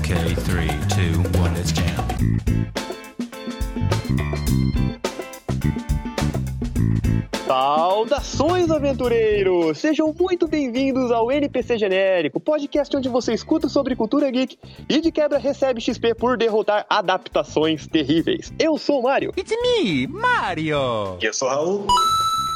Okay, 0.00 0.34
three, 0.34 0.70
two, 0.88 1.20
one, 1.38 1.52
let's 1.54 1.72
jam. 1.72 1.84
Saudações, 7.46 8.70
aventureiros! 8.70 9.76
Sejam 9.76 10.14
muito 10.18 10.48
bem-vindos 10.48 11.12
ao 11.12 11.30
NPC 11.30 11.76
Genérico, 11.76 12.40
podcast 12.40 12.96
onde 12.96 13.10
você 13.10 13.34
escuta 13.34 13.68
sobre 13.68 13.94
cultura 13.94 14.30
geek 14.30 14.56
e 14.88 15.02
de 15.02 15.12
quebra 15.12 15.38
recebe 15.38 15.82
XP 15.82 16.14
por 16.14 16.38
derrotar 16.38 16.86
adaptações 16.88 17.86
terríveis. 17.86 18.50
Eu 18.58 18.78
sou 18.78 19.00
o 19.00 19.02
Mario. 19.02 19.34
It's 19.36 19.52
me, 19.62 20.06
Mario! 20.06 21.18
Eu 21.20 21.34
sou 21.34 21.46
o 21.46 21.50
Raul. 21.50 21.86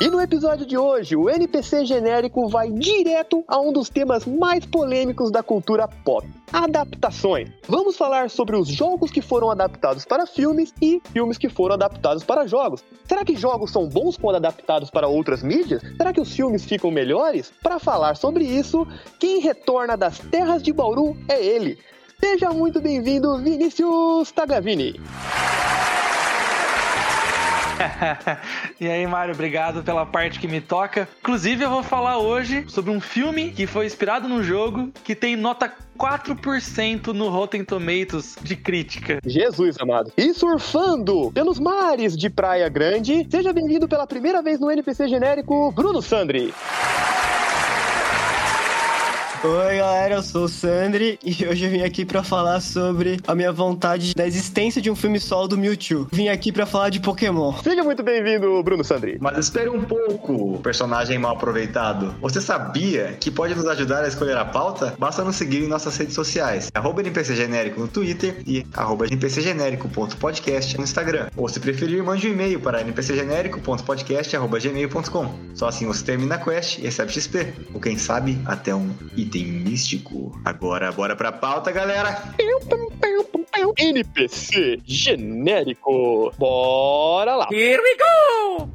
E 0.04 0.10
no 0.10 0.20
episódio 0.20 0.66
de 0.66 0.76
hoje, 0.76 1.16
o 1.16 1.30
NPC 1.30 1.86
genérico 1.86 2.46
vai 2.46 2.70
direto 2.70 3.42
a 3.48 3.58
um 3.58 3.72
dos 3.72 3.88
temas 3.88 4.26
mais 4.26 4.66
polêmicos 4.66 5.30
da 5.30 5.42
cultura 5.42 5.88
pop: 5.88 6.28
adaptações. 6.52 7.48
Vamos 7.66 7.96
falar 7.96 8.28
sobre 8.28 8.54
os 8.54 8.68
jogos 8.68 9.10
que 9.10 9.22
foram 9.22 9.50
adaptados 9.50 10.04
para 10.04 10.26
filmes 10.26 10.74
e 10.82 11.00
filmes 11.10 11.38
que 11.38 11.48
foram 11.48 11.76
adaptados 11.76 12.22
para 12.22 12.46
jogos. 12.46 12.84
Será 13.08 13.24
que 13.24 13.34
jogos 13.34 13.70
são 13.70 13.88
bons 13.88 14.18
quando 14.18 14.36
adaptados 14.36 14.90
para 14.90 15.08
outras 15.08 15.42
mídias? 15.42 15.80
Será 15.96 16.12
que 16.12 16.20
os 16.20 16.36
filmes 16.36 16.66
ficam 16.66 16.90
melhores? 16.90 17.50
Para 17.62 17.78
falar 17.78 18.14
sobre 18.14 18.44
isso, 18.44 18.86
quem 19.18 19.40
retorna 19.40 19.96
das 19.96 20.18
terras 20.18 20.62
de 20.62 20.70
Bauru 20.70 21.16
é 21.26 21.42
ele. 21.42 21.78
Seja 22.20 22.50
muito 22.50 22.78
bem-vindo, 22.78 23.38
Vinícius 23.38 24.30
Tagavini. 24.32 25.00
e 28.80 28.88
aí, 28.88 29.06
Mário, 29.06 29.34
obrigado 29.34 29.82
pela 29.82 30.04
parte 30.06 30.38
que 30.38 30.48
me 30.48 30.60
toca. 30.60 31.08
Inclusive, 31.20 31.64
eu 31.64 31.70
vou 31.70 31.82
falar 31.82 32.18
hoje 32.18 32.64
sobre 32.68 32.90
um 32.90 33.00
filme 33.00 33.50
que 33.50 33.66
foi 33.66 33.86
inspirado 33.86 34.28
num 34.28 34.42
jogo 34.42 34.90
que 35.04 35.14
tem 35.14 35.36
nota 35.36 35.72
4% 35.98 37.08
no 37.08 37.28
Rotten 37.28 37.64
Tomatoes 37.64 38.36
de 38.42 38.56
crítica. 38.56 39.20
Jesus 39.24 39.76
amado. 39.80 40.12
E 40.16 40.32
surfando 40.34 41.30
pelos 41.32 41.58
mares 41.58 42.16
de 42.16 42.28
Praia 42.28 42.68
Grande, 42.68 43.26
seja 43.30 43.52
bem-vindo 43.52 43.88
pela 43.88 44.06
primeira 44.06 44.42
vez 44.42 44.58
no 44.58 44.70
NPC 44.70 45.08
genérico, 45.08 45.70
Bruno 45.72 46.02
Sandri. 46.02 46.52
Oi, 49.46 49.76
galera, 49.76 50.14
eu 50.14 50.22
sou 50.22 50.44
o 50.44 50.48
Sandri 50.48 51.18
e 51.22 51.28
hoje 51.46 51.66
eu 51.66 51.70
vim 51.70 51.82
aqui 51.82 52.02
para 52.02 52.22
falar 52.22 52.62
sobre 52.62 53.20
a 53.26 53.34
minha 53.34 53.52
vontade 53.52 54.14
da 54.14 54.26
existência 54.26 54.80
de 54.80 54.90
um 54.90 54.96
filme 54.96 55.20
solo 55.20 55.46
do 55.46 55.58
Mewtwo. 55.58 56.08
Vim 56.10 56.28
aqui 56.28 56.50
para 56.50 56.64
falar 56.64 56.88
de 56.88 56.98
Pokémon. 56.98 57.52
Seja 57.62 57.84
muito 57.84 58.02
bem-vindo, 58.02 58.62
Bruno 58.62 58.82
Sandri. 58.82 59.18
Mas 59.20 59.36
espere 59.36 59.68
um 59.68 59.82
pouco, 59.82 60.58
personagem 60.60 61.18
mal 61.18 61.36
aproveitado. 61.36 62.14
Você 62.22 62.40
sabia 62.40 63.18
que 63.20 63.30
pode 63.30 63.54
nos 63.54 63.66
ajudar 63.66 64.02
a 64.02 64.08
escolher 64.08 64.38
a 64.38 64.46
pauta? 64.46 64.94
Basta 64.98 65.22
nos 65.22 65.36
seguir 65.36 65.62
em 65.62 65.68
nossas 65.68 65.94
redes 65.94 66.14
sociais. 66.14 66.70
Arroba 66.72 67.02
NPC 67.02 67.36
Genérico 67.36 67.80
no 67.80 67.88
Twitter 67.88 68.40
e 68.46 68.66
arroba 68.72 69.04
npcgenérico.podcast 69.04 70.78
no 70.78 70.84
Instagram. 70.84 71.28
Ou 71.36 71.50
se 71.50 71.60
preferir, 71.60 72.02
mande 72.02 72.26
um 72.26 72.32
e-mail 72.32 72.60
para 72.60 72.80
npcgenérico.podcast.gmail.com. 72.80 75.34
Só 75.54 75.68
assim 75.68 75.86
você 75.86 76.02
termina 76.02 76.36
a 76.36 76.38
quest 76.38 76.78
e 76.78 76.82
recebe 76.84 77.12
XP. 77.12 77.52
Ou 77.74 77.80
quem 77.80 77.98
sabe, 77.98 78.38
até 78.46 78.74
um 78.74 78.88
item 79.14 79.33
místico. 79.42 80.38
Agora, 80.44 80.92
bora 80.92 81.16
pra 81.16 81.32
pauta, 81.32 81.72
galera! 81.72 82.34
NPC 83.78 84.80
genérico. 84.84 86.32
Bora 86.38 87.36
lá. 87.36 87.48
Here 87.50 87.80
we 87.82 87.96
go! 87.96 88.68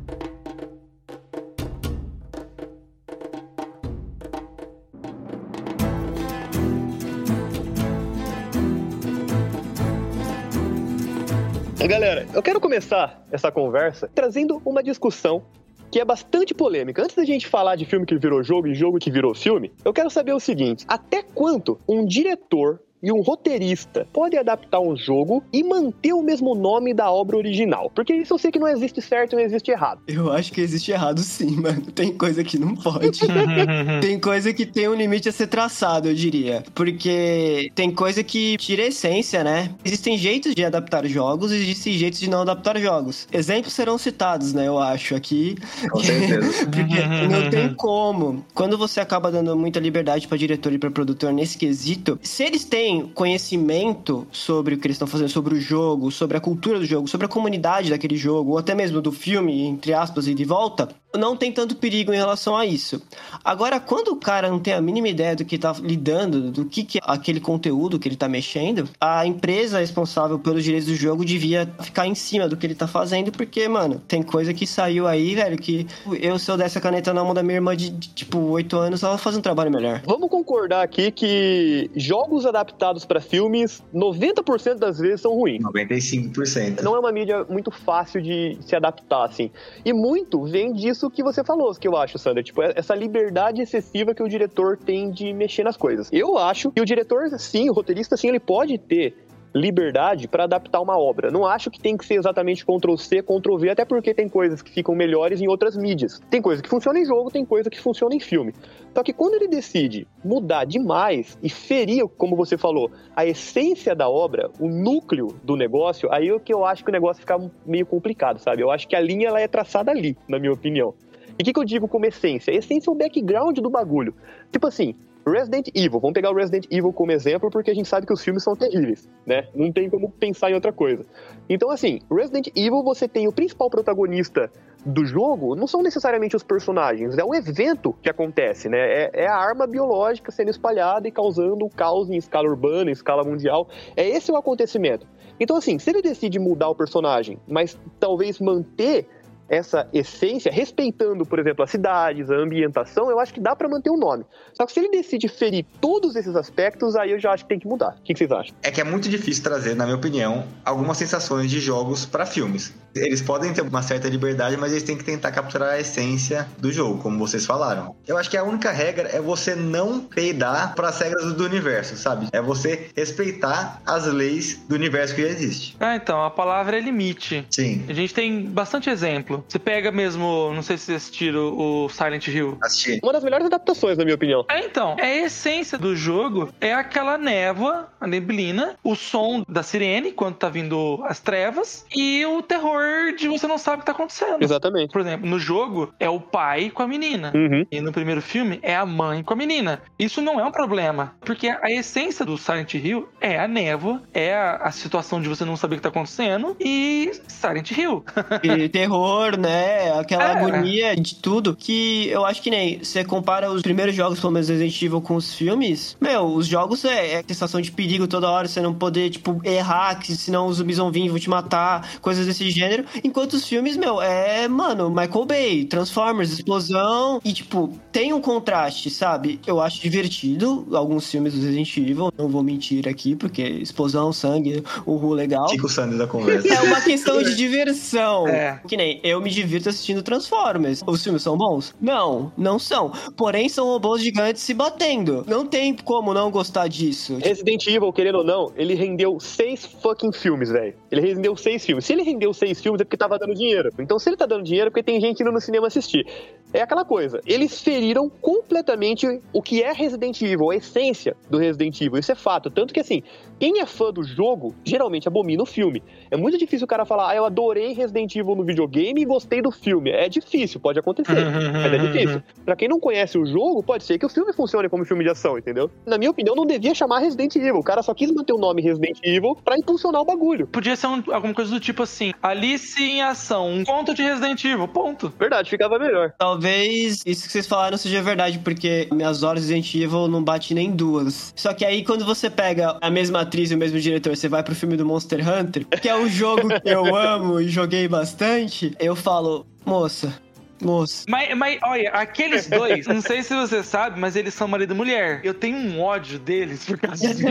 Galera, 11.87 12.27
eu 12.35 12.43
quero 12.43 12.59
começar 12.61 13.25
essa 13.31 13.51
conversa 13.51 14.07
trazendo 14.13 14.61
uma 14.63 14.83
discussão 14.83 15.43
que 15.91 15.99
é 15.99 16.05
bastante 16.05 16.53
polêmica. 16.53 17.03
Antes 17.03 17.15
da 17.15 17.25
gente 17.25 17.47
falar 17.47 17.75
de 17.75 17.85
filme 17.85 18.05
que 18.05 18.17
virou 18.17 18.43
jogo 18.43 18.67
e 18.67 18.75
jogo 18.75 18.99
que 18.99 19.11
virou 19.11 19.33
filme, 19.33 19.71
eu 19.83 19.93
quero 19.93 20.09
saber 20.09 20.33
o 20.33 20.39
seguinte: 20.39 20.85
até 20.87 21.23
quanto 21.23 21.79
um 21.87 22.05
diretor 22.05 22.79
e 23.01 23.11
um 23.11 23.21
roteirista 23.21 24.07
pode 24.11 24.37
adaptar 24.37 24.79
um 24.79 24.95
jogo 24.95 25.43
e 25.51 25.63
manter 25.63 26.13
o 26.13 26.21
mesmo 26.21 26.53
nome 26.53 26.93
da 26.93 27.11
obra 27.11 27.37
original. 27.37 27.91
Porque 27.93 28.13
isso 28.13 28.33
eu 28.33 28.37
sei 28.37 28.51
que 28.51 28.59
não 28.59 28.67
existe 28.67 29.01
certo 29.01 29.33
e 29.33 29.35
não 29.37 29.43
existe 29.43 29.71
errado. 29.71 30.01
Eu 30.07 30.31
acho 30.31 30.51
que 30.51 30.61
existe 30.61 30.91
errado 30.91 31.21
sim, 31.21 31.51
mano. 31.61 31.81
Tem 31.91 32.11
coisa 32.13 32.43
que 32.43 32.57
não 32.57 32.75
pode. 32.75 33.19
tem 34.01 34.19
coisa 34.19 34.53
que 34.53 34.65
tem 34.65 34.87
um 34.87 34.95
limite 34.95 35.29
a 35.29 35.31
ser 35.31 35.47
traçado, 35.47 36.09
eu 36.09 36.13
diria. 36.13 36.63
Porque 36.73 37.71
tem 37.73 37.91
coisa 37.91 38.23
que 38.23 38.57
tira 38.57 38.83
a 38.83 38.87
essência, 38.87 39.43
né? 39.43 39.69
Existem 39.83 40.17
jeitos 40.17 40.53
de 40.53 40.63
adaptar 40.63 41.05
jogos 41.07 41.51
e 41.51 41.55
existem 41.55 41.93
jeitos 41.93 42.19
de 42.19 42.29
não 42.29 42.41
adaptar 42.41 42.77
jogos. 42.79 43.27
Exemplos 43.31 43.73
serão 43.73 43.97
citados, 43.97 44.53
né? 44.53 44.67
Eu 44.67 44.77
acho 44.77 45.15
aqui. 45.15 45.55
Com 45.89 45.99
certeza. 45.99 46.65
Porque 46.69 47.27
não 47.27 47.49
tem 47.49 47.73
como. 47.73 48.45
Quando 48.53 48.77
você 48.77 48.99
acaba 48.99 49.31
dando 49.31 49.55
muita 49.55 49.79
liberdade 49.79 50.27
para 50.27 50.37
diretor 50.37 50.73
e 50.73 50.77
para 50.77 50.91
produtor 50.91 51.31
nesse 51.31 51.57
quesito, 51.57 52.19
se 52.21 52.43
eles 52.43 52.65
têm 52.65 52.88
conhecimento 53.13 54.27
sobre 54.31 54.75
o 54.75 54.77
que 54.77 54.87
eles 54.87 54.95
estão 54.95 55.07
fazendo, 55.07 55.29
sobre 55.29 55.55
o 55.55 55.59
jogo, 55.59 56.11
sobre 56.11 56.37
a 56.37 56.41
cultura 56.41 56.79
do 56.79 56.85
jogo, 56.85 57.07
sobre 57.07 57.25
a 57.25 57.29
comunidade 57.29 57.89
daquele 57.89 58.17
jogo, 58.17 58.51
ou 58.51 58.57
até 58.57 58.73
mesmo 58.73 59.01
do 59.01 59.11
filme, 59.11 59.63
entre 59.63 59.93
aspas, 59.93 60.27
e 60.27 60.33
de 60.33 60.45
volta, 60.45 60.89
não 61.15 61.35
tem 61.35 61.51
tanto 61.51 61.75
perigo 61.75 62.13
em 62.13 62.17
relação 62.17 62.55
a 62.55 62.65
isso. 62.65 63.01
Agora, 63.43 63.79
quando 63.79 64.09
o 64.09 64.15
cara 64.15 64.49
não 64.49 64.59
tem 64.59 64.73
a 64.73 64.81
mínima 64.81 65.07
ideia 65.07 65.35
do 65.35 65.43
que 65.43 65.57
tá 65.57 65.73
lidando, 65.79 66.51
do 66.51 66.65
que, 66.65 66.83
que 66.83 66.97
é 66.99 67.01
aquele 67.03 67.39
conteúdo 67.39 67.97
que 67.97 68.07
ele 68.07 68.15
tá 68.15 68.27
mexendo, 68.27 68.87
a 68.99 69.25
empresa 69.25 69.79
responsável 69.79 70.37
pelos 70.37 70.63
direitos 70.63 70.87
do 70.87 70.95
jogo 70.95 71.25
devia 71.25 71.71
ficar 71.81 72.05
em 72.05 72.15
cima 72.15 72.47
do 72.47 72.55
que 72.55 72.65
ele 72.65 72.75
tá 72.75 72.87
fazendo, 72.87 73.31
porque, 73.31 73.67
mano, 73.67 74.01
tem 74.07 74.21
coisa 74.21 74.53
que 74.53 74.67
saiu 74.67 75.07
aí, 75.07 75.35
velho, 75.35 75.57
que 75.57 75.87
eu, 76.19 76.37
se 76.37 76.51
eu 76.51 76.57
desse 76.57 76.77
a 76.77 76.81
caneta 76.81 77.13
na 77.13 77.23
mão 77.23 77.33
da 77.33 77.41
minha 77.41 77.55
irmã 77.55 77.75
de, 77.75 77.89
de 77.89 78.09
tipo, 78.09 78.39
8 78.39 78.77
anos, 78.77 79.03
ela 79.03 79.17
faz 79.17 79.35
um 79.35 79.41
trabalho 79.41 79.71
melhor. 79.71 80.01
Vamos 80.05 80.29
concordar 80.29 80.83
aqui 80.83 81.11
que 81.11 81.89
jogos 81.95 82.45
adaptados 82.45 83.05
para 83.05 83.19
filmes, 83.19 83.83
90% 83.93 84.75
das 84.75 84.99
vezes 84.99 85.21
são 85.21 85.33
ruins. 85.33 85.61
95%. 85.63 86.81
Não 86.81 86.95
é 86.95 86.99
uma 86.99 87.11
mídia 87.11 87.45
muito 87.49 87.71
fácil 87.71 88.21
de 88.21 88.57
se 88.61 88.75
adaptar, 88.75 89.25
assim. 89.25 89.49
E 89.83 89.91
muito 89.91 90.43
vem 90.43 90.73
disso 90.73 90.98
que 91.07 91.21
você 91.21 91.43
falou, 91.43 91.71
que 91.75 91.87
eu 91.87 91.95
acho, 91.95 92.17
Sandra. 92.17 92.41
Tipo, 92.41 92.63
essa 92.63 92.95
liberdade 92.95 93.61
excessiva 93.61 94.15
que 94.15 94.23
o 94.23 94.27
diretor 94.27 94.75
tem 94.75 95.11
de 95.11 95.31
mexer 95.31 95.63
nas 95.63 95.77
coisas. 95.77 96.09
Eu 96.11 96.35
acho 96.35 96.71
que 96.71 96.81
o 96.81 96.85
diretor, 96.85 97.29
sim, 97.37 97.69
o 97.69 97.73
roteirista, 97.73 98.17
sim, 98.17 98.29
ele 98.29 98.39
pode 98.39 98.79
ter 98.79 99.28
liberdade 99.53 100.27
para 100.27 100.43
adaptar 100.43 100.81
uma 100.81 100.97
obra. 100.97 101.31
Não 101.31 101.45
acho 101.45 101.71
que 101.71 101.79
tem 101.79 101.97
que 101.97 102.05
ser 102.05 102.15
exatamente 102.15 102.65
Ctrl 102.65 102.95
C, 102.95 103.21
Ctrl 103.21 103.57
V, 103.57 103.69
até 103.69 103.85
porque 103.85 104.13
tem 104.13 104.29
coisas 104.29 104.61
que 104.61 104.71
ficam 104.71 104.95
melhores 104.95 105.41
em 105.41 105.47
outras 105.47 105.75
mídias. 105.75 106.21
Tem 106.29 106.41
coisa 106.41 106.61
que 106.61 106.69
funciona 106.69 106.99
em 106.99 107.05
jogo, 107.05 107.31
tem 107.31 107.43
coisa 107.45 107.69
que 107.69 107.79
funciona 107.79 108.15
em 108.15 108.19
filme. 108.19 108.53
Só 108.93 109.03
que 109.03 109.13
quando 109.13 109.35
ele 109.35 109.47
decide 109.47 110.07
mudar 110.23 110.65
demais 110.65 111.37
e 111.41 111.49
ferir, 111.49 112.07
como 112.17 112.35
você 112.35 112.57
falou, 112.57 112.91
a 113.15 113.25
essência 113.25 113.95
da 113.95 114.09
obra, 114.09 114.49
o 114.59 114.67
núcleo 114.67 115.35
do 115.43 115.55
negócio, 115.55 116.11
aí 116.11 116.29
é 116.29 116.39
que 116.39 116.53
eu 116.53 116.65
acho 116.65 116.83
que 116.83 116.89
o 116.89 116.93
negócio 116.93 117.21
fica 117.21 117.39
meio 117.65 117.85
complicado, 117.85 118.39
sabe? 118.39 118.61
Eu 118.61 118.71
acho 118.71 118.87
que 118.87 118.95
a 118.95 119.01
linha 119.01 119.27
ela 119.27 119.39
é 119.39 119.47
traçada 119.47 119.91
ali, 119.91 120.17
na 120.27 120.39
minha 120.39 120.53
opinião. 120.53 120.93
E 121.37 121.41
o 121.41 121.45
que, 121.45 121.53
que 121.53 121.59
eu 121.59 121.63
digo 121.63 121.87
como 121.87 122.05
essência? 122.05 122.51
Essência 122.51 122.89
é 122.89 122.91
o 122.91 122.95
background 122.95 123.57
do 123.59 123.69
bagulho. 123.69 124.13
Tipo 124.51 124.67
assim, 124.67 124.93
Resident 125.31 125.67
Evil, 125.73 125.99
vamos 125.99 126.13
pegar 126.13 126.31
o 126.31 126.35
Resident 126.35 126.65
Evil 126.69 126.93
como 126.93 127.11
exemplo, 127.11 127.49
porque 127.49 127.71
a 127.71 127.73
gente 127.73 127.87
sabe 127.87 128.05
que 128.05 128.13
os 128.13 128.23
filmes 128.23 128.43
são 128.43 128.55
terríveis, 128.55 129.09
né? 129.25 129.47
Não 129.53 129.71
tem 129.71 129.89
como 129.89 130.09
pensar 130.09 130.51
em 130.51 130.53
outra 130.53 130.71
coisa. 130.71 131.05
Então, 131.47 131.69
assim, 131.69 131.99
Resident 132.11 132.47
Evil, 132.55 132.83
você 132.83 133.07
tem 133.07 133.27
o 133.27 133.31
principal 133.31 133.69
protagonista 133.69 134.51
do 134.85 135.05
jogo, 135.05 135.55
não 135.55 135.67
são 135.67 135.81
necessariamente 135.81 136.35
os 136.35 136.43
personagens, 136.43 137.17
é 137.17 137.23
o 137.23 137.35
evento 137.35 137.93
que 138.01 138.09
acontece, 138.09 138.69
né? 138.69 138.79
É, 138.79 139.11
é 139.23 139.27
a 139.27 139.35
arma 139.35 139.67
biológica 139.67 140.31
sendo 140.31 140.49
espalhada 140.49 141.07
e 141.07 141.11
causando 141.11 141.65
o 141.65 141.69
caos 141.69 142.09
em 142.09 142.15
escala 142.15 142.47
urbana, 142.47 142.89
em 142.89 142.93
escala 142.93 143.23
mundial. 143.23 143.67
É 143.95 144.07
esse 144.07 144.31
o 144.31 144.37
acontecimento. 144.37 145.05
Então, 145.39 145.55
assim, 145.55 145.79
se 145.79 145.89
ele 145.89 146.01
decide 146.01 146.39
mudar 146.39 146.69
o 146.69 146.75
personagem, 146.75 147.39
mas 147.47 147.77
talvez 147.99 148.39
manter 148.39 149.07
essa 149.49 149.87
essência, 149.91 150.51
respeitando, 150.51 151.25
por 151.25 151.39
exemplo, 151.39 151.63
as 151.63 151.71
cidades, 151.71 152.29
a 152.29 152.35
ambientação, 152.35 153.09
eu 153.09 153.19
acho 153.19 153.33
que 153.33 153.39
dá 153.39 153.55
para 153.55 153.67
manter 153.67 153.89
o 153.89 153.97
nome. 153.97 154.25
Só 154.53 154.65
que 154.65 154.71
se 154.71 154.79
ele 154.79 154.89
decide 154.89 155.27
ferir 155.27 155.65
todos 155.81 156.15
esses 156.15 156.35
aspectos, 156.35 156.95
aí 156.95 157.11
eu 157.11 157.19
já 157.19 157.31
acho 157.31 157.43
que 157.43 157.49
tem 157.49 157.59
que 157.59 157.67
mudar. 157.67 157.97
O 157.99 158.03
que 158.03 158.15
vocês 158.15 158.31
acham? 158.31 158.55
É 158.61 158.71
que 158.71 158.79
é 158.79 158.83
muito 158.83 159.09
difícil 159.09 159.43
trazer, 159.43 159.75
na 159.75 159.85
minha 159.85 159.97
opinião, 159.97 160.45
algumas 160.63 160.97
sensações 160.97 161.49
de 161.49 161.59
jogos 161.59 162.05
para 162.05 162.25
filmes. 162.25 162.73
Eles 162.95 163.21
podem 163.21 163.53
ter 163.53 163.61
uma 163.61 163.81
certa 163.81 164.07
liberdade, 164.07 164.57
mas 164.57 164.71
eles 164.71 164.83
têm 164.83 164.97
que 164.97 165.03
tentar 165.03 165.31
capturar 165.31 165.69
a 165.69 165.79
essência 165.79 166.47
do 166.57 166.71
jogo, 166.71 167.01
como 167.01 167.19
vocês 167.19 167.45
falaram. 167.45 167.95
Eu 168.07 168.17
acho 168.17 168.29
que 168.29 168.37
a 168.37 168.43
única 168.43 168.71
regra 168.71 169.09
é 169.09 169.21
você 169.21 169.55
não 169.55 169.99
peidar 170.01 170.73
para 170.75 170.89
as 170.89 170.99
regras 170.99 171.33
do 171.33 171.45
universo, 171.45 171.95
sabe? 171.95 172.27
É 172.31 172.41
você 172.41 172.89
respeitar 172.95 173.81
as 173.85 174.05
leis 174.05 174.59
do 174.67 174.75
universo 174.75 175.15
que 175.15 175.21
já 175.21 175.27
existe. 175.27 175.75
Ah, 175.79 175.95
então, 175.95 176.23
a 176.23 176.31
palavra 176.31 176.77
é 176.77 176.81
limite. 176.81 177.45
Sim. 177.49 177.85
A 177.87 177.93
gente 177.93 178.13
tem 178.13 178.45
bastante 178.45 178.89
exemplo. 178.89 179.38
Você 179.47 179.59
pega 179.59 179.91
mesmo, 179.91 180.51
não 180.53 180.61
sei 180.61 180.77
se 180.77 180.85
vocês 180.85 180.97
assistiram 180.97 181.57
o 181.57 181.89
Silent 181.89 182.27
Hill. 182.27 182.57
Assisti. 182.61 182.99
Uma 183.03 183.13
das 183.13 183.23
melhores 183.23 183.45
adaptações, 183.45 183.97
na 183.97 184.03
minha 184.03 184.15
opinião. 184.15 184.45
É, 184.49 184.65
então, 184.65 184.95
é 184.97 185.03
a 185.03 185.25
essência 185.25 185.77
do 185.77 185.95
jogo 185.95 186.49
é 186.59 186.73
aquela 186.73 187.17
névoa, 187.17 187.87
a 187.99 188.07
neblina, 188.07 188.75
o 188.83 188.95
som 188.95 189.43
da 189.47 189.63
sirene 189.63 190.11
quando 190.11 190.35
tá 190.35 190.49
vindo 190.49 190.99
as 191.05 191.19
trevas 191.19 191.85
e 191.95 192.25
o 192.25 192.41
terror 192.41 193.13
de 193.17 193.27
você 193.27 193.47
não 193.47 193.57
sabe 193.57 193.77
o 193.77 193.79
que 193.79 193.85
tá 193.85 193.91
acontecendo. 193.91 194.41
Exatamente. 194.41 194.91
Por 194.91 195.01
exemplo, 195.01 195.29
no 195.29 195.39
jogo 195.39 195.93
é 195.99 196.09
o 196.09 196.19
pai 196.19 196.69
com 196.69 196.83
a 196.83 196.87
menina. 196.87 197.31
Uhum. 197.35 197.65
E 197.71 197.81
no 197.81 197.91
primeiro 197.91 198.21
filme 198.21 198.59
é 198.61 198.75
a 198.75 198.85
mãe 198.85 199.23
com 199.23 199.33
a 199.33 199.37
menina. 199.37 199.81
Isso 199.97 200.21
não 200.21 200.39
é 200.39 200.45
um 200.45 200.51
problema, 200.51 201.15
porque 201.21 201.47
a 201.49 201.71
essência 201.71 202.25
do 202.25 202.37
Silent 202.37 202.73
Hill 202.73 203.09
é 203.19 203.39
a 203.39 203.47
névoa, 203.47 204.01
é 204.13 204.33
a, 204.35 204.55
a 204.57 204.71
situação 204.71 205.21
de 205.21 205.27
você 205.27 205.45
não 205.45 205.55
saber 205.55 205.75
o 205.75 205.77
que 205.77 205.83
tá 205.83 205.89
acontecendo 205.89 206.55
e 206.59 207.11
Silent 207.27 207.71
Hill. 207.71 208.03
E 208.43 208.69
terror, 208.69 209.28
né? 209.37 209.91
Aquela 209.99 210.23
É. 210.23 210.31
agonia 210.37 210.95
de 210.95 211.15
tudo. 211.15 211.55
Que 211.55 212.07
eu 212.09 212.25
acho 212.25 212.41
que 212.41 212.49
nem 212.49 212.79
você 212.83 213.03
compara 213.03 213.51
os 213.51 213.61
primeiros 213.61 213.95
jogos, 213.95 214.19
pelo 214.19 214.31
menos 214.33 214.49
Resident 214.49 214.81
Evil, 214.81 215.01
com 215.01 215.15
os 215.15 215.33
filmes. 215.33 215.97
Meu, 215.99 216.25
os 216.25 216.47
jogos 216.47 216.85
é, 216.85 217.13
é 217.15 217.23
sensação 217.27 217.59
de 217.61 217.71
perigo 217.71 218.07
toda 218.07 218.29
hora, 218.29 218.47
você 218.47 218.61
não 218.61 218.73
poder, 218.73 219.09
tipo, 219.09 219.41
errar, 219.43 219.95
que 219.99 220.15
senão 220.15 220.47
os 220.47 220.57
zumbis 220.57 220.77
vão 220.77 220.91
vir 220.91 221.05
e 221.05 221.09
vão 221.09 221.19
te 221.19 221.29
matar, 221.29 221.89
coisas 222.01 222.25
desse 222.25 222.49
gênero. 222.49 222.85
Enquanto 223.03 223.33
os 223.33 223.45
filmes, 223.47 223.75
meu, 223.77 224.01
é, 224.01 224.47
mano, 224.47 224.89
Michael 224.89 225.25
Bay, 225.25 225.65
Transformers, 225.65 226.31
explosão. 226.31 227.19
E, 227.23 227.33
tipo, 227.33 227.77
tem 227.91 228.13
um 228.13 228.21
contraste, 228.21 228.89
sabe? 228.89 229.39
Eu 229.45 229.59
acho 229.61 229.81
divertido 229.81 230.67
alguns 230.73 231.09
filmes 231.09 231.33
do 231.33 231.41
Resident 231.41 231.77
Evil. 231.77 232.11
Não 232.17 232.27
vou 232.29 232.43
mentir 232.43 232.87
aqui, 232.87 233.15
porque 233.15 233.41
explosão, 233.41 234.13
sangue, 234.13 234.63
o 234.85 234.99
legal. 235.13 235.49
Fica 235.49 235.65
o 235.65 235.69
Sandy 235.69 235.97
da 235.97 236.07
conversa. 236.07 236.47
É 236.47 236.61
uma 236.61 236.81
questão 236.81 237.21
de 237.23 237.35
diversão. 237.35 238.27
É. 238.27 238.59
Que 238.67 238.77
nem 238.77 238.99
eu 239.03 239.18
me 239.21 239.29
divirto 239.29 239.69
assistindo 239.69 240.01
Transformers. 240.03 240.83
Os 240.85 241.03
filmes 241.03 241.21
são 241.21 241.37
bons? 241.37 241.73
Não, 241.79 242.31
não 242.37 242.59
são. 242.59 242.91
Porém, 243.15 243.49
são 243.49 243.65
robôs 243.67 244.01
gigantes 244.01 244.41
se 244.41 244.53
batendo. 244.53 245.23
Não 245.27 245.45
tem 245.45 245.75
como 245.75 246.13
não 246.13 246.31
gostar 246.31 246.67
disso. 246.67 247.17
Resident 247.17 247.65
Evil, 247.67 247.91
querendo 247.91 248.19
ou 248.19 248.23
não, 248.23 248.51
ele 248.55 248.75
rendeu 248.75 249.19
seis 249.19 249.65
fucking 249.65 250.11
filmes, 250.11 250.49
velho. 250.49 250.73
Ele 250.91 251.01
rendeu 251.01 251.35
seis 251.35 251.65
filmes. 251.65 251.85
Se 251.85 251.93
ele 251.93 252.03
rendeu 252.03 252.33
seis 252.33 252.61
filmes 252.61 252.81
é 252.81 252.83
porque 252.83 252.97
tava 252.97 253.17
dando 253.17 253.33
dinheiro. 253.33 253.69
Então, 253.79 253.99
se 253.99 254.09
ele 254.09 254.17
tá 254.17 254.25
dando 254.25 254.43
dinheiro 254.43 254.67
é 254.67 254.69
porque 254.69 254.83
tem 254.83 254.99
gente 254.99 255.21
indo 255.21 255.31
no 255.31 255.39
cinema 255.39 255.67
assistir. 255.67 256.05
É 256.53 256.61
aquela 256.61 256.83
coisa. 256.83 257.21
Eles 257.25 257.61
feriram 257.61 258.09
completamente 258.09 259.21
o 259.31 259.41
que 259.41 259.61
é 259.61 259.71
Resident 259.71 260.21
Evil, 260.21 260.49
a 260.51 260.55
essência 260.55 261.15
do 261.29 261.37
Resident 261.37 261.79
Evil. 261.81 261.99
Isso 261.99 262.11
é 262.11 262.15
fato. 262.15 262.49
Tanto 262.49 262.73
que, 262.73 262.79
assim, 262.79 263.03
quem 263.39 263.59
é 263.61 263.65
fã 263.65 263.91
do 263.91 264.03
jogo, 264.03 264.55
geralmente 264.65 265.07
abomina 265.07 265.43
o 265.43 265.45
filme. 265.45 265.83
É 266.09 266.17
muito 266.17 266.37
difícil 266.37 266.65
o 266.65 266.67
cara 266.67 266.85
falar, 266.85 267.11
ah, 267.11 267.15
eu 267.15 267.23
adorei 267.25 267.73
Resident 267.73 268.15
Evil 268.15 268.35
no 268.35 268.43
videogame 268.43 269.01
e 269.01 269.05
gostei 269.05 269.41
do 269.41 269.51
filme. 269.51 269.91
É 269.91 270.09
difícil, 270.09 270.59
pode 270.59 270.79
acontecer. 270.79 271.13
mas 271.13 271.73
é 271.73 271.77
difícil. 271.77 272.23
Pra 272.43 272.55
quem 272.55 272.67
não 272.67 272.79
conhece 272.79 273.17
o 273.17 273.25
jogo, 273.25 273.61
pode 273.61 273.83
ser 273.83 273.97
que 273.99 274.05
o 274.05 274.09
filme 274.09 274.33
funcione 274.33 274.67
como 274.69 274.83
filme 274.85 275.03
de 275.03 275.09
ação, 275.11 275.37
entendeu? 275.37 275.69
Na 275.85 275.97
minha 275.97 276.09
opinião, 276.11 276.35
não 276.35 276.45
devia 276.45 276.73
chamar 276.73 276.99
Resident 276.99 277.35
Evil. 277.35 277.57
O 277.57 277.63
cara 277.63 277.83
só 277.83 277.93
quis 277.93 278.11
manter 278.11 278.33
o 278.33 278.37
nome 278.37 278.61
Resident 278.61 278.97
Evil 279.03 279.35
pra 279.43 279.55
impulsionar 279.57 280.01
o 280.01 280.05
bagulho. 280.05 280.47
Podia 280.47 280.75
ser 280.75 280.87
um- 280.87 281.03
alguma 281.13 281.33
coisa 281.33 281.51
do 281.51 281.59
tipo 281.59 281.83
assim: 281.83 282.11
Alice 282.21 282.81
em 282.81 283.01
ação, 283.03 283.47
um 283.49 283.63
conto 283.63 283.93
de 283.93 284.01
Resident 284.01 284.43
Evil, 284.43 284.67
ponto. 284.67 285.13
Verdade, 285.19 285.49
ficava 285.49 285.77
melhor. 285.77 286.13
Talvez 286.39 287.03
isso 287.05 287.25
que 287.25 287.33
vocês 287.33 287.45
falaram 287.45 287.77
seja 287.77 288.01
verdade, 288.01 288.39
porque 288.39 288.87
minhas 288.93 289.23
horas 289.23 289.45
de 289.45 289.53
Resident 289.53 289.75
Evil 289.75 290.07
não 290.07 290.23
bate 290.23 290.53
nem 290.53 290.71
duas. 290.71 291.33
Só 291.35 291.53
que 291.53 291.65
aí, 291.65 291.83
quando 291.83 292.05
você 292.05 292.29
pega 292.29 292.77
a 292.79 292.89
mesma 292.89 293.19
atriz 293.19 293.51
e 293.51 293.55
o 293.55 293.57
mesmo 293.57 293.77
diretor, 293.77 294.15
você 294.15 294.29
vai 294.29 294.41
pro 294.41 294.55
filme 294.55 294.77
do 294.77 294.85
Monster 294.85 295.19
Hunter, 295.19 295.65
que 295.65 295.89
é 295.89 295.95
um 295.97 296.07
jogo 296.07 296.47
que 296.61 296.69
eu 296.69 296.95
amo 296.95 297.41
e 297.41 297.49
joguei 297.49 297.89
bastante, 297.89 298.73
eu 298.79 298.95
falo, 298.95 299.45
moça, 299.65 300.13
moça. 300.61 301.05
Mas, 301.07 301.35
mas, 301.37 301.59
olha, 301.63 301.89
aqueles 301.91 302.47
dois, 302.47 302.85
não 302.87 303.01
sei 303.01 303.23
se 303.23 303.35
você 303.35 303.63
sabe, 303.63 303.99
mas 303.99 304.15
eles 304.15 304.33
são 304.33 304.47
marido 304.47 304.73
e 304.73 304.77
mulher. 304.77 305.21
Eu 305.23 305.33
tenho 305.33 305.57
um 305.57 305.81
ódio 305.81 306.19
deles 306.19 306.65
por 306.65 306.77
causa 306.77 307.07
disso. 307.13 307.27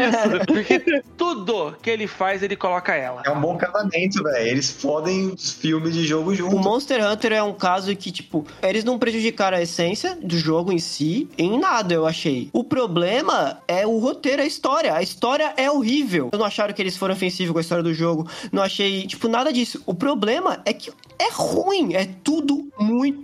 Porque 0.46 1.02
tudo 1.16 1.76
que 1.82 1.90
ele 1.90 2.06
faz, 2.06 2.42
ele 2.42 2.56
coloca 2.56 2.94
ela. 2.94 3.22
É 3.24 3.30
um 3.30 3.40
bom 3.40 3.56
casamento, 3.56 4.22
velho. 4.22 4.46
Eles 4.46 4.70
fodem 4.70 5.28
os 5.28 5.52
filmes 5.52 5.94
de 5.94 6.04
jogo 6.06 6.30
O 6.30 6.34
junto. 6.34 6.58
Monster 6.58 7.06
Hunter 7.06 7.32
é 7.32 7.42
um 7.42 7.54
caso 7.54 7.94
que, 7.96 8.10
tipo, 8.10 8.46
eles 8.62 8.84
não 8.84 8.98
prejudicaram 8.98 9.56
a 9.58 9.62
essência 9.62 10.16
do 10.22 10.36
jogo 10.36 10.72
em 10.72 10.78
si, 10.78 11.28
em 11.36 11.58
nada, 11.58 11.94
eu 11.94 12.06
achei. 12.06 12.48
O 12.52 12.64
problema 12.64 13.60
é 13.66 13.86
o 13.86 13.98
roteiro, 13.98 14.42
a 14.42 14.46
história. 14.46 14.94
A 14.94 15.02
história 15.02 15.52
é 15.56 15.70
horrível. 15.70 16.30
Eu 16.32 16.38
não 16.38 16.46
acharam 16.46 16.72
que 16.72 16.82
eles 16.82 16.96
foram 16.96 17.14
ofensivos 17.14 17.52
com 17.52 17.58
a 17.58 17.62
história 17.62 17.82
do 17.82 17.94
jogo. 17.94 18.28
Não 18.52 18.62
achei, 18.62 19.06
tipo, 19.06 19.28
nada 19.28 19.52
disso. 19.52 19.82
O 19.86 19.94
problema 19.94 20.60
é 20.64 20.72
que 20.72 20.90
é 21.18 21.28
ruim. 21.32 21.94
É 21.94 22.06
tudo 22.22 22.68
muito 22.78 23.17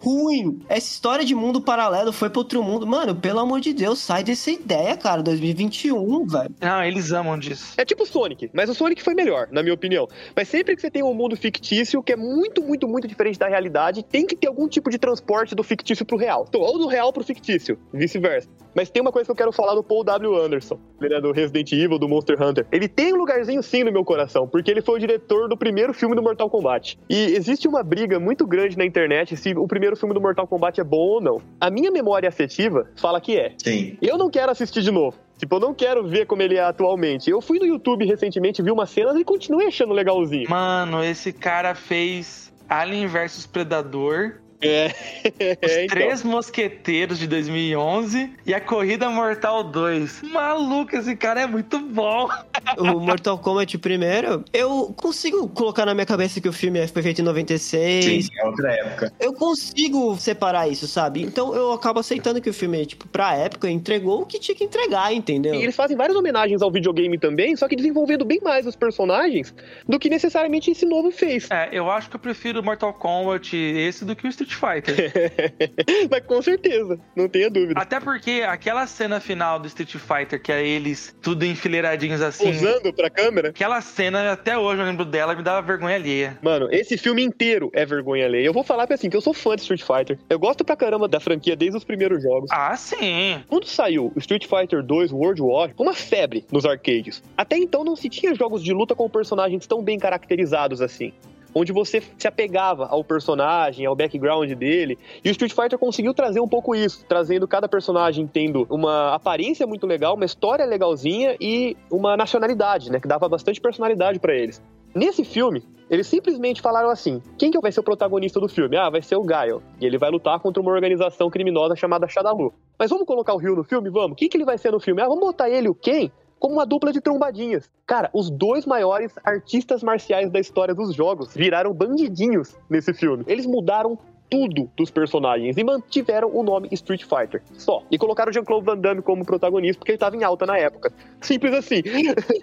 ruim. 0.00 0.60
Essa 0.68 0.86
história 0.86 1.24
de 1.24 1.34
mundo 1.34 1.60
paralelo 1.60 2.12
foi 2.12 2.30
pra 2.30 2.40
outro 2.40 2.62
mundo. 2.62 2.86
Mano, 2.86 3.14
pelo 3.14 3.40
amor 3.40 3.60
de 3.60 3.72
Deus, 3.72 3.98
sai 3.98 4.24
dessa 4.24 4.50
ideia, 4.50 4.96
cara. 4.96 5.22
2021, 5.22 6.26
velho. 6.26 6.54
Não, 6.60 6.82
eles 6.82 7.12
amam 7.12 7.38
disso. 7.38 7.74
É 7.76 7.84
tipo 7.84 8.06
Sonic, 8.06 8.50
mas 8.52 8.68
o 8.68 8.74
Sonic 8.74 9.02
foi 9.02 9.14
melhor, 9.14 9.48
na 9.50 9.62
minha 9.62 9.74
opinião. 9.74 10.08
Mas 10.34 10.48
sempre 10.48 10.74
que 10.74 10.80
você 10.80 10.90
tem 10.90 11.02
um 11.02 11.14
mundo 11.14 11.36
fictício 11.36 12.02
que 12.02 12.12
é 12.12 12.16
muito, 12.16 12.62
muito, 12.62 12.88
muito 12.88 13.08
diferente 13.08 13.38
da 13.38 13.48
realidade, 13.48 14.02
tem 14.02 14.26
que 14.26 14.36
ter 14.36 14.48
algum 14.48 14.68
tipo 14.68 14.90
de 14.90 14.98
transporte 14.98 15.54
do 15.54 15.62
fictício 15.62 16.04
pro 16.04 16.16
real. 16.16 16.46
Então, 16.48 16.60
Ou 16.60 16.78
do 16.78 16.86
real 16.86 17.12
pro 17.12 17.24
fictício, 17.24 17.78
vice-versa. 17.92 18.48
Mas 18.74 18.90
tem 18.90 19.02
uma 19.02 19.10
coisa 19.10 19.26
que 19.26 19.32
eu 19.32 19.36
quero 19.36 19.52
falar 19.52 19.74
do 19.74 19.82
Paul 19.82 20.04
W. 20.04 20.36
Anderson, 20.36 20.78
ele 21.00 21.14
é 21.14 21.20
do 21.20 21.32
Resident 21.32 21.72
Evil, 21.72 21.98
do 21.98 22.08
Monster 22.08 22.40
Hunter. 22.40 22.66
Ele 22.70 22.86
tem 22.86 23.12
um 23.12 23.16
lugarzinho 23.16 23.62
sim 23.62 23.82
no 23.82 23.90
meu 23.90 24.04
coração, 24.04 24.46
porque 24.46 24.70
ele 24.70 24.82
foi 24.82 24.96
o 24.96 24.98
diretor 24.98 25.48
do 25.48 25.56
primeiro 25.56 25.92
filme 25.92 26.14
do 26.14 26.22
Mortal 26.22 26.48
Kombat. 26.48 26.98
E 27.08 27.16
existe 27.34 27.66
uma 27.66 27.82
briga 27.82 28.20
muito 28.20 28.46
grande 28.46 28.78
na 28.78 28.84
internet 28.84 29.36
se 29.38 29.54
o 29.56 29.66
primeiro 29.66 29.96
filme 29.96 30.14
do 30.14 30.20
Mortal 30.20 30.46
Kombat 30.46 30.80
é 30.80 30.84
bom 30.84 30.96
ou 30.98 31.20
não. 31.20 31.40
A 31.60 31.70
minha 31.70 31.90
memória 31.90 32.28
afetiva 32.28 32.88
fala 32.96 33.20
que 33.20 33.36
é. 33.38 33.52
Sim. 33.58 33.96
Eu 34.02 34.18
não 34.18 34.28
quero 34.30 34.52
assistir 34.52 34.82
de 34.82 34.90
novo. 34.90 35.16
Tipo, 35.38 35.56
eu 35.56 35.60
não 35.60 35.72
quero 35.72 36.06
ver 36.06 36.26
como 36.26 36.42
ele 36.42 36.56
é 36.56 36.62
atualmente. 36.62 37.30
Eu 37.30 37.40
fui 37.40 37.58
no 37.58 37.66
YouTube 37.66 38.04
recentemente, 38.04 38.60
vi 38.60 38.70
umas 38.72 38.90
cenas 38.90 39.16
e 39.16 39.24
continuei 39.24 39.68
achando 39.68 39.92
legalzinho. 39.92 40.50
Mano, 40.50 41.02
esse 41.02 41.32
cara 41.32 41.74
fez 41.76 42.52
Alien 42.68 43.06
vs 43.06 43.46
Predador, 43.46 44.34
É, 44.60 44.88
Os 45.64 45.70
é, 45.72 45.84
então. 45.84 45.96
Três 45.96 46.24
Mosqueteiros 46.24 47.18
de 47.18 47.28
2011 47.28 48.32
e 48.44 48.52
a 48.52 48.60
Corrida 48.60 49.08
Mortal 49.08 49.62
2. 49.62 50.22
Maluco, 50.32 50.96
esse 50.96 51.14
cara 51.14 51.42
é 51.42 51.46
muito 51.46 51.78
bom. 51.78 52.28
o 52.78 53.00
Mortal 53.00 53.38
Kombat 53.38 53.76
primeiro, 53.78 54.44
eu 54.52 54.94
consigo 54.96 55.48
colocar 55.48 55.86
na 55.86 55.94
minha 55.94 56.06
cabeça 56.06 56.40
que 56.40 56.48
o 56.48 56.52
filme 56.52 56.86
foi 56.88 57.02
feito 57.02 57.20
em 57.20 57.24
96. 57.24 58.04
Sim, 58.04 58.28
é 58.36 58.46
outra 58.46 58.72
época. 58.72 59.12
Eu 59.20 59.32
consigo 59.32 60.16
separar 60.16 60.68
isso, 60.68 60.86
sabe? 60.86 61.22
Então 61.22 61.54
eu 61.54 61.72
acabo 61.72 62.00
aceitando 62.00 62.40
que 62.40 62.50
o 62.50 62.54
filme, 62.54 62.84
tipo, 62.86 63.08
pra 63.08 63.34
época, 63.34 63.70
entregou 63.70 64.22
o 64.22 64.26
que 64.26 64.38
tinha 64.38 64.54
que 64.54 64.64
entregar, 64.64 65.12
entendeu? 65.12 65.54
E 65.54 65.62
eles 65.62 65.76
fazem 65.76 65.96
várias 65.96 66.16
homenagens 66.16 66.62
ao 66.62 66.70
videogame 66.70 67.18
também, 67.18 67.56
só 67.56 67.68
que 67.68 67.76
desenvolvendo 67.76 68.24
bem 68.24 68.40
mais 68.42 68.66
os 68.66 68.76
personagens 68.76 69.54
do 69.86 69.98
que 69.98 70.08
necessariamente 70.08 70.70
esse 70.70 70.86
novo 70.86 71.10
fez. 71.10 71.50
É, 71.50 71.68
eu 71.72 71.90
acho 71.90 72.10
que 72.10 72.16
eu 72.16 72.20
prefiro 72.20 72.62
Mortal 72.62 72.92
Kombat 72.94 73.56
esse 73.56 74.04
do 74.04 74.14
que 74.14 74.26
o 74.26 74.28
Street 74.28 74.52
Fighter. 74.52 75.12
Mas 76.10 76.20
com 76.26 76.40
certeza, 76.42 76.98
não 77.14 77.28
tenha 77.28 77.50
dúvida. 77.50 77.80
Até 77.80 78.00
porque 78.00 78.42
aquela 78.46 78.86
cena 78.86 79.20
final 79.20 79.58
do 79.58 79.66
Street 79.66 79.96
Fighter, 79.96 80.40
que 80.40 80.52
é 80.52 80.66
eles 80.66 81.14
tudo 81.22 81.44
enfileiradinhos 81.44 82.20
assim. 82.20 82.47
Usando 82.50 82.92
pra 82.92 83.10
câmera. 83.10 83.48
Aquela 83.48 83.80
cena, 83.80 84.32
até 84.32 84.56
hoje 84.56 84.80
eu 84.80 84.86
lembro 84.86 85.04
dela, 85.04 85.34
me 85.34 85.42
dava 85.42 85.66
vergonha 85.66 85.96
alheia. 85.96 86.38
Mano, 86.42 86.68
esse 86.70 86.96
filme 86.96 87.22
inteiro 87.22 87.70
é 87.72 87.84
vergonha 87.84 88.26
alheia. 88.26 88.46
Eu 88.46 88.52
vou 88.52 88.64
falar 88.64 88.86
que 88.86 88.92
assim, 88.92 89.10
que 89.10 89.16
eu 89.16 89.20
sou 89.20 89.34
fã 89.34 89.54
de 89.56 89.62
Street 89.62 89.82
Fighter. 89.82 90.18
Eu 90.28 90.38
gosto 90.38 90.64
pra 90.64 90.76
caramba 90.76 91.08
da 91.08 91.20
franquia 91.20 91.56
desde 91.56 91.76
os 91.76 91.84
primeiros 91.84 92.22
jogos. 92.22 92.50
Ah, 92.52 92.76
sim. 92.76 93.42
Quando 93.48 93.66
saiu 93.66 94.12
Street 94.16 94.46
Fighter 94.46 94.82
2 94.82 95.12
World 95.12 95.42
War, 95.42 95.70
uma 95.78 95.94
febre 95.94 96.44
nos 96.50 96.64
arcades. 96.64 97.22
Até 97.36 97.56
então 97.56 97.84
não 97.84 97.96
se 97.96 98.08
tinha 98.08 98.34
jogos 98.34 98.62
de 98.62 98.72
luta 98.72 98.94
com 98.94 99.08
personagens 99.08 99.66
tão 99.66 99.82
bem 99.82 99.98
caracterizados 99.98 100.80
assim. 100.80 101.12
Onde 101.54 101.72
você 101.72 102.02
se 102.16 102.28
apegava 102.28 102.86
ao 102.86 103.02
personagem, 103.02 103.86
ao 103.86 103.96
background 103.96 104.50
dele. 104.52 104.98
E 105.24 105.28
o 105.28 105.32
Street 105.32 105.52
Fighter 105.52 105.78
conseguiu 105.78 106.14
trazer 106.14 106.40
um 106.40 106.48
pouco 106.48 106.74
isso, 106.74 107.04
trazendo 107.06 107.48
cada 107.48 107.68
personagem 107.68 108.26
tendo 108.26 108.66
uma 108.70 109.14
aparência 109.14 109.66
muito 109.66 109.86
legal, 109.86 110.14
uma 110.14 110.24
história 110.24 110.64
legalzinha 110.64 111.36
e 111.40 111.76
uma 111.90 112.16
nacionalidade, 112.16 112.90
né? 112.90 113.00
Que 113.00 113.08
dava 113.08 113.28
bastante 113.28 113.60
personalidade 113.60 114.18
pra 114.18 114.34
eles. 114.34 114.62
Nesse 114.94 115.24
filme, 115.24 115.62
eles 115.90 116.06
simplesmente 116.06 116.60
falaram 116.60 116.90
assim: 116.90 117.22
quem 117.38 117.50
que 117.50 117.60
vai 117.60 117.72
ser 117.72 117.80
o 117.80 117.84
protagonista 117.84 118.40
do 118.40 118.48
filme? 118.48 118.76
Ah, 118.76 118.90
vai 118.90 119.02
ser 119.02 119.16
o 119.16 119.22
Gaio. 119.22 119.62
E 119.80 119.86
ele 119.86 119.98
vai 119.98 120.10
lutar 120.10 120.38
contra 120.40 120.62
uma 120.62 120.72
organização 120.72 121.30
criminosa 121.30 121.76
chamada 121.76 122.08
Shadalu. 122.08 122.52
Mas 122.78 122.90
vamos 122.90 123.06
colocar 123.06 123.34
o 123.34 123.38
Ryu 123.38 123.56
no 123.56 123.64
filme? 123.64 123.90
Vamos. 123.90 124.16
Quem 124.16 124.28
que 124.28 124.36
ele 124.36 124.44
vai 124.44 124.58
ser 124.58 124.72
no 124.72 124.80
filme? 124.80 125.00
Ah, 125.02 125.06
vamos 125.06 125.20
botar 125.20 125.48
ele, 125.48 125.68
o 125.68 125.74
Ken, 125.74 126.10
como 126.38 126.54
uma 126.54 126.66
dupla 126.66 126.92
de 126.92 127.00
trombadinhas. 127.00 127.70
Cara, 127.86 128.10
os 128.12 128.30
dois 128.30 128.66
maiores 128.66 129.12
artistas 129.24 129.82
marciais 129.82 130.30
da 130.30 130.38
história 130.38 130.74
dos 130.74 130.94
jogos 130.94 131.34
viraram 131.34 131.72
bandidinhos 131.72 132.56
nesse 132.68 132.92
filme. 132.92 133.24
Eles 133.26 133.46
mudaram 133.46 133.98
tudo 134.28 134.70
dos 134.76 134.90
personagens 134.90 135.56
e 135.56 135.64
mantiveram 135.64 136.30
o 136.32 136.42
nome 136.42 136.68
Street 136.72 137.02
Fighter. 137.02 137.42
Só. 137.54 137.82
E 137.90 137.98
colocaram 137.98 138.30
o 138.30 138.32
Jean-Claude 138.32 138.64
Van 138.64 138.78
Damme 138.78 139.02
como 139.02 139.24
protagonista 139.24 139.78
porque 139.78 139.92
ele 139.92 139.98
tava 139.98 140.16
em 140.16 140.24
alta 140.24 140.46
na 140.46 140.56
época. 140.58 140.92
Simples 141.20 141.54
assim. 141.54 141.82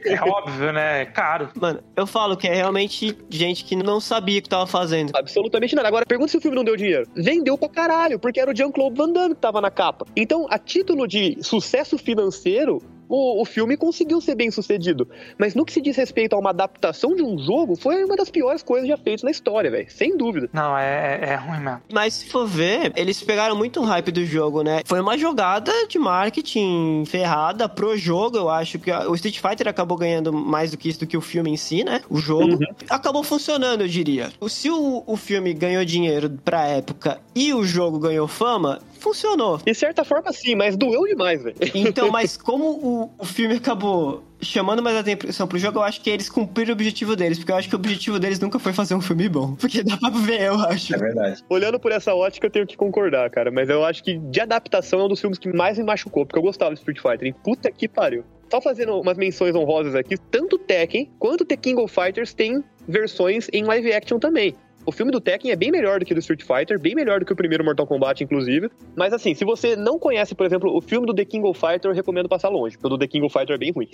É 0.05 0.21
óbvio, 0.21 0.71
né? 0.73 1.01
É 1.01 1.05
caro. 1.05 1.49
Mano, 1.55 1.81
eu 1.95 2.07
falo 2.07 2.37
que 2.37 2.47
é 2.47 2.53
realmente 2.53 3.17
gente 3.29 3.63
que 3.63 3.75
não 3.75 3.99
sabia 3.99 4.39
o 4.39 4.41
que 4.41 4.49
tava 4.49 4.67
fazendo. 4.67 5.11
Absolutamente 5.15 5.75
nada. 5.75 5.87
Agora, 5.87 6.05
pergunta 6.05 6.31
se 6.31 6.37
o 6.37 6.41
filme 6.41 6.55
não 6.55 6.63
deu 6.63 6.75
dinheiro. 6.75 7.07
Vendeu 7.15 7.57
pra 7.57 7.69
caralho, 7.69 8.19
porque 8.19 8.39
era 8.39 8.51
o 8.51 8.55
Jean-Claude 8.55 8.97
Van 8.97 9.11
Damme 9.11 9.35
que 9.35 9.41
tava 9.41 9.61
na 9.61 9.71
capa. 9.71 10.05
Então, 10.15 10.47
a 10.49 10.57
título 10.57 11.07
de 11.07 11.37
sucesso 11.41 11.97
financeiro, 11.97 12.81
o, 13.07 13.41
o 13.41 13.45
filme 13.45 13.77
conseguiu 13.77 14.19
ser 14.21 14.35
bem 14.35 14.51
sucedido. 14.51 15.07
Mas 15.37 15.55
no 15.55 15.65
que 15.65 15.73
se 15.73 15.81
diz 15.81 15.95
respeito 15.95 16.35
a 16.35 16.39
uma 16.39 16.49
adaptação 16.49 17.15
de 17.15 17.23
um 17.23 17.37
jogo, 17.37 17.75
foi 17.75 18.03
uma 18.03 18.15
das 18.15 18.29
piores 18.29 18.63
coisas 18.63 18.87
já 18.87 18.97
feitas 18.97 19.23
na 19.23 19.31
história, 19.31 19.69
velho. 19.69 19.89
Sem 19.89 20.17
dúvida. 20.17 20.49
Não, 20.53 20.77
é, 20.77 21.19
é, 21.21 21.29
é 21.29 21.35
ruim 21.35 21.59
mesmo. 21.59 21.74
Mas 21.91 22.13
se 22.15 22.29
for 22.29 22.45
ver, 22.47 22.91
eles 22.95 23.21
pegaram 23.21 23.55
muito 23.55 23.79
o 23.79 23.83
hype 23.83 24.11
do 24.11 24.25
jogo, 24.25 24.61
né? 24.61 24.81
Foi 24.85 24.99
uma 24.99 25.17
jogada 25.17 25.71
de 25.87 25.97
marketing 25.97 27.03
ferrada 27.05 27.67
pro 27.67 27.97
jogo, 27.97 28.37
eu 28.37 28.49
acho 28.49 28.79
que 28.79 28.91
o 28.91 29.15
Street 29.15 29.39
Fighter 29.39 29.67
acabou 29.67 29.97
ganhando 29.97 30.31
mais 30.31 30.71
do 30.71 30.77
que 30.77 30.89
isso 30.89 30.99
do 30.99 31.07
que 31.07 31.17
o 31.17 31.21
filme 31.21 31.51
em 31.51 31.57
si, 31.57 31.83
né? 31.83 32.01
O 32.09 32.17
jogo 32.17 32.57
acabou 32.89 33.23
funcionando, 33.23 33.81
eu 33.81 33.87
diria. 33.87 34.31
Se 34.47 34.69
o, 34.69 35.03
o 35.05 35.17
filme 35.17 35.53
ganhou 35.53 35.83
dinheiro 35.83 36.29
pra 36.43 36.67
época 36.67 37.19
e 37.33 37.53
o 37.53 37.63
jogo 37.63 37.99
ganhou 37.99 38.27
fama, 38.27 38.79
funcionou. 39.05 39.59
De 39.63 39.73
certa 39.75 40.03
forma, 40.03 40.33
sim, 40.33 40.55
mas 40.55 40.75
doeu 40.75 41.05
demais, 41.05 41.43
velho. 41.43 41.55
Então, 41.75 42.09
mas 42.09 42.35
como 42.37 42.65
o, 42.65 43.11
o 43.19 43.25
filme 43.25 43.55
acabou 43.55 44.23
chamando 44.41 44.81
mais 44.81 44.97
atenção 44.97 45.47
pro 45.47 45.57
jogo, 45.57 45.79
eu 45.79 45.83
acho 45.83 46.01
que 46.01 46.09
eles 46.09 46.29
cumpriram 46.29 46.71
o 46.71 46.73
objetivo 46.73 47.15
deles, 47.15 47.37
porque 47.37 47.51
eu 47.51 47.55
acho 47.55 47.69
que 47.69 47.75
o 47.75 47.79
objetivo 47.79 48.19
deles 48.19 48.39
nunca 48.39 48.57
foi 48.59 48.73
fazer 48.73 48.95
um 48.95 49.01
filme 49.01 49.29
bom. 49.29 49.55
Porque 49.59 49.83
dá 49.83 49.97
pra 49.97 50.09
ver, 50.09 50.41
eu 50.41 50.59
acho. 50.59 50.93
É 50.93 50.97
verdade. 50.97 51.43
Olhando 51.49 51.79
por 51.79 51.91
essa 51.91 52.13
ótica, 52.13 52.47
eu 52.47 52.51
tenho 52.51 52.67
que 52.67 52.75
concordar, 52.75 53.29
cara. 53.29 53.51
Mas 53.51 53.69
eu 53.69 53.83
acho 53.83 54.03
que 54.03 54.17
de 54.17 54.39
adaptação 54.39 54.99
é 54.99 55.03
um 55.05 55.07
dos 55.07 55.19
filmes 55.19 55.39
que 55.39 55.51
mais 55.51 55.77
me 55.77 55.83
machucou, 55.83 56.25
porque 56.25 56.39
eu 56.39 56.43
gostava 56.43 56.73
de 56.73 56.79
Street 56.79 56.99
Fighter. 56.99 57.27
hein? 57.27 57.35
Puta 57.43 57.71
que 57.71 57.87
pariu. 57.87 58.23
Só 58.49 58.61
fazendo 58.61 58.99
umas 58.99 59.17
menções 59.17 59.55
honrosas 59.55 59.95
aqui, 59.95 60.17
tanto 60.17 60.57
Tekken 60.57 61.09
quanto 61.17 61.45
The 61.45 61.57
King 61.57 61.81
of 61.81 61.93
Fighters 61.93 62.33
tem 62.33 62.63
versões 62.87 63.47
em 63.51 63.63
live 63.63 63.91
action 63.93 64.19
também. 64.19 64.55
O 64.85 64.91
filme 64.91 65.11
do 65.11 65.19
Tekken 65.19 65.51
é 65.51 65.55
bem 65.55 65.71
melhor 65.71 65.99
do 65.99 66.05
que 66.05 66.13
o 66.13 66.15
do 66.15 66.19
Street 66.19 66.43
Fighter, 66.43 66.79
bem 66.79 66.93
melhor 66.93 67.19
do 67.19 67.25
que 67.25 67.33
o 67.33 67.35
primeiro 67.35 67.63
Mortal 67.63 67.87
Kombat, 67.87 68.23
inclusive. 68.23 68.69
Mas 68.95 69.13
assim, 69.13 69.33
se 69.33 69.43
você 69.43 69.75
não 69.75 69.97
conhece, 69.97 70.35
por 70.35 70.45
exemplo, 70.45 70.75
o 70.75 70.79
filme 70.79 71.07
do 71.07 71.13
The 71.13 71.25
King 71.25 71.47
of 71.47 71.59
Fighter, 71.59 71.89
eu 71.89 71.95
recomendo 71.95 72.29
passar 72.29 72.49
longe, 72.49 72.77
porque 72.77 72.87
o 72.87 72.89
do 72.91 72.97
The 72.99 73.07
King 73.07 73.25
of 73.25 73.33
Fighter 73.33 73.55
é 73.55 73.57
bem 73.57 73.71
ruim. 73.71 73.89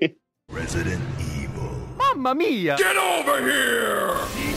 Resident 0.50 1.00
Evil. 1.36 1.70
Mamma 1.96 2.34
mia! 2.34 2.76
Get 2.78 2.96
over 2.96 3.42
here! 3.42 4.49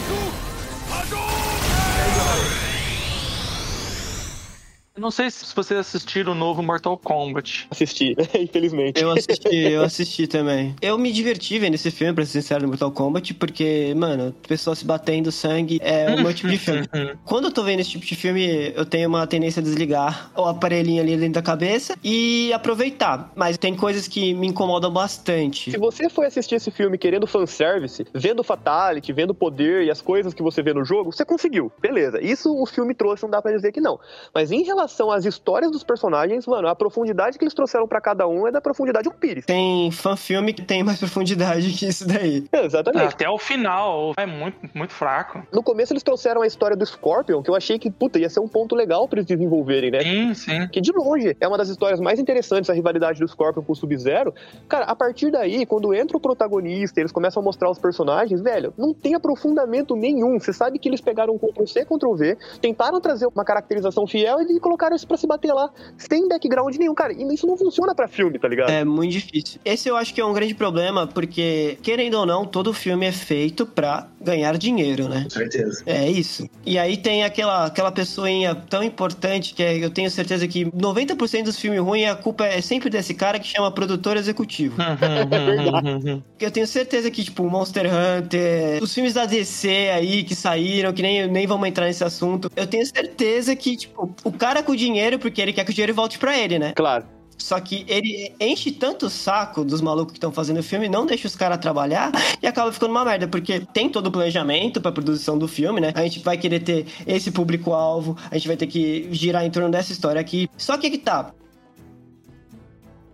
Não 4.95 5.09
sei 5.09 5.31
se 5.31 5.55
vocês 5.55 5.79
assistiram 5.79 6.33
o 6.33 6.35
novo 6.35 6.61
Mortal 6.61 6.95
Kombat. 6.99 7.67
Assisti, 7.71 8.15
infelizmente. 8.39 9.01
Eu 9.01 9.09
assisti, 9.09 9.55
eu 9.55 9.81
assisti 9.83 10.27
também. 10.27 10.75
Eu 10.79 10.99
me 10.99 11.11
diverti 11.11 11.57
vendo 11.57 11.73
esse 11.73 11.89
filme, 11.89 12.13
pra 12.13 12.23
ser 12.23 12.43
sincero, 12.43 12.61
no 12.61 12.67
Mortal 12.67 12.91
Kombat, 12.91 13.33
porque, 13.33 13.91
mano, 13.97 14.31
pessoas 14.47 14.77
se 14.77 14.85
batendo 14.85 15.31
sangue 15.31 15.79
é 15.81 16.13
o 16.13 16.21
meu 16.21 16.31
tipo 16.31 16.47
de 16.47 16.59
filme. 16.59 16.87
Quando 17.25 17.45
eu 17.45 17.51
tô 17.51 17.63
vendo 17.63 17.79
esse 17.79 17.89
tipo 17.89 18.05
de 18.05 18.15
filme, 18.15 18.71
eu 18.75 18.85
tenho 18.85 19.09
uma 19.09 19.25
tendência 19.25 19.61
a 19.61 19.63
desligar 19.63 20.31
o 20.35 20.43
aparelhinho 20.43 21.01
ali 21.01 21.17
dentro 21.17 21.33
da 21.33 21.41
cabeça 21.41 21.97
e 22.03 22.53
aproveitar. 22.53 23.31
Mas 23.35 23.57
tem 23.57 23.75
coisas 23.75 24.07
que 24.07 24.35
me 24.35 24.45
incomodam 24.45 24.91
bastante. 24.93 25.71
Se 25.71 25.77
você 25.77 26.07
foi 26.07 26.27
assistir 26.27 26.55
esse 26.55 26.69
filme 26.69 26.99
querendo 26.99 27.25
fanservice, 27.25 28.05
vendo 28.13 28.43
Fatality, 28.43 29.11
vendo 29.11 29.33
poder 29.33 29.85
e 29.85 29.89
as 29.89 30.03
coisas 30.03 30.35
que 30.35 30.43
você 30.43 30.61
vê 30.61 30.71
no 30.71 30.85
jogo, 30.85 31.11
você 31.11 31.25
conseguiu. 31.25 31.71
Beleza. 31.81 32.21
Isso 32.21 32.55
o 32.55 32.67
filme 32.67 32.93
trouxe, 32.93 33.23
não 33.23 33.31
dá 33.31 33.41
pra 33.41 33.51
dizer 33.51 33.71
que 33.71 33.81
não. 33.81 33.99
Mas 34.31 34.51
em 34.51 34.61
relação 34.63 34.82
às 34.83 35.25
histórias 35.25 35.71
dos 35.71 35.83
personagens, 35.83 36.45
mano, 36.47 36.67
a 36.67 36.75
profundidade 36.75 37.37
que 37.37 37.43
eles 37.43 37.53
trouxeram 37.53 37.87
pra 37.87 38.01
cada 38.01 38.27
um 38.27 38.47
é 38.47 38.51
da 38.51 38.61
profundidade 38.61 39.07
de 39.07 39.09
um 39.09 39.17
pires. 39.17 39.45
Tem 39.45 39.91
fã-filme 39.91 40.53
que 40.53 40.61
tem 40.61 40.83
mais 40.83 40.99
profundidade 40.99 41.71
que 41.73 41.87
isso 41.87 42.07
daí. 42.07 42.45
É, 42.51 42.65
exatamente. 42.65 43.13
Até 43.13 43.29
o 43.29 43.37
final 43.37 44.13
é 44.17 44.25
muito, 44.25 44.57
muito 44.73 44.93
fraco. 44.93 45.43
No 45.51 45.63
começo 45.63 45.93
eles 45.93 46.03
trouxeram 46.03 46.41
a 46.41 46.47
história 46.47 46.75
do 46.75 46.85
Scorpion, 46.85 47.41
que 47.41 47.49
eu 47.49 47.55
achei 47.55 47.79
que, 47.79 47.89
puta, 47.89 48.19
ia 48.19 48.29
ser 48.29 48.39
um 48.39 48.47
ponto 48.47 48.75
legal 48.75 49.07
pra 49.07 49.19
eles 49.19 49.27
desenvolverem, 49.27 49.91
né? 49.91 50.01
Sim, 50.01 50.33
sim. 50.33 50.67
Que 50.67 50.81
de 50.81 50.91
longe 50.91 51.35
é 51.39 51.47
uma 51.47 51.57
das 51.57 51.69
histórias 51.69 51.99
mais 51.99 52.19
interessantes, 52.19 52.69
a 52.69 52.73
rivalidade 52.73 53.19
do 53.19 53.27
Scorpion 53.27 53.63
com 53.63 53.73
o 53.73 53.75
Sub-Zero. 53.75 54.33
Cara, 54.67 54.85
a 54.85 54.95
partir 54.95 55.31
daí, 55.31 55.65
quando 55.65 55.93
entra 55.93 56.17
o 56.17 56.19
protagonista, 56.19 56.99
eles 56.99 57.11
começam 57.11 57.41
a 57.41 57.43
mostrar 57.43 57.69
os 57.69 57.79
personagens, 57.79 58.41
velho, 58.41 58.73
não 58.77 58.93
tem 58.93 59.15
aprofundamento 59.15 59.95
nenhum. 59.95 60.39
Você 60.39 60.53
sabe 60.53 60.79
que 60.79 60.89
eles 60.89 61.01
pegaram 61.01 61.33
um 61.33 61.37
Ctrl-C, 61.37 61.85
Ctrl-V, 61.85 62.37
tentaram 62.61 62.99
trazer 62.99 63.27
uma 63.27 63.45
caracterização 63.45 64.05
fiel 64.07 64.41
e 64.41 64.59
colocaram 64.59 64.72
isso 64.95 65.07
pra 65.07 65.17
se 65.17 65.25
bater 65.27 65.53
lá, 65.53 65.69
sem 65.97 66.27
background 66.27 66.75
nenhum, 66.75 66.93
cara. 66.93 67.13
E 67.13 67.33
isso 67.33 67.47
não 67.47 67.57
funciona 67.57 67.95
pra 67.95 68.07
filme, 68.07 68.37
tá 68.37 68.47
ligado? 68.47 68.69
É 68.69 68.83
muito 68.83 69.11
difícil. 69.11 69.59
Esse 69.63 69.89
eu 69.89 69.95
acho 69.97 70.13
que 70.13 70.21
é 70.21 70.25
um 70.25 70.33
grande 70.33 70.53
problema, 70.53 71.07
porque, 71.07 71.77
querendo 71.81 72.15
ou 72.15 72.25
não, 72.25 72.45
todo 72.45 72.73
filme 72.73 73.05
é 73.05 73.11
feito 73.11 73.65
pra 73.65 74.07
ganhar 74.21 74.57
dinheiro, 74.57 75.07
né? 75.09 75.23
Com 75.23 75.29
certeza. 75.31 75.83
É 75.85 76.09
isso. 76.09 76.47
E 76.65 76.77
aí 76.77 76.97
tem 76.97 77.23
aquela, 77.23 77.65
aquela 77.65 77.91
pessoinha 77.91 78.55
tão 78.55 78.83
importante 78.83 79.53
que 79.53 79.61
é- 79.63 79.83
eu 79.83 79.89
tenho 79.89 80.09
certeza 80.09 80.47
que 80.47 80.65
90% 80.75 81.43
dos 81.45 81.59
filmes 81.59 81.79
ruins 81.81 82.09
a 82.09 82.15
culpa 82.15 82.45
é 82.45 82.61
sempre 82.61 82.89
desse 82.89 83.13
cara 83.13 83.39
que 83.39 83.47
chama 83.47 83.71
produtor 83.71 84.17
executivo. 84.17 84.75
Porque 86.31 86.45
eu 86.45 86.51
tenho 86.51 86.67
certeza 86.67 87.09
que, 87.11 87.23
tipo, 87.23 87.43
Monster 87.49 87.85
Hunter, 87.87 88.81
os 88.81 88.93
filmes 88.93 89.13
da 89.13 89.25
DC 89.25 89.89
aí 89.93 90.23
que 90.23 90.35
saíram, 90.35 90.93
que 90.93 91.01
nem, 91.01 91.27
nem 91.27 91.45
vamos 91.47 91.67
entrar 91.67 91.85
nesse 91.85 92.03
assunto, 92.03 92.49
eu 92.55 92.65
tenho 92.67 92.85
certeza 92.85 93.55
que, 93.55 93.75
tipo, 93.75 94.13
o 94.23 94.31
cara 94.31 94.62
com 94.63 94.75
dinheiro, 94.75 95.19
porque 95.19 95.41
ele 95.41 95.53
quer 95.53 95.63
que 95.63 95.71
o 95.71 95.73
dinheiro 95.73 95.93
volte 95.93 96.17
pra 96.17 96.37
ele, 96.37 96.57
né? 96.57 96.73
Claro. 96.75 97.05
Só 97.37 97.59
que 97.59 97.85
ele 97.87 98.33
enche 98.39 98.71
tanto 98.71 99.07
o 99.07 99.09
saco 99.09 99.65
dos 99.65 99.81
malucos 99.81 100.13
que 100.13 100.17
estão 100.17 100.31
fazendo 100.31 100.59
o 100.59 100.63
filme, 100.63 100.87
não 100.87 101.05
deixa 101.05 101.27
os 101.27 101.35
caras 101.35 101.57
trabalhar 101.57 102.11
e 102.41 102.47
acaba 102.47 102.71
ficando 102.71 102.91
uma 102.91 103.03
merda, 103.03 103.27
porque 103.27 103.59
tem 103.73 103.89
todo 103.89 104.07
o 104.07 104.11
planejamento 104.11 104.79
pra 104.79 104.91
produção 104.91 105.37
do 105.37 105.47
filme, 105.47 105.81
né? 105.81 105.91
A 105.95 106.03
gente 106.03 106.19
vai 106.19 106.37
querer 106.37 106.59
ter 106.61 106.85
esse 107.05 107.31
público-alvo, 107.31 108.17
a 108.29 108.35
gente 108.37 108.47
vai 108.47 108.55
ter 108.55 108.67
que 108.67 109.09
girar 109.11 109.43
em 109.45 109.51
torno 109.51 109.69
dessa 109.69 109.91
história 109.91 110.21
aqui. 110.21 110.49
Só 110.57 110.77
que 110.77 110.89
que 110.89 110.97
tá. 110.97 111.33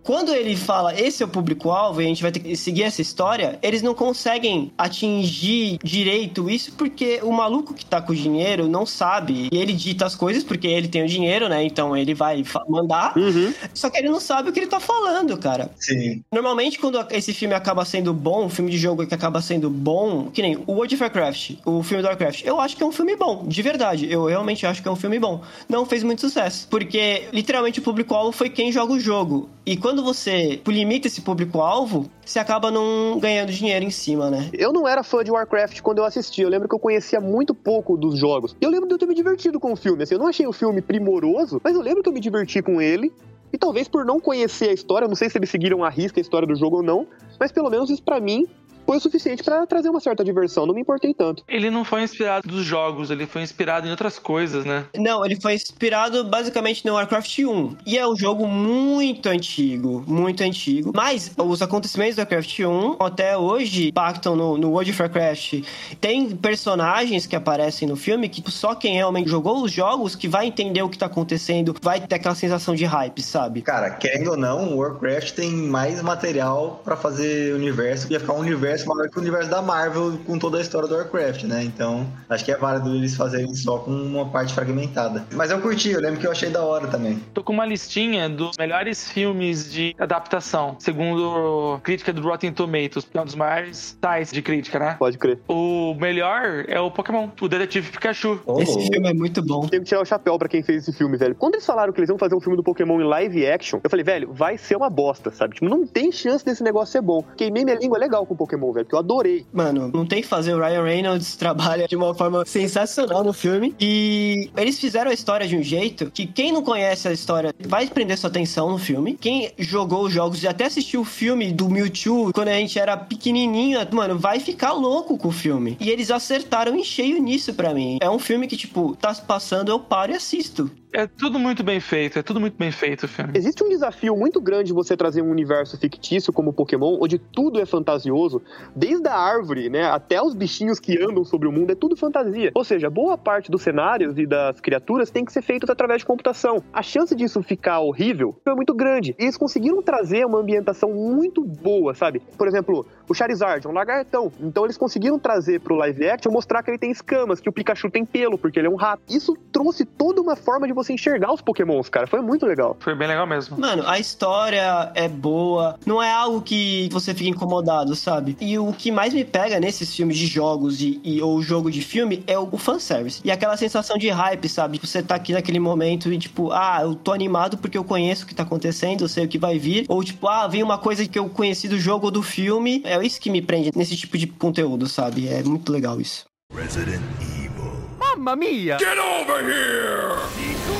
Quando 0.02 0.34
ele 0.34 0.56
fala 0.56 0.98
esse 0.98 1.22
é 1.22 1.26
o 1.26 1.28
público-alvo 1.28 2.00
e 2.00 2.04
a 2.04 2.08
gente 2.08 2.22
vai 2.22 2.32
ter 2.32 2.40
que 2.40 2.56
seguir 2.56 2.84
essa 2.84 3.02
história, 3.02 3.58
eles 3.62 3.82
não 3.82 3.94
conseguem 3.94 4.72
atingir 4.76 5.78
direito 5.82 6.48
isso 6.48 6.72
porque 6.72 7.20
o 7.22 7.32
maluco 7.32 7.74
que 7.74 7.84
tá 7.84 8.00
com 8.00 8.12
o 8.12 8.16
dinheiro 8.16 8.68
não 8.68 8.86
sabe. 8.86 9.48
E 9.52 9.56
ele 9.56 9.72
dita 9.72 10.06
as 10.06 10.14
coisas 10.14 10.42
porque 10.42 10.66
ele 10.66 10.88
tem 10.88 11.04
o 11.04 11.08
dinheiro, 11.08 11.48
né? 11.48 11.62
Então 11.64 11.96
ele 11.96 12.14
vai 12.14 12.42
mandar. 12.68 13.16
Uhum. 13.16 13.52
Só 13.74 13.90
que 13.90 13.98
ele 13.98 14.08
não 14.08 14.20
sabe 14.20 14.50
o 14.50 14.52
que 14.52 14.60
ele 14.60 14.66
tá 14.66 14.80
falando, 14.80 15.36
cara. 15.36 15.70
Sim. 15.78 16.22
Normalmente, 16.32 16.78
quando 16.78 16.98
esse 17.10 17.32
filme 17.32 17.54
acaba 17.54 17.84
sendo 17.84 18.12
bom, 18.12 18.46
um 18.46 18.48
filme 18.48 18.70
de 18.70 18.78
jogo 18.78 19.06
que 19.06 19.14
acaba 19.14 19.40
sendo 19.40 19.70
bom, 19.70 20.30
que 20.30 20.42
nem 20.42 20.56
o 20.66 20.72
World 20.72 20.94
of 20.94 21.02
Warcraft, 21.02 21.52
o 21.64 21.82
filme 21.82 22.02
do 22.02 22.08
Warcraft, 22.08 22.44
eu 22.44 22.60
acho 22.60 22.76
que 22.76 22.82
é 22.82 22.86
um 22.86 22.92
filme 22.92 23.16
bom, 23.16 23.44
de 23.46 23.62
verdade. 23.62 24.10
Eu 24.10 24.26
realmente 24.26 24.66
acho 24.66 24.82
que 24.82 24.88
é 24.88 24.90
um 24.90 24.96
filme 24.96 25.18
bom. 25.18 25.42
Não 25.68 25.84
fez 25.86 26.02
muito 26.02 26.20
sucesso, 26.20 26.66
porque 26.70 27.24
literalmente 27.32 27.78
o 27.78 27.82
público-alvo 27.82 28.32
foi 28.32 28.50
quem 28.50 28.72
joga 28.72 28.92
o 28.92 29.00
jogo. 29.00 29.48
E 29.64 29.76
quando 29.76 29.99
você 30.02 30.60
limita 30.66 31.06
esse 31.06 31.20
público-alvo, 31.20 32.10
você 32.24 32.38
acaba 32.38 32.70
não 32.70 33.18
ganhando 33.18 33.52
dinheiro 33.52 33.84
em 33.84 33.90
cima, 33.90 34.30
né? 34.30 34.50
Eu 34.52 34.72
não 34.72 34.86
era 34.86 35.02
fã 35.02 35.22
de 35.24 35.30
Warcraft 35.30 35.80
quando 35.80 35.98
eu 35.98 36.04
assisti. 36.04 36.42
Eu 36.42 36.48
lembro 36.48 36.68
que 36.68 36.74
eu 36.74 36.78
conhecia 36.78 37.20
muito 37.20 37.54
pouco 37.54 37.96
dos 37.96 38.18
jogos. 38.18 38.56
Eu 38.60 38.70
lembro 38.70 38.88
de 38.88 38.94
eu 38.94 38.98
ter 38.98 39.06
me 39.06 39.14
divertido 39.14 39.58
com 39.58 39.72
o 39.72 39.76
filme. 39.76 40.02
Assim, 40.02 40.14
eu 40.14 40.20
não 40.20 40.28
achei 40.28 40.46
o 40.46 40.52
filme 40.52 40.80
primoroso, 40.80 41.60
mas 41.62 41.74
eu 41.74 41.82
lembro 41.82 42.02
que 42.02 42.08
eu 42.08 42.12
me 42.12 42.20
diverti 42.20 42.62
com 42.62 42.80
ele. 42.80 43.12
E 43.52 43.58
talvez 43.58 43.88
por 43.88 44.04
não 44.04 44.20
conhecer 44.20 44.70
a 44.70 44.72
história, 44.72 45.08
não 45.08 45.16
sei 45.16 45.28
se 45.28 45.36
eles 45.36 45.50
seguiram 45.50 45.82
a 45.82 45.88
risca 45.88 46.20
a 46.20 46.22
história 46.22 46.46
do 46.46 46.54
jogo 46.54 46.76
ou 46.76 46.82
não, 46.82 47.06
mas 47.38 47.50
pelo 47.50 47.68
menos 47.68 47.90
isso 47.90 48.02
pra 48.02 48.20
mim 48.20 48.46
foi 48.90 48.96
o 48.96 49.00
suficiente 49.00 49.44
pra 49.44 49.64
trazer 49.66 49.88
uma 49.88 50.00
certa 50.00 50.24
diversão. 50.24 50.66
Não 50.66 50.74
me 50.74 50.80
importei 50.80 51.14
tanto. 51.14 51.44
Ele 51.46 51.70
não 51.70 51.84
foi 51.84 52.02
inspirado 52.02 52.48
dos 52.48 52.64
jogos, 52.64 53.08
ele 53.08 53.24
foi 53.24 53.40
inspirado 53.42 53.86
em 53.86 53.90
outras 53.92 54.18
coisas, 54.18 54.64
né? 54.64 54.84
Não, 54.96 55.24
ele 55.24 55.40
foi 55.40 55.54
inspirado 55.54 56.24
basicamente 56.24 56.84
no 56.84 56.94
Warcraft 56.94 57.38
1. 57.38 57.76
E 57.86 57.96
é 57.96 58.04
um 58.04 58.16
jogo 58.16 58.48
muito 58.48 59.28
antigo, 59.28 60.02
muito 60.08 60.42
antigo. 60.42 60.90
Mas 60.92 61.32
os 61.38 61.62
acontecimentos 61.62 62.16
do 62.16 62.18
Warcraft 62.18 62.58
1 62.58 62.96
até 62.98 63.36
hoje 63.36 63.90
impactam 63.90 64.34
no, 64.34 64.58
no 64.58 64.70
World 64.70 64.90
of 64.90 65.02
Warcraft. 65.02 65.62
Tem 66.00 66.28
personagens 66.34 67.28
que 67.28 67.36
aparecem 67.36 67.86
no 67.86 67.94
filme 67.94 68.28
que 68.28 68.42
só 68.50 68.74
quem 68.74 68.94
realmente 68.94 69.30
jogou 69.30 69.62
os 69.62 69.70
jogos 69.70 70.16
que 70.16 70.26
vai 70.26 70.46
entender 70.46 70.82
o 70.82 70.88
que 70.88 70.98
tá 70.98 71.06
acontecendo, 71.06 71.76
vai 71.80 72.00
ter 72.00 72.16
aquela 72.16 72.34
sensação 72.34 72.74
de 72.74 72.86
hype, 72.86 73.22
sabe? 73.22 73.62
Cara, 73.62 73.90
querendo 73.90 74.32
ou 74.32 74.36
não, 74.36 74.74
o 74.74 74.78
Warcraft 74.78 75.30
tem 75.30 75.52
mais 75.52 76.02
material 76.02 76.80
pra 76.84 76.96
fazer 76.96 77.54
universo. 77.54 78.12
Ia 78.12 78.18
ficar 78.18 78.32
um 78.32 78.40
universo 78.40 78.79
universo 78.80 78.88
maior 78.88 79.08
que 79.08 79.18
o 79.18 79.20
universo 79.20 79.50
da 79.50 79.62
Marvel 79.62 80.18
com 80.26 80.38
toda 80.38 80.58
a 80.58 80.60
história 80.60 80.88
do 80.88 80.94
Warcraft, 80.94 81.44
né? 81.44 81.62
Então, 81.62 82.06
acho 82.28 82.44
que 82.44 82.52
é 82.52 82.56
válido 82.56 82.94
eles 82.94 83.16
fazerem 83.16 83.54
só 83.54 83.78
com 83.78 83.90
uma 83.90 84.26
parte 84.26 84.54
fragmentada. 84.54 85.24
Mas 85.34 85.50
eu 85.50 85.60
curti, 85.60 85.90
eu 85.90 86.00
lembro 86.00 86.20
que 86.20 86.26
eu 86.26 86.30
achei 86.30 86.50
da 86.50 86.64
hora 86.64 86.86
também. 86.88 87.18
Tô 87.34 87.42
com 87.42 87.52
uma 87.52 87.66
listinha 87.66 88.28
dos 88.28 88.56
melhores 88.58 89.10
filmes 89.10 89.70
de 89.70 89.94
adaptação, 89.98 90.76
segundo 90.78 91.78
crítica 91.82 92.12
do 92.12 92.22
Rotten 92.22 92.52
Tomatoes, 92.52 93.04
que 93.04 93.16
é 93.16 93.20
um 93.20 93.24
dos 93.24 93.34
maiores 93.34 93.96
sites 94.02 94.32
de 94.32 94.42
crítica, 94.42 94.78
né? 94.78 94.96
Pode 94.98 95.18
crer. 95.18 95.38
O 95.48 95.94
melhor 95.94 96.64
é 96.68 96.80
o 96.80 96.90
Pokémon, 96.90 97.28
o 97.40 97.48
Detetive 97.48 97.90
Pikachu. 97.90 98.40
Ô, 98.46 98.60
Esse 98.60 98.88
filme 98.88 99.08
é 99.08 99.14
muito 99.14 99.42
bom. 99.42 99.66
Tenho 99.66 99.82
que 99.82 99.88
tirar 99.88 100.02
o 100.02 100.04
chapéu 100.04 100.38
pra 100.38 100.48
quem 100.48 100.62
fez 100.62 100.82
esse 100.82 100.96
filme, 100.96 101.16
velho. 101.16 101.34
Quando 101.34 101.54
eles 101.54 101.66
falaram 101.66 101.92
que 101.92 102.00
eles 102.00 102.08
iam 102.08 102.18
fazer 102.18 102.34
um 102.34 102.40
filme 102.40 102.56
do 102.56 102.62
Pokémon 102.62 103.00
em 103.00 103.04
live 103.04 103.46
action, 103.46 103.80
eu 103.82 103.90
falei, 103.90 104.04
velho, 104.04 104.32
vai 104.32 104.56
ser 104.56 104.76
uma 104.76 104.90
bosta, 104.90 105.30
sabe? 105.30 105.54
Tipo, 105.54 105.68
não 105.68 105.86
tem 105.86 106.10
chance 106.12 106.44
desse 106.44 106.62
negócio 106.62 106.92
ser 106.92 107.02
bom. 107.02 107.22
Queimei 107.36 107.64
minha 107.64 107.76
língua 107.76 107.98
legal 107.98 108.26
com 108.26 108.34
o 108.34 108.36
Velho, 108.72 108.86
que 108.86 108.94
eu 108.94 108.98
adorei. 108.98 109.46
Mano, 109.52 109.90
não 109.92 110.06
tem 110.06 110.22
que 110.22 110.28
fazer. 110.28 110.54
O 110.54 110.58
Ryan 110.58 110.82
Reynolds 110.82 111.36
trabalha 111.36 111.86
de 111.86 111.96
uma 111.96 112.14
forma 112.14 112.44
sensacional 112.44 113.24
no 113.24 113.32
filme. 113.32 113.74
E 113.80 114.50
eles 114.56 114.78
fizeram 114.78 115.10
a 115.10 115.14
história 115.14 115.46
de 115.46 115.56
um 115.56 115.62
jeito 115.62 116.10
que 116.10 116.26
quem 116.26 116.52
não 116.52 116.62
conhece 116.62 117.08
a 117.08 117.12
história 117.12 117.54
vai 117.66 117.86
prender 117.86 118.18
sua 118.18 118.30
atenção 118.30 118.70
no 118.70 118.78
filme. 118.78 119.16
Quem 119.20 119.52
jogou 119.58 120.04
os 120.04 120.12
jogos 120.12 120.42
e 120.42 120.48
até 120.48 120.66
assistiu 120.66 121.00
o 121.02 121.04
filme 121.04 121.52
do 121.52 121.68
Mewtwo 121.68 122.32
quando 122.32 122.48
a 122.48 122.54
gente 122.54 122.78
era 122.78 122.96
pequenininho, 122.96 123.80
mano, 123.92 124.18
vai 124.18 124.40
ficar 124.40 124.72
louco 124.72 125.16
com 125.16 125.28
o 125.28 125.32
filme. 125.32 125.76
E 125.80 125.90
eles 125.90 126.10
acertaram 126.10 126.74
em 126.76 126.84
cheio 126.84 127.22
nisso 127.22 127.54
pra 127.54 127.74
mim. 127.74 127.98
É 128.00 128.10
um 128.10 128.18
filme 128.18 128.46
que, 128.46 128.56
tipo, 128.56 128.96
tá 128.96 129.14
passando, 129.14 129.70
eu 129.70 129.78
paro 129.78 130.12
e 130.12 130.16
assisto. 130.16 130.70
É 130.92 131.06
tudo 131.06 131.38
muito 131.38 131.62
bem 131.62 131.78
feito, 131.78 132.18
é 132.18 132.22
tudo 132.22 132.40
muito 132.40 132.56
bem 132.56 132.72
feito 132.72 133.04
o 133.04 133.08
filme. 133.08 133.32
Existe 133.34 133.62
um 133.62 133.68
desafio 133.68 134.16
muito 134.16 134.40
grande 134.40 134.72
você 134.72 134.96
trazer 134.96 135.22
um 135.22 135.30
universo 135.30 135.78
fictício 135.78 136.32
como 136.32 136.50
o 136.50 136.52
Pokémon, 136.52 136.98
onde 137.00 137.16
tudo 137.16 137.60
é 137.60 137.66
fantasioso, 137.66 138.42
desde 138.74 139.08
a 139.08 139.16
árvore, 139.16 139.68
né, 139.68 139.84
até 139.84 140.22
os 140.22 140.34
bichinhos 140.34 140.78
que 140.78 141.02
andam 141.02 141.24
sobre 141.24 141.48
o 141.48 141.52
mundo, 141.52 141.70
é 141.70 141.74
tudo 141.74 141.96
fantasia. 141.96 142.50
Ou 142.54 142.64
seja, 142.64 142.90
boa 142.90 143.16
parte 143.16 143.50
dos 143.50 143.62
cenários 143.62 144.18
e 144.18 144.26
das 144.26 144.60
criaturas 144.60 145.10
tem 145.10 145.24
que 145.24 145.32
ser 145.32 145.42
feitos 145.42 145.68
através 145.70 146.00
de 146.00 146.06
computação. 146.06 146.62
A 146.72 146.82
chance 146.82 147.14
disso 147.14 147.42
ficar 147.42 147.80
horrível 147.80 148.36
é 148.46 148.54
muito 148.54 148.74
grande. 148.74 149.14
E 149.18 149.24
eles 149.24 149.36
conseguiram 149.36 149.82
trazer 149.82 150.24
uma 150.24 150.38
ambientação 150.38 150.92
muito 150.92 151.44
boa, 151.44 151.94
sabe? 151.94 152.20
Por 152.36 152.48
exemplo, 152.48 152.86
o 153.08 153.14
Charizard 153.14 153.66
é 153.66 153.70
um 153.70 153.72
lagartão. 153.72 154.32
Então 154.40 154.64
eles 154.64 154.76
conseguiram 154.76 155.18
trazer 155.18 155.60
pro 155.60 155.74
live 155.76 156.08
action 156.08 156.32
mostrar 156.32 156.62
que 156.62 156.70
ele 156.70 156.78
tem 156.78 156.90
escamas, 156.90 157.40
que 157.40 157.48
o 157.48 157.52
Pikachu 157.52 157.90
tem 157.90 158.04
pelo, 158.04 158.38
porque 158.38 158.58
ele 158.58 158.68
é 158.68 158.70
um 158.70 158.76
rato. 158.76 159.02
Isso 159.08 159.36
trouxe 159.52 159.84
toda 159.84 160.20
uma 160.20 160.36
forma 160.36 160.66
de 160.66 160.72
você 160.72 160.92
enxergar 160.92 161.32
os 161.32 161.40
Pokémons, 161.40 161.88
cara. 161.88 162.06
Foi 162.06 162.20
muito 162.20 162.46
legal. 162.46 162.76
Foi 162.80 162.94
bem 162.94 163.08
legal 163.08 163.26
mesmo. 163.26 163.58
Mano, 163.58 163.82
a 163.86 163.98
história 163.98 164.92
é 164.94 165.08
boa, 165.08 165.76
não 165.86 166.02
é 166.02 166.12
algo 166.12 166.40
que 166.40 166.88
você 166.92 167.14
fica 167.14 167.30
incomodado, 167.30 167.94
sabe? 167.94 168.36
E 168.40 168.58
o 168.58 168.72
que 168.72 168.90
mais 168.90 169.12
me 169.12 169.24
pega 169.24 169.60
nesses 169.60 169.94
filmes 169.94 170.16
de 170.16 170.26
jogos 170.26 170.80
e, 170.80 171.00
e- 171.04 171.20
ou 171.20 171.42
jogo 171.42 171.70
de 171.70 171.82
filme 171.82 172.22
é 172.26 172.38
o, 172.38 172.48
o 172.50 172.56
fanservice. 172.58 173.20
E 173.24 173.30
aquela 173.30 173.56
sensação 173.56 173.98
de 173.98 174.08
hype, 174.08 174.48
sabe? 174.48 174.80
Você 174.82 175.02
tá 175.02 175.14
aqui 175.14 175.32
naquele 175.32 175.60
momento 175.60 176.12
e 176.12 176.18
tipo, 176.18 176.50
ah, 176.52 176.78
eu 176.82 176.94
tô 176.94 177.12
animado 177.12 177.58
porque 177.58 177.76
eu 177.76 177.84
conheço 177.84 178.24
o 178.24 178.26
que 178.26 178.34
tá 178.34 178.42
acontecendo, 178.42 179.02
eu 179.02 179.08
sei 179.08 179.24
o 179.24 179.28
que 179.28 179.38
vai 179.38 179.58
vir. 179.58 179.84
Ou 179.88 180.02
tipo, 180.02 180.26
ah, 180.26 180.46
vem 180.48 180.62
uma 180.62 180.78
coisa 180.78 181.06
que 181.06 181.18
eu 181.18 181.28
conheci 181.28 181.68
do 181.68 181.78
jogo 181.78 182.06
ou 182.06 182.10
do 182.10 182.22
filme. 182.22 182.80
É 182.84 183.04
isso 183.04 183.20
que 183.20 183.28
me 183.30 183.42
prende 183.42 183.70
nesse 183.76 183.96
tipo 183.96 184.16
de 184.16 184.26
conteúdo, 184.26 184.88
sabe? 184.88 185.28
É 185.28 185.42
muito 185.42 185.70
legal 185.70 186.00
isso. 186.00 186.24
Resident 186.54 187.02
Evil. 187.20 187.50
Mamma 187.98 188.34
mia! 188.36 188.78
Get 188.78 188.96
over 188.98 189.44
here! 189.44 190.79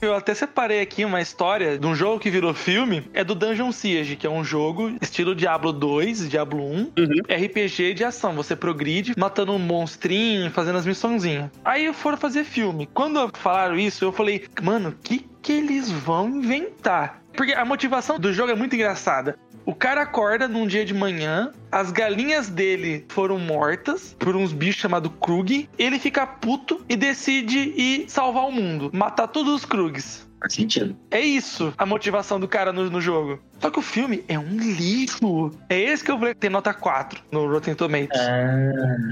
Eu 0.00 0.14
até 0.14 0.34
separei 0.34 0.80
aqui 0.80 1.04
uma 1.04 1.20
história 1.20 1.78
de 1.78 1.86
um 1.86 1.94
jogo 1.94 2.20
que 2.20 2.30
virou 2.30 2.52
filme, 2.52 3.08
é 3.14 3.24
do 3.24 3.34
Dungeon 3.34 3.72
Siege, 3.72 4.16
que 4.16 4.26
é 4.26 4.30
um 4.30 4.44
jogo 4.44 4.94
estilo 5.00 5.34
Diablo 5.34 5.72
2, 5.72 6.28
Diablo 6.28 6.62
1, 6.64 6.92
RPG 7.28 7.94
de 7.94 8.04
ação. 8.04 8.34
Você 8.34 8.54
progride, 8.54 9.14
matando 9.16 9.52
um 9.52 9.58
monstrinho, 9.58 10.50
fazendo 10.50 10.76
as 10.78 10.86
missãozinhas. 10.86 11.50
Aí 11.64 11.92
foram 11.92 12.18
fazer 12.18 12.44
filme. 12.44 12.88
Quando 12.92 13.30
falaram 13.34 13.78
isso, 13.78 14.04
eu 14.04 14.12
falei, 14.12 14.44
mano, 14.62 14.90
o 14.90 14.92
que 14.92 15.26
que 15.40 15.52
eles 15.52 15.90
vão 15.90 16.28
inventar? 16.28 17.22
Porque 17.36 17.52
a 17.52 17.64
motivação 17.64 18.18
do 18.18 18.32
jogo 18.32 18.50
é 18.50 18.54
muito 18.54 18.74
engraçada. 18.74 19.38
O 19.66 19.74
cara 19.74 20.02
acorda 20.02 20.46
num 20.46 20.64
dia 20.64 20.84
de 20.84 20.94
manhã, 20.94 21.50
as 21.72 21.90
galinhas 21.90 22.48
dele 22.48 23.04
foram 23.08 23.36
mortas 23.36 24.14
por 24.16 24.36
uns 24.36 24.52
bichos 24.52 24.80
chamados 24.80 25.10
Krug. 25.20 25.68
Ele 25.76 25.98
fica 25.98 26.24
puto 26.24 26.84
e 26.88 26.94
decide 26.94 27.58
ir 27.76 28.08
salvar 28.08 28.44
o 28.44 28.52
mundo, 28.52 28.92
matar 28.94 29.26
todos 29.26 29.52
os 29.52 29.64
Krugs. 29.64 30.24
Faz 30.38 30.54
sentido. 30.54 30.96
É 31.10 31.20
isso 31.20 31.74
a 31.76 31.84
motivação 31.84 32.38
do 32.38 32.46
cara 32.46 32.72
no, 32.72 32.88
no 32.88 33.00
jogo. 33.00 33.40
Só 33.58 33.68
que 33.68 33.80
o 33.80 33.82
filme 33.82 34.22
é 34.28 34.38
um 34.38 34.56
lixo. 34.56 35.50
É 35.68 35.80
esse 35.80 36.04
que 36.04 36.12
eu 36.12 36.18
falei 36.18 36.34
que 36.34 36.40
tem 36.40 36.50
nota 36.50 36.72
4 36.72 37.24
no 37.32 37.50
Rotten 37.50 37.74
Tomatoes. 37.74 38.20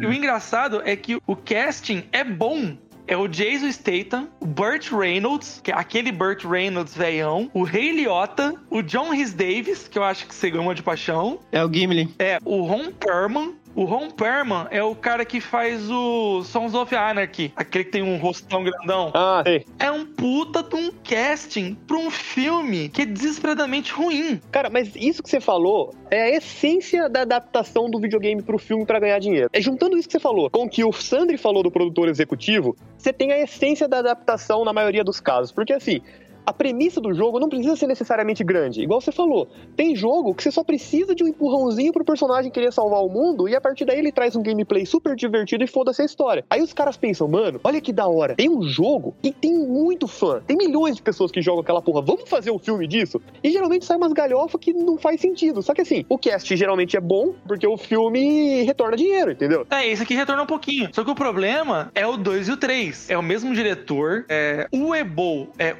E 0.00 0.06
o 0.06 0.12
engraçado 0.12 0.82
é 0.84 0.94
que 0.94 1.18
o 1.26 1.34
casting 1.34 2.04
é 2.12 2.22
bom. 2.22 2.76
É 3.06 3.16
o 3.16 3.28
Jason 3.28 3.70
Statham, 3.70 4.28
o 4.40 4.46
Burt 4.46 4.90
Reynolds, 4.90 5.60
que 5.62 5.70
é 5.70 5.74
aquele 5.74 6.10
Burt 6.10 6.44
Reynolds 6.44 6.96
veião, 6.96 7.50
o 7.52 7.62
Ray 7.62 7.92
Liotta, 7.92 8.54
o 8.70 8.80
John 8.82 9.10
Rhys 9.10 9.34
Davis, 9.34 9.86
que 9.88 9.98
eu 9.98 10.02
acho 10.04 10.26
que 10.26 10.34
você 10.34 10.50
ama 10.50 10.74
de 10.74 10.82
paixão, 10.82 11.38
É 11.52 11.62
o 11.62 11.70
Gimli. 11.72 12.14
é 12.18 12.38
o 12.44 12.62
Ron 12.62 12.90
Perlman. 12.92 13.54
O 13.74 13.84
Ron 13.84 14.10
Perlman 14.10 14.68
é 14.70 14.82
o 14.82 14.94
cara 14.94 15.24
que 15.24 15.40
faz 15.40 15.90
o 15.90 16.42
Sons 16.44 16.74
of 16.74 16.94
Anarchy, 16.94 17.52
aquele 17.56 17.84
que 17.84 17.90
tem 17.90 18.02
um 18.02 18.16
rostão 18.18 18.62
grandão. 18.62 19.10
Ah, 19.12 19.42
sei. 19.44 19.66
É 19.80 19.90
um 19.90 20.06
puta 20.06 20.62
de 20.62 20.76
um 20.76 20.92
casting 21.02 21.74
pra 21.86 21.96
um 21.96 22.08
filme 22.08 22.88
que 22.88 23.02
é 23.02 23.06
desesperadamente 23.06 23.92
ruim. 23.92 24.40
Cara, 24.52 24.70
mas 24.70 24.94
isso 24.94 25.22
que 25.22 25.28
você 25.28 25.40
falou 25.40 25.92
é 26.08 26.22
a 26.22 26.36
essência 26.36 27.08
da 27.08 27.22
adaptação 27.22 27.90
do 27.90 27.98
videogame 27.98 28.42
pro 28.42 28.58
filme 28.58 28.86
pra 28.86 29.00
ganhar 29.00 29.18
dinheiro. 29.18 29.50
É 29.52 29.60
juntando 29.60 29.98
isso 29.98 30.06
que 30.06 30.12
você 30.12 30.20
falou 30.20 30.48
com 30.50 30.64
o 30.64 30.68
que 30.68 30.84
o 30.84 30.92
Sandri 30.92 31.36
falou 31.36 31.62
do 31.62 31.70
produtor 31.70 32.08
executivo, 32.08 32.76
você 32.96 33.12
tem 33.12 33.32
a 33.32 33.38
essência 33.40 33.88
da 33.88 33.98
adaptação 33.98 34.64
na 34.64 34.72
maioria 34.72 35.02
dos 35.02 35.20
casos. 35.20 35.50
Porque 35.50 35.72
assim. 35.72 36.00
A 36.46 36.52
premissa 36.52 37.00
do 37.00 37.14
jogo 37.14 37.40
não 37.40 37.48
precisa 37.48 37.74
ser 37.76 37.86
necessariamente 37.86 38.44
grande. 38.44 38.82
Igual 38.82 39.00
você 39.00 39.10
falou, 39.10 39.48
tem 39.76 39.96
jogo 39.96 40.34
que 40.34 40.42
você 40.42 40.50
só 40.50 40.62
precisa 40.62 41.14
de 41.14 41.24
um 41.24 41.28
empurrãozinho 41.28 41.92
pro 41.92 42.04
personagem 42.04 42.50
querer 42.50 42.72
salvar 42.72 43.02
o 43.02 43.08
mundo 43.08 43.48
e 43.48 43.54
a 43.54 43.60
partir 43.60 43.84
daí 43.84 43.98
ele 43.98 44.12
traz 44.12 44.36
um 44.36 44.42
gameplay 44.42 44.84
super 44.84 45.16
divertido 45.16 45.64
e 45.64 45.66
foda-se 45.66 46.02
a 46.02 46.04
história. 46.04 46.44
Aí 46.50 46.60
os 46.60 46.72
caras 46.72 46.96
pensam, 46.96 47.26
mano, 47.26 47.60
olha 47.64 47.80
que 47.80 47.92
da 47.92 48.06
hora. 48.06 48.34
Tem 48.34 48.50
um 48.50 48.62
jogo 48.62 49.14
que 49.22 49.32
tem 49.32 49.54
muito 49.54 50.06
fã. 50.06 50.42
Tem 50.46 50.56
milhões 50.56 50.96
de 50.96 51.02
pessoas 51.02 51.30
que 51.30 51.40
jogam 51.40 51.62
aquela 51.62 51.80
porra. 51.80 52.02
Vamos 52.02 52.28
fazer 52.28 52.50
um 52.50 52.58
filme 52.58 52.86
disso? 52.86 53.20
E 53.42 53.50
geralmente 53.50 53.84
sai 53.84 53.96
umas 53.96 54.12
galhofas 54.12 54.60
que 54.60 54.72
não 54.72 54.98
faz 54.98 55.20
sentido. 55.20 55.62
Só 55.62 55.72
que 55.72 55.80
assim, 55.80 56.04
o 56.08 56.18
cast 56.18 56.54
geralmente 56.56 56.96
é 56.96 57.00
bom 57.00 57.34
porque 57.46 57.66
o 57.66 57.76
filme 57.76 58.62
retorna 58.64 58.96
dinheiro, 58.96 59.32
entendeu? 59.32 59.66
É, 59.70 59.88
esse 59.88 60.02
aqui 60.02 60.14
retorna 60.14 60.42
um 60.42 60.46
pouquinho. 60.46 60.90
Só 60.92 61.04
que 61.04 61.10
o 61.10 61.14
problema 61.14 61.90
é 61.94 62.06
o 62.06 62.16
2 62.16 62.48
e 62.48 62.52
o 62.52 62.56
3. 62.56 63.10
É 63.10 63.16
o 63.16 63.22
mesmo 63.22 63.54
diretor, 63.54 64.24
é 64.28 64.68
Uebo, 64.72 65.48
é 65.58 65.76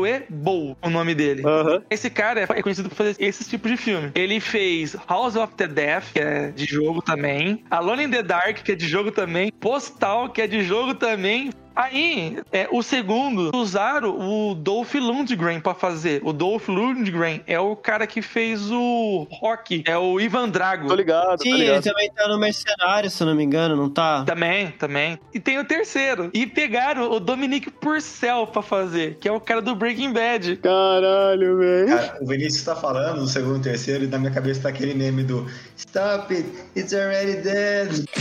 U-W-E 0.00 0.24
Bow, 0.28 0.76
o 0.82 0.90
nome 0.90 1.14
dele. 1.14 1.42
Aham. 1.44 1.82
Esse 1.90 2.08
cara 2.08 2.40
é 2.40 2.62
conhecido 2.62 2.88
por 2.88 2.96
fazer 2.96 3.16
esse 3.18 3.48
tipo 3.48 3.68
de 3.68 3.76
filme. 3.76 4.10
Ele 4.14 4.40
fez 4.40 4.96
House 5.08 5.36
of 5.36 5.54
the 5.54 5.66
Death, 5.66 6.12
que 6.12 6.20
é 6.20 6.50
de 6.50 6.64
jogo 6.64 7.02
também. 7.02 7.62
Alone 7.70 8.04
in 8.04 8.10
the 8.10 8.22
Dark, 8.22 8.62
que 8.62 8.72
é 8.72 8.74
de 8.74 8.88
jogo 8.88 9.10
também. 9.10 9.52
Postal, 9.52 10.30
que 10.30 10.42
é 10.42 10.46
de 10.46 10.62
jogo 10.62 10.94
também. 10.94 11.50
Aí, 11.80 12.36
é, 12.52 12.68
o 12.70 12.82
segundo, 12.82 13.56
usaram 13.56 14.10
o 14.10 14.54
Dolph 14.54 14.94
Lundgren 14.96 15.60
pra 15.60 15.72
fazer. 15.72 16.20
O 16.22 16.30
Dolph 16.30 16.68
Lundgren 16.68 17.40
é 17.46 17.58
o 17.58 17.74
cara 17.74 18.06
que 18.06 18.20
fez 18.20 18.70
o 18.70 19.26
Rock, 19.30 19.82
é 19.86 19.96
o 19.96 20.20
Ivan 20.20 20.50
Drago. 20.50 20.88
Tô 20.88 20.94
ligado, 20.94 21.38
tô 21.38 21.44
Sim, 21.44 21.54
ele 21.54 21.64
ligado. 21.64 21.84
também 21.84 22.10
tá 22.12 22.28
no 22.28 22.38
Mercenário, 22.38 23.08
se 23.08 23.22
eu 23.22 23.26
não 23.28 23.34
me 23.34 23.42
engano, 23.42 23.74
não 23.74 23.88
tá? 23.88 24.24
Também, 24.26 24.72
também. 24.72 25.18
E 25.32 25.40
tem 25.40 25.58
o 25.58 25.64
terceiro. 25.64 26.30
E 26.34 26.46
pegaram 26.46 27.10
o 27.10 27.18
Dominic 27.18 27.70
Purcell 27.70 28.46
pra 28.46 28.60
fazer, 28.60 29.16
que 29.18 29.26
é 29.26 29.32
o 29.32 29.40
cara 29.40 29.62
do 29.62 29.74
Breaking 29.74 30.12
Bad. 30.12 30.56
Caralho, 30.56 31.56
velho. 31.56 31.88
Cara, 31.88 32.18
o 32.20 32.26
Vinícius 32.26 32.62
tá 32.62 32.76
falando 32.76 33.20
do 33.20 33.26
segundo 33.26 33.60
e 33.60 33.62
terceiro 33.62 34.04
e 34.04 34.06
na 34.06 34.18
minha 34.18 34.32
cabeça 34.32 34.60
tá 34.60 34.68
aquele 34.68 34.92
meme 34.92 35.24
do 35.24 35.46
Stop 35.78 36.34
it, 36.34 36.46
it's 36.76 36.92
already 36.92 37.40
dead. 37.40 38.04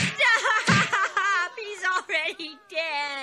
He's 1.59 1.83
already 1.83 2.58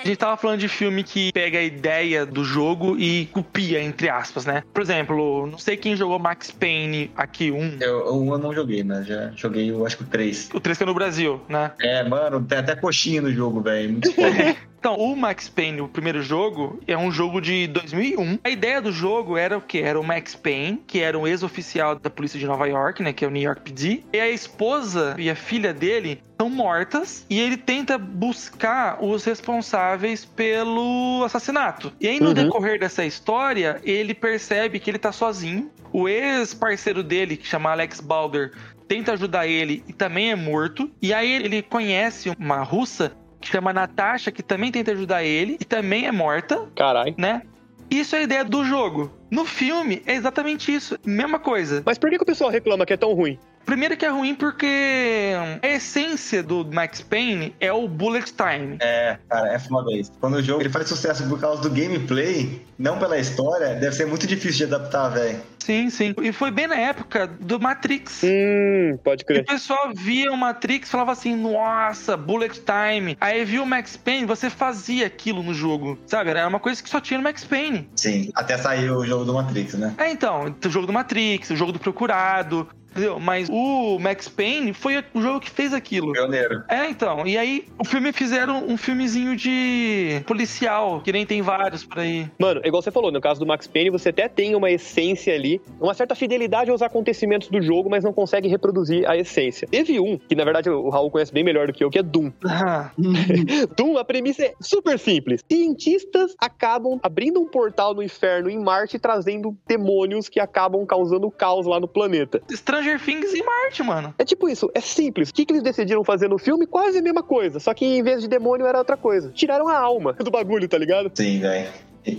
A 0.03 0.07
gente 0.07 0.17
tava 0.17 0.37
falando 0.37 0.59
de 0.59 0.67
filme 0.67 1.03
que 1.03 1.31
pega 1.33 1.59
a 1.59 1.63
ideia 1.63 2.25
do 2.25 2.43
jogo 2.43 2.97
e 2.97 3.25
copia, 3.33 3.81
entre 3.81 4.09
aspas, 4.09 4.45
né? 4.45 4.63
Por 4.73 4.81
exemplo, 4.81 5.47
não 5.47 5.57
sei 5.57 5.75
quem 5.75 5.95
jogou 5.95 6.19
Max 6.19 6.51
Payne 6.51 7.11
aqui, 7.15 7.51
um. 7.51 7.77
Eu, 7.81 8.15
um 8.15 8.31
eu 8.31 8.37
não 8.37 8.53
joguei, 8.53 8.83
mas 8.83 9.05
já 9.07 9.31
joguei, 9.35 9.69
eu 9.69 9.85
acho 9.85 9.97
que 9.97 10.03
o 10.03 10.07
3. 10.07 10.51
O 10.53 10.59
3 10.59 10.77
que 10.77 10.83
é 10.83 10.87
no 10.87 10.93
Brasil, 10.93 11.41
né? 11.49 11.71
É, 11.81 12.03
mano, 12.03 12.41
tem 12.43 12.59
até 12.59 12.75
coxinha 12.75 13.21
no 13.21 13.33
jogo, 13.33 13.61
velho. 13.61 13.91
Muito 13.91 14.13
foda. 14.13 14.55
Então, 14.79 14.95
o 14.95 15.15
Max 15.15 15.49
Payne, 15.49 15.81
o 15.81 15.87
primeiro 15.87 16.21
jogo, 16.21 16.79
é 16.87 16.97
um 16.97 17.11
jogo 17.11 17.41
de 17.41 17.67
2001. 17.67 18.39
A 18.43 18.49
ideia 18.49 18.81
do 18.81 18.91
jogo 18.91 19.35
era 19.35 19.57
o 19.57 19.61
quê? 19.61 19.79
Era 19.79 19.99
o 19.99 20.03
Max 20.03 20.35
Payne, 20.35 20.81
que 20.85 20.99
era 20.99 21.17
um 21.17 21.27
ex-oficial 21.27 21.95
da 21.95 22.09
polícia 22.09 22.39
de 22.39 22.45
Nova 22.45 22.67
York, 22.67 23.01
né? 23.01 23.11
Que 23.11 23.25
é 23.25 23.27
o 23.27 23.31
New 23.31 23.41
York 23.41 23.61
PD. 23.61 24.03
E 24.13 24.19
a 24.19 24.29
esposa 24.29 25.15
e 25.17 25.29
a 25.29 25.35
filha 25.35 25.73
dele 25.73 26.21
são 26.39 26.49
mortas 26.49 27.25
e 27.29 27.39
ele 27.39 27.57
tenta 27.57 27.97
buscar 27.97 29.03
os 29.03 29.25
responsáveis 29.25 30.23
pelo 30.23 31.23
assassinato. 31.25 31.91
E 31.99 32.07
aí, 32.07 32.19
no 32.19 32.27
Uhum. 32.27 32.33
decorrer 32.33 32.79
dessa 32.79 33.03
história, 33.03 33.81
ele 33.83 34.13
percebe 34.13 34.79
que 34.79 34.89
ele 34.91 34.99
tá 34.99 35.11
sozinho. 35.11 35.71
O 35.91 36.07
ex-parceiro 36.07 37.01
dele, 37.01 37.35
que 37.35 37.47
chama 37.47 37.71
Alex 37.71 37.99
Balder, 37.99 38.51
tenta 38.87 39.13
ajudar 39.13 39.47
ele 39.47 39.83
e 39.87 39.93
também 39.93 40.31
é 40.31 40.35
morto. 40.35 40.89
E 41.01 41.13
aí 41.13 41.31
ele 41.31 41.61
conhece 41.63 42.29
uma 42.37 42.61
russa 42.61 43.11
que 43.39 43.47
chama 43.47 43.71
Natasha, 43.73 44.31
que 44.31 44.41
também 44.43 44.71
tenta 44.71 44.91
ajudar 44.91 45.23
ele 45.23 45.57
e 45.59 45.65
também 45.65 46.05
é 46.07 46.11
morta, 46.11 46.67
Caralho. 46.75 47.13
né? 47.17 47.41
Isso 47.89 48.15
é 48.15 48.19
a 48.19 48.23
ideia 48.23 48.43
do 48.43 48.65
jogo. 48.65 49.11
No 49.31 49.45
filme, 49.45 50.01
é 50.05 50.13
exatamente 50.15 50.73
isso. 50.73 50.97
Mesma 51.05 51.39
coisa. 51.39 51.81
Mas 51.85 51.97
por 51.97 52.09
que, 52.09 52.17
que 52.17 52.23
o 52.23 52.25
pessoal 52.25 52.49
reclama 52.49 52.85
que 52.85 52.93
é 52.93 52.97
tão 52.97 53.13
ruim? 53.13 53.39
Primeiro 53.67 53.97
que 53.97 54.05
é 54.05 54.09
ruim 54.09 54.33
porque 54.33 55.33
a 55.61 55.67
essência 55.67 56.41
do 56.41 56.63
Max 56.71 57.01
Payne 57.01 57.53
é 57.59 57.71
o 57.71 57.85
bullet 57.85 58.33
time. 58.33 58.77
É, 58.79 59.17
cara, 59.29 59.53
é 59.53 59.59
foda 59.59 59.91
isso. 59.93 60.09
Quando 60.21 60.35
o 60.35 60.41
jogo 60.41 60.61
ele 60.61 60.69
faz 60.69 60.87
sucesso 60.87 61.27
por 61.27 61.37
causa 61.37 61.61
do 61.61 61.69
gameplay, 61.69 62.61
não 62.79 62.97
pela 62.97 63.19
história, 63.19 63.75
deve 63.75 63.93
ser 63.93 64.07
muito 64.07 64.25
difícil 64.25 64.65
de 64.67 64.73
adaptar, 64.75 65.09
velho. 65.09 65.41
Sim, 65.59 65.89
sim. 65.89 66.15
E 66.21 66.31
foi 66.31 66.49
bem 66.49 66.65
na 66.65 66.77
época 66.77 67.27
do 67.27 67.59
Matrix. 67.59 68.21
Hum, 68.23 68.97
pode 69.03 69.23
E 69.23 69.25
crer. 69.25 69.41
o 69.41 69.45
pessoal 69.45 69.91
via 69.93 70.31
o 70.31 70.37
Matrix 70.37 70.87
e 70.87 70.91
falava 70.91 71.11
assim, 71.11 71.35
nossa, 71.35 72.15
bullet 72.15 72.61
time. 72.61 73.17
Aí 73.19 73.43
viu 73.43 73.63
o 73.63 73.65
Max 73.65 73.97
Payne, 73.97 74.25
você 74.25 74.49
fazia 74.49 75.05
aquilo 75.05 75.43
no 75.43 75.53
jogo, 75.53 75.99
sabe? 76.07 76.29
Era 76.29 76.47
uma 76.47 76.61
coisa 76.61 76.81
que 76.81 76.89
só 76.89 77.01
tinha 77.01 77.17
no 77.17 77.23
Max 77.25 77.43
Payne. 77.43 77.89
Sim, 77.97 78.31
até 78.33 78.57
sair 78.57 78.89
o 78.89 79.05
jogo 79.05 79.25
do 79.25 79.33
Matrix, 79.33 79.73
né? 79.73 79.93
É, 79.97 80.09
então, 80.09 80.55
o 80.65 80.69
jogo 80.69 80.87
do 80.87 80.93
Matrix, 80.93 81.49
o 81.49 81.55
jogo 81.57 81.73
do 81.73 81.79
Procurado, 81.79 82.65
entendeu? 82.97 83.19
Mas 83.19 83.47
o 83.49 83.99
Max 83.99 84.27
Payne 84.27 84.73
foi 84.73 85.03
o 85.13 85.21
jogo 85.21 85.39
que 85.39 85.49
fez 85.49 85.73
aquilo. 85.73 86.11
Pioneiro. 86.11 86.63
É, 86.67 86.89
então. 86.89 87.25
E 87.25 87.37
aí, 87.37 87.65
o 87.79 87.85
filme 87.85 88.11
fizeram 88.11 88.65
um 88.67 88.75
filmezinho 88.75 89.35
de 89.35 90.21
policial, 90.25 91.01
que 91.01 91.11
nem 91.11 91.25
tem 91.25 91.41
vários 91.41 91.85
por 91.85 91.99
aí. 91.99 92.29
Mano, 92.39 92.61
igual 92.63 92.81
você 92.81 92.91
falou, 92.91 93.11
no 93.11 93.21
caso 93.21 93.39
do 93.39 93.45
Max 93.45 93.67
Payne, 93.67 93.89
você 93.89 94.09
até 94.09 94.27
tem 94.27 94.55
uma 94.55 94.69
essência 94.71 95.33
ali, 95.33 95.61
uma 95.79 95.93
certa 95.93 96.15
fidelidade 96.15 96.71
aos 96.71 96.81
acontecimentos 96.81 97.49
do 97.49 97.61
jogo, 97.61 97.89
mas 97.89 98.03
não 98.03 98.11
consegue 98.11 98.47
reproduzir 98.47 99.07
a 99.09 99.15
essência. 99.15 99.67
Teve 99.67 99.99
um, 99.99 100.17
que 100.17 100.35
na 100.35 100.43
verdade 100.43 100.69
o 100.69 100.89
Raul 100.89 101.11
conhece 101.11 101.31
bem 101.31 101.43
melhor 101.43 101.67
do 101.67 101.73
que 101.73 101.83
eu, 101.83 101.89
que 101.89 101.99
é 101.99 102.03
Doom. 102.03 102.31
Ah, 102.45 102.91
Doom, 103.77 103.97
a 103.97 104.05
premissa 104.05 104.45
é 104.45 104.53
super 104.59 104.97
simples. 104.97 105.43
Cientistas 105.49 106.35
acabam 106.39 106.99
abrindo 107.03 107.39
um 107.39 107.45
portal 107.45 107.93
no 107.93 108.01
inferno 108.01 108.49
em 108.49 108.59
Marte 108.59 108.97
e 108.97 108.99
trazendo 108.99 109.55
demônios 109.67 110.29
que 110.29 110.39
acabam 110.39 110.85
causando 110.85 111.29
caos 111.29 111.65
lá 111.65 111.79
no 111.79 111.87
planeta. 111.87 112.41
Stranger 112.87 112.99
Things 112.99 113.33
e 113.33 113.43
Marte, 113.43 113.83
mano. 113.83 114.13
É 114.17 114.23
tipo 114.23 114.47
isso, 114.47 114.71
é 114.73 114.79
simples. 114.79 115.29
O 115.29 115.33
que, 115.33 115.45
que 115.45 115.51
eles 115.51 115.63
decidiram 115.63 116.03
fazer 116.03 116.29
no 116.29 116.37
filme? 116.37 116.65
Quase 116.65 116.99
a 116.99 117.01
mesma 117.01 117.21
coisa. 117.21 117.59
Só 117.59 117.73
que 117.73 117.85
em 117.85 118.01
vez 118.01 118.21
de 118.21 118.27
demônio 118.27 118.65
era 118.65 118.77
outra 118.77 118.95
coisa. 118.95 119.31
Tiraram 119.31 119.67
a 119.67 119.77
alma 119.77 120.13
do 120.13 120.31
bagulho, 120.31 120.67
tá 120.67 120.77
ligado? 120.77 121.11
Sim, 121.13 121.39
velho. 121.39 121.69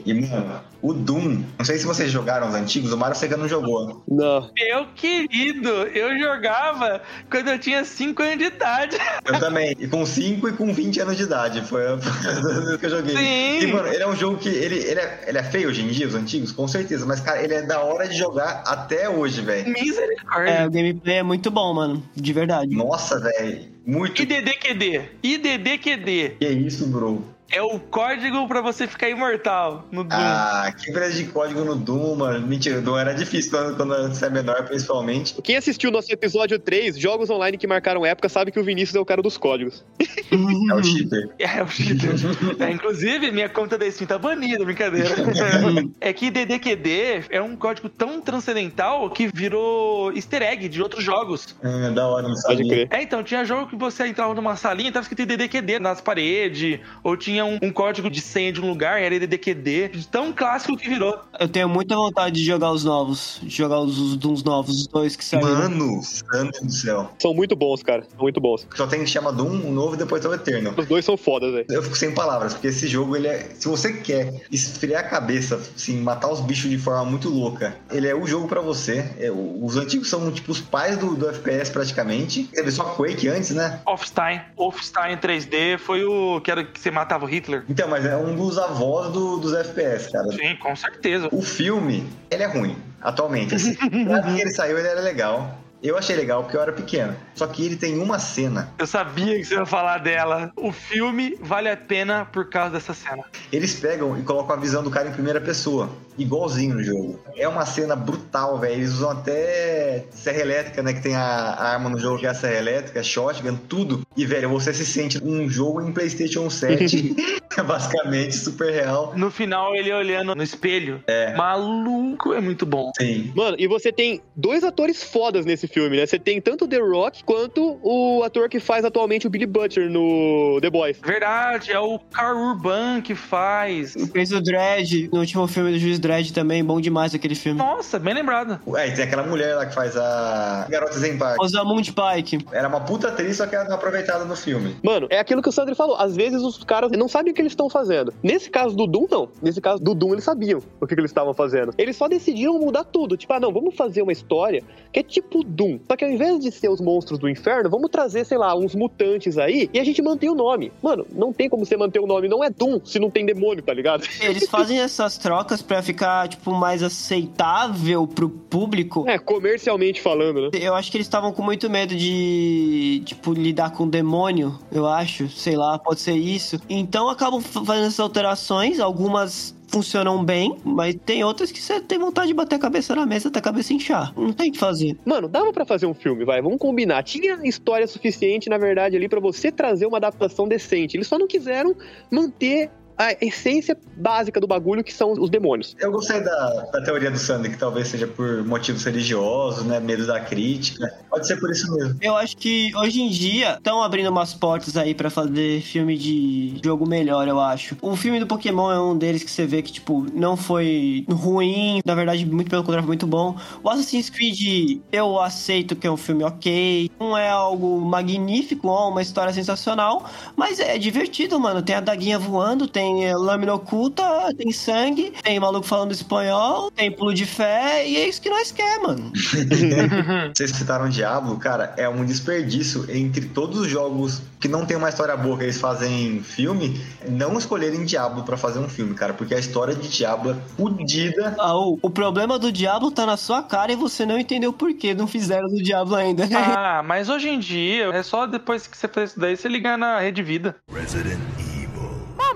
E, 0.05 0.14
mano, 0.14 0.61
o 0.83 0.92
Doom, 0.92 1.42
não 1.59 1.64
sei 1.64 1.79
se 1.79 1.87
vocês 1.87 2.11
jogaram 2.11 2.48
os 2.48 2.55
antigos, 2.55 2.92
o 2.92 2.96
Mario 2.96 3.16
Sega 3.16 3.37
não 3.37 3.48
jogou. 3.48 4.03
Não. 4.07 4.51
Meu 4.55 4.87
querido, 4.94 5.68
eu 5.68 6.18
jogava 6.18 7.01
quando 7.31 7.48
eu 7.48 7.59
tinha 7.59 7.85
5 7.85 8.22
anos 8.22 8.38
de 8.38 8.44
idade. 8.44 8.96
Eu 9.24 9.40
também. 9.40 9.74
E 9.79 9.88
com 9.88 10.05
5 10.05 10.48
e 10.48 10.53
com 10.53 10.72
20 10.72 11.01
anos 11.01 11.16
de 11.16 11.22
idade. 11.22 11.62
Foi 11.62 11.87
a 11.87 11.98
que 12.79 12.87
eu 12.87 12.90
joguei. 12.90 13.16
Sim. 13.16 13.61
E, 13.61 13.66
mano, 13.66 13.88
ele 13.88 14.03
é 14.03 14.09
um 14.09 14.14
jogo 14.14 14.37
que. 14.37 14.48
Ele, 14.48 14.77
ele, 14.77 15.01
é, 15.01 15.24
ele 15.27 15.38
é 15.38 15.42
feio 15.42 15.68
hoje 15.68 15.83
em 15.83 15.88
dia, 15.88 16.07
os 16.07 16.14
antigos, 16.14 16.53
com 16.53 16.68
certeza. 16.68 17.07
Mas, 17.07 17.20
cara, 17.20 17.42
ele 17.42 17.55
é 17.55 17.62
da 17.62 17.81
hora 17.81 18.07
de 18.07 18.16
jogar 18.16 18.62
até 18.66 19.09
hoje, 19.09 19.40
velho. 19.40 19.72
Misericórdia. 19.72 20.51
É, 20.51 20.66
o 20.66 20.70
gameplay 20.70 21.16
é 21.16 21.22
muito 21.22 21.51
bom, 21.51 21.72
mano. 21.72 22.03
De 22.14 22.33
verdade. 22.33 22.77
Nossa, 22.77 23.18
velho. 23.18 23.79
Muito. 23.87 24.20
IDDQD. 24.20 25.03
IDDQD. 25.22 26.37
Que 26.38 26.48
isso, 26.48 26.87
bro? 26.87 27.38
É 27.50 27.62
o 27.62 27.80
código 27.80 28.46
pra 28.46 28.61
você 28.61 28.87
ficar 28.87 29.08
imortal 29.08 29.87
no 29.90 30.04
Doom. 30.04 30.16
Ah, 30.18 30.70
que 30.76 30.92
beleza 30.92 31.22
de 31.22 31.30
código 31.30 31.64
no 31.64 31.74
Doom, 31.74 32.16
mano. 32.16 32.46
Mentira, 32.46 32.78
o 32.78 32.82
Doom 32.82 32.98
era 32.98 33.14
difícil 33.14 33.50
quando, 33.50 33.76
quando 33.76 34.08
você 34.08 34.26
é 34.26 34.30
menor, 34.30 34.64
principalmente. 34.66 35.34
Quem 35.42 35.56
assistiu 35.56 35.88
o 35.88 35.92
nosso 35.92 36.12
episódio 36.12 36.58
3, 36.58 36.98
jogos 36.98 37.30
online 37.30 37.56
que 37.56 37.66
marcaram 37.66 38.04
época, 38.04 38.28
sabe 38.28 38.52
que 38.52 38.61
o 38.61 38.64
Vinícius 38.64 38.96
é 38.96 39.00
o 39.00 39.04
cara 39.04 39.22
dos 39.22 39.38
códigos. 39.38 39.82
É 40.30 40.74
o 40.74 40.82
cheater. 40.82 41.30
É, 41.38 41.62
o 41.62 41.68
cheater. 41.68 42.11
É, 42.61 42.70
inclusive, 42.70 43.30
minha 43.30 43.48
conta 43.48 43.78
da 43.78 43.90
Steam 43.90 44.06
tá 44.06 44.18
banida, 44.18 44.64
brincadeira. 44.64 45.08
é 46.00 46.12
que 46.12 46.30
DDQD 46.30 47.24
é 47.30 47.40
um 47.40 47.56
código 47.56 47.88
tão 47.88 48.20
transcendental 48.20 49.08
que 49.11 49.28
virou 49.32 50.12
easter 50.12 50.42
egg 50.42 50.68
de 50.68 50.82
outros 50.82 51.02
jogos. 51.02 51.56
É, 51.62 51.90
da 51.90 52.06
hora, 52.06 52.28
não 52.28 52.34
Pode 52.42 52.68
crer. 52.68 52.88
É, 52.90 53.02
então, 53.02 53.22
tinha 53.22 53.44
jogo 53.44 53.68
que 53.68 53.76
você 53.76 54.06
entrava 54.06 54.34
numa 54.34 54.56
salinha 54.56 54.90
e 54.90 54.92
tava 54.92 55.02
escrito 55.04 55.26
DDQD 55.26 55.78
nas 55.78 56.00
paredes, 56.00 56.80
ou 57.02 57.16
tinha 57.16 57.38
um, 57.44 57.59
um 57.62 57.70
código 57.70 58.11
de 58.11 58.20
senha 58.20 58.53
de 58.53 58.61
um 58.61 58.68
lugar, 58.68 59.01
era 59.01 59.18
DDQD. 59.18 59.88
De 59.88 60.09
tão 60.09 60.33
clássico 60.33 60.77
que 60.77 60.88
virou. 60.88 61.18
Eu 61.38 61.48
tenho 61.48 61.68
muita 61.68 61.94
vontade 61.94 62.37
de 62.37 62.44
jogar 62.44 62.72
os 62.72 62.85
novos. 62.85 63.40
De 63.42 63.55
jogar 63.55 63.81
os, 63.81 63.98
os 63.98 64.16
Dooms 64.16 64.42
novos, 64.42 64.81
os 64.81 64.87
dois 64.87 65.16
que 65.16 65.24
saíram. 65.24 65.48
Mano, 65.48 66.03
santo 66.03 66.64
do 66.64 66.72
céu. 66.72 67.11
São 67.18 67.35
muito 67.35 67.57
bons, 67.57 67.83
cara. 67.83 68.03
São 68.09 68.20
muito 68.20 68.40
bons. 68.40 68.66
Só 68.74 68.87
tem 68.87 69.01
que 69.01 69.07
chama 69.07 69.33
Doom, 69.33 69.68
o 69.68 69.72
novo 69.72 69.94
e 69.94 69.98
depois 69.98 70.20
tem 70.20 70.31
o 70.31 70.35
Eterno. 70.35 70.74
Os 70.77 70.87
dois 70.87 71.05
são 71.05 71.16
fodas, 71.16 71.53
velho. 71.53 71.66
Eu 71.68 71.83
fico 71.83 71.96
sem 71.96 72.12
palavras, 72.12 72.55
porque 72.55 72.68
esse 72.68 72.87
jogo, 72.87 73.16
ele 73.16 73.29
é. 73.29 73.51
Se 73.55 73.68
você 73.68 73.92
quer 73.92 74.33
esfriar 74.51 75.05
a 75.05 75.09
cabeça, 75.09 75.57
assim, 75.57 76.01
matar 76.01 76.31
os 76.31 76.40
bichos 76.40 76.70
de 76.70 76.79
forma 76.79 77.05
muito 77.05 77.29
louca, 77.29 77.77
ele 77.90 78.07
é 78.07 78.14
o 78.14 78.27
jogo 78.27 78.48
pra 78.48 78.61
você. 78.61 79.11
É, 79.18 79.31
os 79.31 79.77
antigos 79.77 80.09
são, 80.09 80.31
tipo, 80.31 80.53
os 80.53 80.61
pais 80.61 80.96
do, 80.96 81.14
do 81.14 81.29
FPS 81.29 81.70
praticamente. 81.70 82.44
Teve 82.44 82.70
só 82.70 82.85
Quake 82.85 83.29
antes, 83.29 83.51
né? 83.51 83.81
Wolfenstein. 83.87 84.40
Wolfenstein 84.57 85.16
3D 85.16 85.79
foi 85.79 86.05
o 86.05 86.40
que 86.40 86.51
era 86.51 86.64
que 86.64 86.81
você 86.81 86.90
matava 86.90 87.27
Hitler. 87.28 87.64
Então, 87.68 87.88
mas 87.88 88.04
é 88.04 88.16
um 88.16 88.34
dos 88.34 88.58
avós 88.58 89.12
do- 89.12 89.38
dos 89.38 89.54
FPS, 89.54 90.10
cara. 90.10 90.30
Sim, 90.32 90.56
com 90.56 90.74
certeza. 90.74 91.28
O 91.32 91.42
filme, 91.42 92.04
ele 92.30 92.42
é 92.42 92.46
ruim, 92.46 92.76
atualmente. 93.00 93.54
Assim. 93.54 93.74
Que 93.78 94.40
ele 94.40 94.50
saiu, 94.50 94.78
ele 94.78 94.88
era 94.88 95.00
legal. 95.00 95.58
Eu 95.80 95.96
achei 95.96 96.16
legal 96.16 96.42
porque 96.42 96.56
eu 96.56 96.60
era 96.60 96.72
pequeno. 96.72 97.14
Só 97.36 97.46
que 97.46 97.64
ele 97.64 97.76
tem 97.76 97.96
uma 98.00 98.18
cena. 98.18 98.68
Eu 98.80 98.86
sabia 98.86 99.36
que 99.38 99.44
você 99.44 99.54
ia 99.54 99.64
falar 99.64 99.98
dela. 99.98 100.50
O 100.56 100.72
filme 100.72 101.38
vale 101.40 101.68
a 101.70 101.76
pena 101.76 102.24
por 102.24 102.50
causa 102.50 102.72
dessa 102.72 102.92
cena. 102.92 103.22
Eles 103.52 103.74
pegam 103.74 104.18
e 104.18 104.22
colocam 104.24 104.56
a 104.56 104.58
visão 104.58 104.82
do 104.82 104.90
cara 104.90 105.08
em 105.08 105.12
primeira 105.12 105.40
pessoa, 105.40 105.88
igualzinho 106.18 106.74
no 106.74 106.82
jogo. 106.82 107.20
É 107.36 107.46
uma 107.46 107.64
cena 107.64 107.94
brutal, 107.94 108.58
velho. 108.58 108.74
Eles 108.74 108.90
usam 108.94 109.10
até 109.10 110.04
serra 110.10 110.40
elétrica, 110.40 110.82
né? 110.82 110.92
Que 110.94 111.00
tem 111.00 111.14
a 111.14 111.22
arma 111.22 111.88
no 111.88 111.98
jogo 111.98 112.18
que 112.18 112.26
é 112.26 112.30
a 112.30 112.34
serra 112.34 112.56
elétrica, 112.56 113.00
shotgun, 113.00 113.54
tudo. 113.56 114.04
E, 114.18 114.26
velho, 114.26 114.48
você 114.48 114.74
se 114.74 114.85
sente 114.85 115.22
um 115.22 115.48
jogo 115.48 115.81
em 115.81 115.92
PlayStation 115.92 116.50
7, 116.50 117.14
basicamente 117.64 118.35
super 118.35 118.72
real. 118.72 119.12
No 119.16 119.31
final, 119.31 119.76
ele 119.76 119.92
olhando 119.92 120.35
no 120.35 120.42
espelho. 120.42 121.00
É. 121.07 121.37
Maluco, 121.37 122.35
é 122.35 122.40
muito 122.40 122.66
bom. 122.66 122.90
Sim. 122.98 123.33
Mano, 123.37 123.57
e 123.61 123.68
você 123.68 123.92
tem 123.92 124.20
dois 124.35 124.64
atores 124.64 125.04
fodas 125.04 125.46
nesse 125.46 125.68
filme, 125.68 125.96
né? 125.96 126.04
Você 126.04 126.18
tem 126.18 126.40
tanto 126.40 126.64
o 126.64 126.68
The 126.68 126.78
Rock 126.78 127.22
quanto 127.22 127.78
o 127.81 128.24
ator 128.24 128.48
que 128.48 128.59
faz 128.59 128.85
atualmente 128.85 129.28
o 129.28 129.31
Billy 129.31 129.46
Butcher 129.46 129.88
no 129.88 130.59
The 130.61 130.70
Boys. 130.70 130.98
Verdade, 131.00 131.70
é 131.70 131.78
o 131.78 132.00
Carl 132.11 132.38
Urban 132.38 133.00
que 133.00 133.14
faz. 133.14 133.94
Fez 134.12 134.33
o 134.33 134.40
Dredd, 134.40 135.11
no 135.12 135.20
último 135.20 135.46
filme 135.46 135.70
do 135.70 135.78
Juiz 135.78 136.00
Dredd 136.00 136.33
também, 136.33 136.64
bom 136.64 136.81
demais 136.81 137.14
aquele 137.14 137.37
filme. 137.37 137.59
Nossa, 137.59 138.00
bem 138.00 138.14
lembrado. 138.14 138.61
É, 138.76 138.88
e 138.88 138.94
tem 138.94 139.04
aquela 139.04 139.22
mulher 139.22 139.54
lá 139.54 139.66
que 139.66 139.74
faz 139.74 139.96
a 139.96 140.66
Garota 140.68 140.96
Exemplar. 140.96 141.37
Rosamund 141.38 141.92
Pike. 141.92 142.44
Era 142.50 142.66
uma 142.66 142.81
puta 142.81 143.09
atriz, 143.09 143.37
só 143.37 143.46
que 143.46 143.54
era 143.54 143.68
aproveitada 144.09 144.25
no 144.25 144.35
filme. 144.35 144.77
Mano, 144.83 145.07
é 145.11 145.18
aquilo 145.18 145.42
que 145.42 145.49
o 145.49 145.53
Sandro 145.53 145.77
falou. 145.77 145.97
Às 145.97 146.16
vezes 146.16 146.42
os 146.42 146.64
caras 146.64 146.90
não 146.92 147.09
sabem 147.09 147.33
o 147.33 147.35
que 147.35 147.42
eles 147.42 147.53
estão 147.53 147.68
fazendo. 147.68 148.12
Nesse 148.23 148.51
caso 148.51 148.75
do 148.75 148.87
Doom, 148.87 149.07
não. 149.11 149.29
Nesse 149.42 149.61
caso 149.61 149.83
do 149.83 149.94
Doom, 149.94 150.14
eles 150.14 150.25
sabiam 150.25 150.62
o 150.81 150.87
que, 150.87 150.94
que 150.94 151.01
eles 151.01 151.11
estavam 151.11 151.35
fazendo. 151.35 151.75
Eles 151.77 151.97
só 151.97 152.09
decidiram 152.09 152.59
mudar 152.59 152.85
tudo. 152.85 153.16
Tipo, 153.16 153.35
ah, 153.35 153.40
não, 153.40 153.53
vamos 153.53 153.77
fazer 153.77 154.03
uma 154.03 154.12
história 154.12 154.62
que 154.92 155.01
é 155.01 155.03
tipo 155.03 155.44
Doom. 155.44 155.79
Só 155.87 155.97
que 155.97 156.05
ao 156.05 156.11
invés 156.11 156.40
de 156.40 156.51
ser 156.51 156.71
os 156.71 156.81
monstros 156.81 157.18
do 157.18 157.29
inferno, 157.29 157.68
vamos 157.68 157.90
trazer, 157.90 158.25
sei 158.25 158.38
lá, 158.38 158.57
uns 158.57 158.75
mutantes 158.75 159.37
aí 159.37 159.68
e 159.73 159.79
a 159.79 159.85
gente 159.85 160.01
mantém 160.01 160.31
o 160.31 160.35
nome. 160.35 160.73
Mano, 160.83 161.07
não 161.12 161.33
tem 161.33 161.49
como 161.49 161.66
você 161.66 161.77
manter 161.77 162.01
o 162.01 162.07
nome. 162.07 162.29
Não 162.29 162.42
é 162.42 162.51
Doom 162.51 162.81
se 162.85 162.99
não 162.99 163.11
tem 163.11 163.27
demônio, 163.27 163.62
tá 163.62 163.75
ligado? 163.75 164.07
Eles 164.21 164.49
fazem 164.49 164.81
essas 164.81 165.18
trocas 165.18 165.61
pra 165.61 165.83
ficar, 165.83 166.29
tipo, 166.29 166.53
mais 166.53 166.83
aceitável 166.83 168.07
pro 168.07 168.29
público. 168.29 169.05
É, 169.09 169.18
comercialmente 169.18 170.01
falando, 170.01 170.42
né? 170.42 170.51
Eu 170.55 170.75
acho 170.75 170.90
que 170.90 170.97
eles 170.97 171.07
estavam 171.07 171.33
com 171.33 171.42
muito 171.42 171.68
medo 171.68 171.94
de, 171.94 173.03
tipo, 173.05 173.33
lidar 173.33 173.73
com 173.73 173.85
o 173.85 173.90
demônio, 174.02 174.58
eu 174.70 174.87
acho. 174.87 175.28
Sei 175.28 175.56
lá, 175.56 175.78
pode 175.78 176.00
ser 176.00 176.14
isso. 176.14 176.61
Então 176.68 177.08
acabam 177.08 177.40
fa- 177.40 177.64
fazendo 177.64 177.87
essas 177.87 178.00
alterações, 178.00 178.78
algumas 178.80 179.56
funcionam 179.70 180.24
bem, 180.24 180.56
mas 180.64 180.96
tem 181.04 181.22
outras 181.22 181.52
que 181.52 181.61
você 181.61 181.78
tem 181.78 181.98
vontade 181.98 182.28
de 182.28 182.34
bater 182.34 182.54
a 182.54 182.58
cabeça 182.58 182.94
na 182.96 183.04
mesa 183.04 183.28
até 183.28 183.38
a 183.38 183.42
cabeça 183.42 183.74
inchar. 183.74 184.14
Não 184.16 184.32
tem 184.32 184.48
o 184.48 184.52
que 184.52 184.58
fazer. 184.58 184.96
Mano, 185.04 185.28
dava 185.28 185.52
pra 185.52 185.66
fazer 185.66 185.84
um 185.84 185.92
filme, 185.92 186.24
vai, 186.24 186.40
vamos 186.40 186.58
combinar. 186.58 187.02
Tinha 187.02 187.38
história 187.44 187.87
suficiente, 187.87 188.48
na 188.48 188.56
verdade, 188.56 188.96
ali 188.96 189.08
pra 189.11 189.20
você 189.20 189.52
trazer 189.52 189.84
uma 189.84 189.98
adaptação 189.98 190.48
decente. 190.48 190.96
Eles 190.96 191.06
só 191.06 191.18
não 191.18 191.26
quiseram 191.26 191.74
manter 192.11 192.70
a 192.98 193.12
essência 193.24 193.76
básica 193.96 194.40
do 194.40 194.46
bagulho, 194.46 194.82
que 194.82 194.92
são 194.92 195.12
os 195.12 195.30
demônios. 195.30 195.76
Eu 195.78 195.92
gostei 195.92 196.20
da, 196.20 196.66
da 196.72 196.82
teoria 196.82 197.11
do 197.11 197.18
Sander, 197.18 197.50
que 197.50 197.58
talvez 197.58 197.88
seja 197.88 198.06
por 198.06 198.44
motivos 198.44 198.84
religiosos, 198.84 199.64
né? 199.64 199.78
Medo 199.78 200.06
da 200.06 200.20
crítica. 200.20 200.92
Pode 201.08 201.26
ser 201.26 201.37
por 201.37 201.50
isso 201.50 201.72
mesmo. 201.74 201.96
Eu 202.00 202.16
acho 202.16 202.37
que 202.37 202.74
hoje 202.76 203.00
em 203.00 203.08
dia 203.08 203.54
estão 203.54 203.82
abrindo 203.82 204.11
umas 204.11 204.34
portas 204.34 204.76
aí 204.76 204.94
pra 204.94 205.11
fazer 205.11 205.61
filme 205.62 205.96
de 205.96 206.61
jogo 206.62 206.87
melhor, 206.87 207.28
eu 207.28 207.40
acho. 207.40 207.76
O 207.80 207.96
filme 207.96 208.18
do 208.18 208.26
Pokémon 208.26 208.70
é 208.70 208.80
um 208.80 208.96
deles 208.96 209.22
que 209.22 209.30
você 209.30 209.46
vê 209.46 209.62
que, 209.62 209.72
tipo, 209.72 210.06
não 210.12 210.37
foi 210.37 211.04
ruim, 211.08 211.80
na 211.84 211.94
verdade, 211.94 212.26
muito 212.26 212.50
pelo 212.50 212.62
contrário, 212.62 212.84
foi 212.84 212.88
muito 212.90 213.06
bom. 213.06 213.37
O 213.62 213.70
Assassin's 213.70 214.11
Creed, 214.11 214.80
eu 214.90 215.20
aceito 215.20 215.76
que 215.76 215.87
é 215.87 215.90
um 215.90 215.96
filme 215.96 216.24
ok. 216.24 216.90
Não 216.98 217.16
é 217.16 217.28
algo 217.28 217.80
magnífico, 217.80 218.68
ó, 218.68 218.90
uma 218.90 219.02
história 219.02 219.32
sensacional, 219.32 220.04
mas 220.37 220.58
é 220.58 220.76
divertido, 220.78 221.38
mano. 221.38 221.62
Tem 221.62 221.76
a 221.76 221.80
daguinha 221.80 222.18
voando, 222.18 222.66
tem 222.66 222.88
é, 223.05 223.16
lâmina 223.16 223.55
oculta, 223.55 224.03
tem 224.37 224.53
sangue, 224.53 225.12
tem 225.22 225.38
maluco 225.38 225.66
falando 225.66 225.92
espanhol, 225.92 226.70
tem 226.70 226.90
pulo 226.90 227.14
de 227.14 227.27
fé, 227.27 227.87
e 227.87 227.96
é 227.96 228.09
isso 228.09 228.20
que 228.20 228.31
nós 228.31 228.51
quer, 228.51 228.81
mano. 228.81 229.12
Vocês 230.35 230.51
citaram 230.51 230.88
Diablo, 230.88 231.37
cara, 231.37 231.74
é 231.77 231.88
um 231.88 232.05
desperdício 232.05 232.87
entre 232.90 233.27
todos 233.27 233.59
os 233.61 233.68
jogos 233.68 234.22
que 234.40 234.48
não 234.48 234.64
tem 234.64 234.77
uma 234.77 234.88
história 234.88 235.16
boa 235.16 235.37
que 235.37 235.44
eles 235.44 235.61
fazem 235.61 236.22
filme, 236.22 236.81
não 237.09 237.37
escolherem 237.38 237.85
Diablo 237.85 238.22
pra 238.22 238.37
fazer 238.37 238.59
um 238.59 238.68
filme, 238.68 238.94
cara, 238.94 239.12
porque 239.12 239.35
a 239.35 239.38
história 239.38 239.74
de 239.74 239.88
Diablo 239.88 240.31
é 240.31 240.35
fodida. 240.57 241.37
Ah, 241.38 241.57
o, 241.57 241.79
o 241.83 241.90
problema 241.90 242.38
do 242.38 242.53
Diablo 242.53 242.90
tá 242.90 243.05
na 243.05 243.16
sua 243.16 243.42
cara 243.42 243.72
e 243.72 243.77
você 243.77 244.07
não 244.07 244.18
entendeu 244.18 244.53
por 244.53 244.72
que 244.74 244.94
não 244.94 245.07
fizeram 245.07 245.48
do 245.48 245.62
Diablo 245.62 245.94
ainda. 245.94 246.29
Ah, 246.35 246.83
mas 246.83 247.09
hoje 247.09 247.29
em 247.29 247.38
dia 247.38 247.87
é 247.87 248.03
só 248.03 248.27
depois 248.27 248.66
que 248.66 248.77
você 248.77 248.88
faz 248.88 249.11
isso 249.11 249.20
daí 249.20 249.37
você 249.37 249.48
ligar 249.48 249.77
na 249.77 249.98
Rede 250.01 250.22
Vida. 250.22 250.57
Resident. 250.72 251.38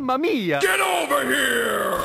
Mamma 0.03 0.19
mia! 0.19 0.59
Get 0.61 0.81
over 0.81 1.25
here! 1.25 1.97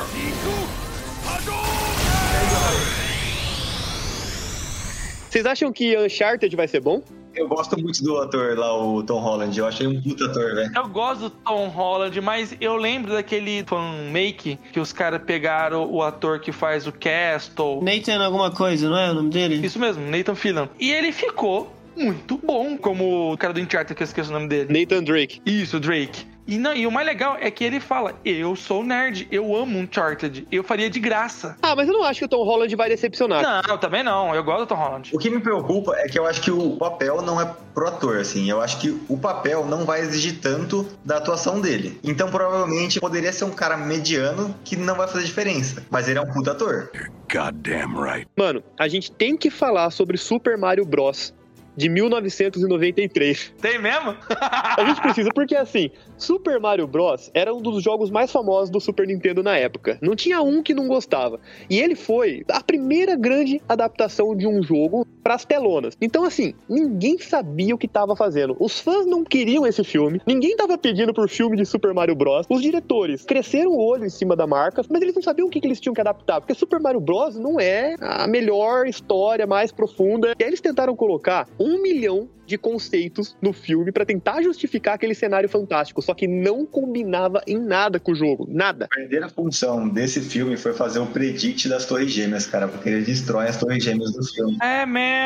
Vocês 5.28 5.44
acham 5.48 5.74
que 5.74 5.98
Uncharted 5.98 6.56
vai 6.56 6.68
ser 6.68 6.80
bom? 6.80 7.02
Eu 7.36 7.48
gosto 7.48 7.76
muito 7.80 8.04
do 8.04 8.18
ator 8.20 8.56
lá, 8.56 8.78
o 8.78 9.02
Tom 9.02 9.20
Holland. 9.20 9.58
Eu 9.58 9.66
achei 9.66 9.88
um 9.88 10.00
puta 10.00 10.26
ator, 10.26 10.54
velho. 10.54 10.72
Eu 10.76 10.88
gosto 10.88 11.22
do 11.22 11.30
Tom 11.32 11.70
Holland, 11.70 12.22
mas 12.22 12.56
eu 12.62 12.76
lembro 12.76 13.14
daquele 13.14 13.64
fan-make 13.66 14.60
que 14.72 14.80
os 14.80 14.94
caras 14.94 15.20
pegaram 15.24 15.92
o 15.92 16.04
ator 16.04 16.40
que 16.40 16.52
faz 16.52 16.86
o 16.86 16.92
Castle. 16.92 17.82
Nathan 17.82 18.24
alguma 18.24 18.52
coisa, 18.52 18.88
não 18.88 18.98
é 18.98 19.10
o 19.10 19.16
nome 19.16 19.32
dele? 19.32 19.66
Isso 19.66 19.80
mesmo, 19.80 20.06
Nathan 20.06 20.36
Fillion. 20.36 20.68
E 20.80 20.92
ele 20.92 21.12
ficou 21.12 21.74
muito 21.96 22.38
bom 22.38 22.78
como 22.78 23.34
o 23.34 23.38
cara 23.38 23.54
do 23.54 23.60
Uncharted, 23.60 23.96
que 23.96 24.04
eu 24.04 24.06
esqueço 24.06 24.30
o 24.30 24.34
nome 24.34 24.48
dele. 24.48 24.80
Nathan 24.80 25.04
Drake. 25.04 25.42
Isso, 25.44 25.80
Drake. 25.80 26.37
E, 26.48 26.58
não, 26.58 26.74
e 26.74 26.88
o 26.88 26.92
mais 26.92 27.06
legal 27.06 27.38
é 27.40 27.52
que 27.52 27.64
ele 27.64 27.80
fala: 27.80 28.16
Eu 28.24 28.56
sou 28.56 28.84
nerd, 28.84 29.28
eu 29.30 29.56
amo 29.56 29.80
Uncharted, 29.80 30.48
eu 30.52 30.64
faria 30.64 30.90
de 30.90 31.00
graça. 31.00 31.58
Ah, 31.62 31.76
mas 31.76 31.88
eu 31.88 31.94
não 31.94 32.04
acho 32.04 32.20
que 32.20 32.26
o 32.26 32.30
Tom 32.30 32.44
Holland 32.44 32.74
vai 32.76 32.90
decepcionar. 32.90 33.64
Não, 33.68 33.78
também 33.78 34.04
não, 34.04 34.34
eu 34.34 34.44
gosto 34.44 34.60
do 34.60 34.68
Tom 34.68 34.76
Holland. 34.76 35.12
O 35.14 35.20
que 35.20 35.30
me 35.30 35.40
preocupa 35.40 35.96
é 35.98 36.08
que 36.08 36.18
eu 36.18 36.26
acho 36.26 36.42
que 36.42 36.52
o 36.52 36.78
papel 36.78 37.22
não 37.22 37.42
é 37.42 37.54
pro 37.74 37.88
ator, 37.88 38.18
assim. 38.18 38.50
Eu 38.50 38.62
acho 38.62 38.80
que 38.80 38.90
o 39.10 39.18
papel 39.18 39.66
não 39.66 39.86
vai 39.86 40.02
exigir 40.02 40.40
tanto 40.40 40.88
da 41.04 41.18
atuação 41.18 41.60
dele. 41.60 42.00
Então, 42.04 42.30
provavelmente, 42.30 43.00
poderia 43.00 43.34
ser 43.34 43.46
um 43.46 43.52
cara 43.52 43.76
mediano 43.76 44.56
que 44.64 44.76
não 44.76 44.96
vai 44.96 45.08
fazer 45.08 45.26
diferença. 45.26 45.86
Mas 45.90 46.08
ele 46.08 46.18
é 46.18 46.22
um 46.22 46.32
puta 46.32 46.52
ator. 46.52 46.90
Goddamn 47.32 48.02
right. 48.02 48.28
Mano, 48.38 48.64
a 48.80 48.88
gente 48.88 49.12
tem 49.12 49.36
que 49.36 49.50
falar 49.50 49.90
sobre 49.92 50.18
Super 50.18 50.58
Mario 50.58 50.86
Bros. 50.86 51.34
De 51.78 51.88
1993. 51.88 53.54
Tem 53.62 53.80
mesmo? 53.80 54.18
A 54.28 54.84
gente 54.86 55.00
precisa, 55.00 55.30
porque 55.34 55.56
assim, 55.56 55.92
Super 56.18 56.60
Mario 56.60 56.88
Bros. 56.88 57.30
era 57.34 57.54
um 57.54 57.62
dos 57.62 57.84
jogos 57.84 58.10
mais 58.10 58.32
famosos 58.32 58.72
do 58.72 58.82
Super 58.82 59.06
Nintendo 59.06 59.44
na 59.44 59.56
época. 59.56 60.00
Não 60.02 60.16
tinha 60.16 60.42
um 60.42 60.64
que 60.64 60.74
não 60.74 60.88
gostava. 60.88 61.40
E 61.70 61.80
ele 61.80 61.96
foi 61.96 62.44
a 62.50 62.62
primeira 62.62 63.16
grande 63.16 63.62
adaptação 63.70 64.36
de 64.36 64.48
um 64.48 64.64
jogo 64.64 65.06
para 65.28 65.36
as 65.36 65.44
telonas. 65.44 65.98
Então, 66.00 66.24
assim, 66.24 66.54
ninguém 66.70 67.18
sabia 67.20 67.76
o 67.76 67.78
que 67.78 67.86
estava 67.86 68.16
fazendo. 68.16 68.56
Os 68.62 68.80
fãs 68.80 69.06
não 69.06 69.26
queriam 69.26 69.68
esse 69.68 69.84
filme, 69.84 70.22
ninguém 70.26 70.52
estava 70.52 70.78
pedindo 70.78 71.14
por 71.14 71.28
filme 71.28 71.58
de 71.58 71.66
Super 71.66 71.94
Mario 71.94 72.16
Bros. 72.16 72.46
Os 72.50 72.62
diretores 72.62 73.26
cresceram 73.26 73.72
o 73.72 73.78
olho 73.78 74.06
em 74.06 74.10
cima 74.10 74.38
da 74.38 74.48
marca, 74.48 74.82
mas 74.90 75.02
eles 75.02 75.14
não 75.14 75.22
sabiam 75.22 75.48
o 75.48 75.50
que, 75.50 75.60
que 75.60 75.68
eles 75.68 75.82
tinham 75.82 75.94
que 75.94 76.00
adaptar, 76.00 76.40
porque 76.40 76.54
Super 76.54 76.80
Mario 76.80 77.02
Bros. 77.02 77.36
não 77.36 77.60
é 77.60 77.96
a 78.00 78.26
melhor 78.26 78.88
história 78.88 79.46
mais 79.46 79.70
profunda. 79.70 80.34
E 80.40 80.44
aí 80.46 80.50
eles 80.50 80.62
tentaram 80.62 80.96
colocar 80.96 81.46
um 81.60 81.82
milhão 81.82 82.30
de 82.48 82.58
conceitos 82.58 83.36
no 83.42 83.52
filme 83.52 83.92
para 83.92 84.06
tentar 84.06 84.42
justificar 84.42 84.96
aquele 84.96 85.14
cenário 85.14 85.50
fantástico, 85.50 86.02
só 86.02 86.14
que 86.14 86.28
não 86.28 86.66
combinava 86.66 87.42
em 87.46 87.60
nada 87.60 88.00
com 88.00 88.14
o 88.14 88.16
jogo, 88.16 88.48
nada. 88.50 88.88
A 88.90 88.96
verdadeira 88.96 89.28
função 89.28 89.90
desse 89.90 90.22
filme 90.22 90.56
foi 90.56 90.74
fazer 90.74 91.00
o 91.00 91.08
predict 91.08 91.68
das 91.68 91.86
Torres 91.86 92.10
Gêmeas, 92.10 92.46
cara, 92.46 92.70
porque 92.70 92.88
ele 92.88 93.04
destrói 93.04 93.50
as 93.50 93.58
Torres 93.58 93.84
Gêmeas 93.84 94.14
do 94.14 94.26
filme. 94.26 94.58
É 94.62 94.86
mesmo. 94.86 95.17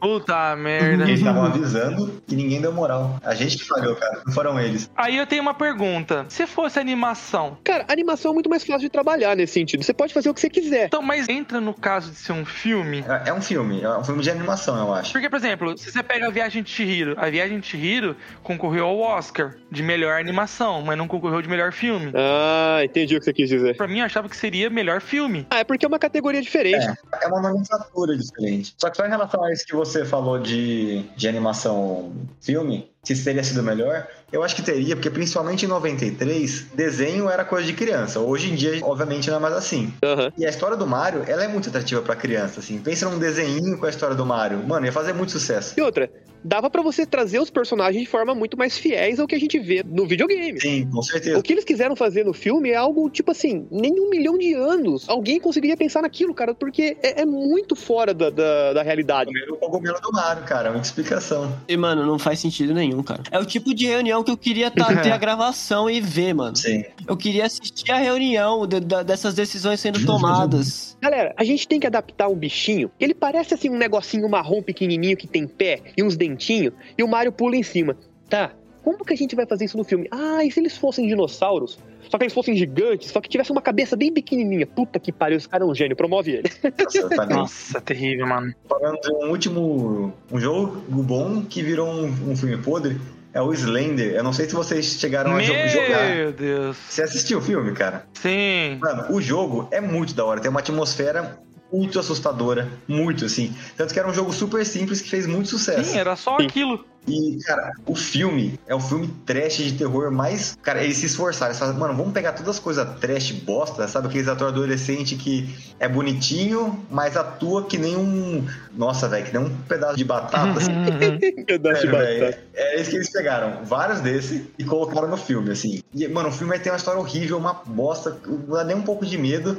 Puta 0.00 0.56
merda. 0.56 1.04
Eles 1.04 1.20
estavam 1.20 1.44
avisando 1.44 2.20
e 2.28 2.34
ninguém 2.34 2.60
deu 2.60 2.72
moral. 2.72 3.18
A 3.22 3.34
gente 3.34 3.58
que 3.58 3.64
falhou, 3.64 3.94
cara, 3.96 4.22
não 4.26 4.32
foram 4.32 4.58
eles. 4.60 4.90
Aí 4.96 5.16
eu 5.16 5.26
tenho 5.26 5.42
uma 5.42 5.54
pergunta. 5.54 6.26
Se 6.28 6.46
fosse 6.46 6.78
animação, 6.78 7.56
Cara, 7.64 7.84
animação 7.88 8.30
é 8.30 8.34
muito 8.34 8.48
mais 8.50 8.64
fácil 8.64 8.80
de 8.80 8.88
trabalhar 8.90 9.36
nesse 9.36 9.52
sentido. 9.54 9.82
Você 9.82 9.92
pode 9.92 10.12
fazer 10.14 10.30
o 10.30 10.34
que 10.34 10.40
você 10.40 10.50
quiser. 10.50 10.86
então, 10.86 11.02
mas 11.02 11.28
entra 11.28 11.60
no 11.60 11.74
caso 11.74 12.10
de 12.10 12.16
ser 12.16 12.32
um 12.32 12.44
filme? 12.44 13.04
É 13.08 13.28
é 13.28 13.32
um 13.34 13.42
filme, 13.42 13.82
é 13.82 13.98
um 13.98 14.04
filme 14.04 14.22
de 14.22 14.30
animação, 14.30 14.76
eu 14.78 14.94
acho. 14.94 15.12
Porque, 15.12 15.28
por 15.28 15.36
exemplo, 15.36 15.76
se 15.76 15.90
você 15.92 16.02
pega 16.02 16.26
a 16.26 16.30
Viagem 16.30 16.62
de 16.62 16.70
Chihiro, 16.70 17.14
a 17.18 17.28
Viagem 17.28 17.60
de 17.60 17.66
Chihiro 17.66 18.16
concorreu 18.42 18.86
ao 18.86 18.98
Oscar 18.98 19.54
de 19.70 19.82
melhor 19.82 20.18
animação, 20.18 20.80
mas 20.82 20.96
não 20.96 21.06
concorreu 21.06 21.42
de 21.42 21.48
melhor 21.48 21.72
filme. 21.72 22.10
Ah, 22.14 22.80
entendi 22.82 23.14
o 23.16 23.18
que 23.18 23.24
você 23.24 23.32
quis 23.32 23.48
dizer. 23.48 23.76
Pra 23.76 23.86
mim, 23.86 23.98
eu 23.98 24.06
achava 24.06 24.28
que 24.28 24.36
seria 24.36 24.70
melhor 24.70 25.00
filme. 25.00 25.46
Ah, 25.50 25.58
é 25.58 25.64
porque 25.64 25.84
é 25.84 25.88
uma 25.88 25.98
categoria 25.98 26.40
diferente. 26.40 26.86
É, 26.86 27.24
é 27.24 27.28
uma 27.28 27.40
nomenclatura 27.40 28.16
diferente. 28.16 28.74
Só 28.78 28.88
que 28.88 28.96
só 28.96 29.04
em 29.06 29.10
relação 29.10 29.37
isso 29.50 29.66
que 29.66 29.74
você 29.74 30.04
falou 30.04 30.38
de, 30.38 31.02
de 31.16 31.28
animação 31.28 32.12
filme, 32.40 32.90
se 33.02 33.24
teria 33.24 33.42
sido 33.42 33.62
melhor, 33.62 34.06
eu 34.30 34.42
acho 34.42 34.54
que 34.54 34.62
teria, 34.62 34.94
porque 34.94 35.10
principalmente 35.10 35.64
em 35.64 35.68
93, 35.68 36.66
desenho 36.74 37.28
era 37.28 37.44
coisa 37.44 37.66
de 37.66 37.72
criança. 37.72 38.20
Hoje 38.20 38.50
em 38.50 38.54
dia, 38.54 38.78
obviamente, 38.82 39.30
não 39.30 39.36
é 39.36 39.40
mais 39.40 39.54
assim. 39.54 39.92
Aham. 40.02 40.32
E 40.36 40.44
a 40.44 40.50
história 40.50 40.76
do 40.76 40.86
Mario, 40.86 41.24
ela 41.26 41.44
é 41.44 41.48
muito 41.48 41.68
atrativa 41.68 42.02
pra 42.02 42.14
criança, 42.14 42.60
assim. 42.60 42.78
Pensa 42.78 43.08
num 43.08 43.18
desenho 43.18 43.78
com 43.78 43.86
a 43.86 43.90
história 43.90 44.14
do 44.14 44.26
Mario. 44.26 44.58
Mano, 44.66 44.86
ia 44.86 44.92
fazer 44.92 45.12
muito 45.12 45.32
sucesso. 45.32 45.74
E 45.78 45.82
outra, 45.82 46.10
dava 46.42 46.70
pra 46.70 46.82
você 46.82 47.04
trazer 47.04 47.40
os 47.40 47.50
personagens 47.50 48.02
de 48.02 48.08
forma 48.08 48.34
muito 48.34 48.56
mais 48.56 48.78
fiéis 48.78 49.18
ao 49.18 49.26
que 49.26 49.34
a 49.34 49.40
gente 49.40 49.58
vê 49.58 49.84
no 49.84 50.06
videogame. 50.06 50.60
Sim, 50.60 50.88
com 50.90 51.02
certeza. 51.02 51.38
O 51.38 51.42
que 51.42 51.52
eles 51.52 51.64
quiseram 51.64 51.96
fazer 51.96 52.24
no 52.24 52.32
filme 52.32 52.70
é 52.70 52.76
algo, 52.76 53.08
tipo 53.10 53.30
assim, 53.30 53.66
nem 53.70 53.92
um 53.98 54.10
milhão 54.10 54.38
de 54.38 54.54
anos 54.54 55.08
alguém 55.08 55.40
conseguiria 55.40 55.76
pensar 55.76 56.02
naquilo, 56.02 56.34
cara, 56.34 56.54
porque 56.54 56.96
é, 57.02 57.22
é 57.22 57.26
muito 57.26 57.74
fora 57.74 58.14
da, 58.14 58.30
da, 58.30 58.72
da 58.74 58.82
realidade. 58.82 59.30
O 59.50 59.56
cogumelo 59.56 60.00
do 60.00 60.12
Mario, 60.12 60.44
cara, 60.44 60.70
muita 60.70 60.86
explicação. 60.86 61.54
E, 61.68 61.76
mano, 61.76 62.04
não 62.06 62.18
faz 62.18 62.40
sentido 62.40 62.74
nenhum, 62.74 63.02
cara. 63.02 63.22
É 63.30 63.38
o 63.38 63.44
tipo 63.44 63.74
de 63.74 63.86
reunião 63.86 64.17
que 64.24 64.30
eu 64.30 64.36
queria 64.36 64.70
tá, 64.70 64.86
ter 65.02 65.10
a 65.10 65.18
gravação 65.18 65.88
e 65.88 66.00
ver, 66.00 66.34
mano. 66.34 66.56
Sim. 66.56 66.84
Eu 67.06 67.16
queria 67.16 67.46
assistir 67.46 67.90
a 67.92 67.96
reunião 67.98 68.66
de- 68.66 68.80
da- 68.80 69.02
dessas 69.02 69.34
decisões 69.34 69.80
sendo 69.80 70.04
tomadas. 70.04 70.96
Galera, 71.02 71.34
a 71.36 71.44
gente 71.44 71.66
tem 71.66 71.78
que 71.80 71.86
adaptar 71.86 72.28
um 72.28 72.34
bichinho. 72.34 72.90
Ele 72.98 73.14
parece 73.14 73.54
assim 73.54 73.70
um 73.70 73.76
negocinho 73.78 74.28
marrom 74.28 74.62
pequenininho 74.62 75.16
que 75.16 75.26
tem 75.26 75.46
pé 75.46 75.80
e 75.96 76.02
uns 76.02 76.16
dentinhos 76.16 76.74
e 76.96 77.02
o 77.02 77.08
Mario 77.08 77.32
pula 77.32 77.56
em 77.56 77.62
cima. 77.62 77.96
Tá, 78.28 78.52
como 78.82 79.04
que 79.04 79.12
a 79.12 79.16
gente 79.16 79.36
vai 79.36 79.46
fazer 79.46 79.64
isso 79.66 79.76
no 79.76 79.84
filme? 79.84 80.08
Ah, 80.10 80.44
e 80.44 80.50
se 80.50 80.60
eles 80.60 80.76
fossem 80.76 81.06
dinossauros? 81.06 81.78
Só 82.10 82.16
que 82.16 82.24
eles 82.24 82.32
fossem 82.32 82.56
gigantes, 82.56 83.10
só 83.10 83.20
que 83.20 83.28
tivesse 83.28 83.52
uma 83.52 83.60
cabeça 83.60 83.94
bem 83.94 84.10
pequenininha. 84.10 84.66
Puta 84.66 84.98
que 84.98 85.12
pariu, 85.12 85.36
esse 85.36 85.46
cara 85.48 85.62
é 85.62 85.66
um 85.66 85.74
gênio, 85.74 85.94
promove 85.94 86.30
ele. 86.32 86.50
Nossa, 86.82 87.08
tá 87.10 87.26
bem. 87.26 87.36
Nossa, 87.36 87.80
terrível, 87.82 88.26
mano. 88.26 88.54
Falando 88.66 88.98
de 89.00 89.12
um 89.12 89.30
último 89.30 90.12
um 90.32 90.40
jogo 90.40 90.82
bom 91.02 91.42
que 91.42 91.62
virou 91.62 91.86
um, 91.86 92.30
um 92.30 92.36
filme 92.36 92.56
podre, 92.56 92.98
é 93.32 93.40
o 93.40 93.52
Slender. 93.52 94.14
Eu 94.14 94.22
não 94.24 94.32
sei 94.32 94.48
se 94.48 94.54
vocês 94.54 94.84
chegaram 94.98 95.36
a 95.36 95.40
jo- 95.40 95.68
jogar. 95.68 96.14
Meu 96.16 96.32
Deus. 96.32 96.76
Você 96.88 97.02
assistiu 97.02 97.38
o 97.38 97.42
filme, 97.42 97.72
cara? 97.72 98.04
Sim. 98.14 98.78
Mano, 98.80 99.12
o 99.14 99.20
jogo 99.20 99.68
é 99.70 99.80
muito 99.80 100.14
da 100.14 100.24
hora. 100.24 100.40
Tem 100.40 100.50
uma 100.50 100.60
atmosfera 100.60 101.38
muito 101.72 101.98
assustadora. 101.98 102.68
Muito, 102.86 103.24
assim. 103.24 103.54
Tanto 103.76 103.92
que 103.92 103.98
era 103.98 104.08
um 104.08 104.14
jogo 104.14 104.32
super 104.32 104.64
simples 104.64 105.00
que 105.00 105.08
fez 105.08 105.26
muito 105.26 105.48
sucesso. 105.48 105.92
Sim, 105.92 105.98
era 105.98 106.16
só 106.16 106.36
Sim. 106.38 106.46
aquilo. 106.46 106.84
E, 107.06 107.38
cara, 107.42 107.72
o 107.86 107.94
filme 107.94 108.60
é 108.66 108.74
o 108.74 108.80
filme 108.80 109.08
trash 109.24 109.56
de 109.56 109.72
terror 109.72 110.10
mais. 110.10 110.56
Cara, 110.62 110.82
eles 110.82 110.98
se 110.98 111.06
esforçaram. 111.06 111.50
Eles 111.50 111.58
falaram, 111.58 111.78
mano, 111.78 111.94
vamos 111.94 112.12
pegar 112.12 112.32
todas 112.32 112.56
as 112.56 112.58
coisas 112.58 112.86
trash 113.00 113.32
bosta, 113.32 113.88
sabe? 113.88 114.08
Aqueles 114.08 114.28
atores 114.28 114.52
adolescente 114.52 115.16
que 115.16 115.48
é 115.80 115.88
bonitinho, 115.88 116.84
mas 116.90 117.16
atua 117.16 117.64
que 117.64 117.78
nem 117.78 117.96
um. 117.96 118.46
Nossa, 118.76 119.08
velho, 119.08 119.24
que 119.24 119.36
nem 119.36 119.46
um 119.46 119.56
pedaço 119.62 119.96
de 119.96 120.04
batata. 120.04 120.58
assim. 120.58 120.72
Pedaço 121.46 121.86
de 121.86 121.90
Sério, 121.90 121.98
velho. 121.98 122.20
batata. 122.26 122.42
É 122.54 122.80
isso 122.80 122.90
que 122.90 122.96
eles 122.96 123.10
pegaram. 123.10 123.64
Vários 123.64 124.00
desses 124.00 124.42
e 124.58 124.64
colocaram 124.64 125.08
no 125.08 125.16
filme, 125.16 125.50
assim. 125.50 125.82
E, 125.94 126.06
mano, 126.08 126.28
o 126.28 126.32
filme 126.32 126.58
tem 126.58 126.70
uma 126.70 126.78
história 126.78 127.00
horrível, 127.00 127.38
uma 127.38 127.54
bosta, 127.54 128.18
não 128.26 128.56
dá 128.56 128.64
nem 128.64 128.76
um 128.76 128.82
pouco 128.82 129.06
de 129.06 129.16
medo. 129.16 129.58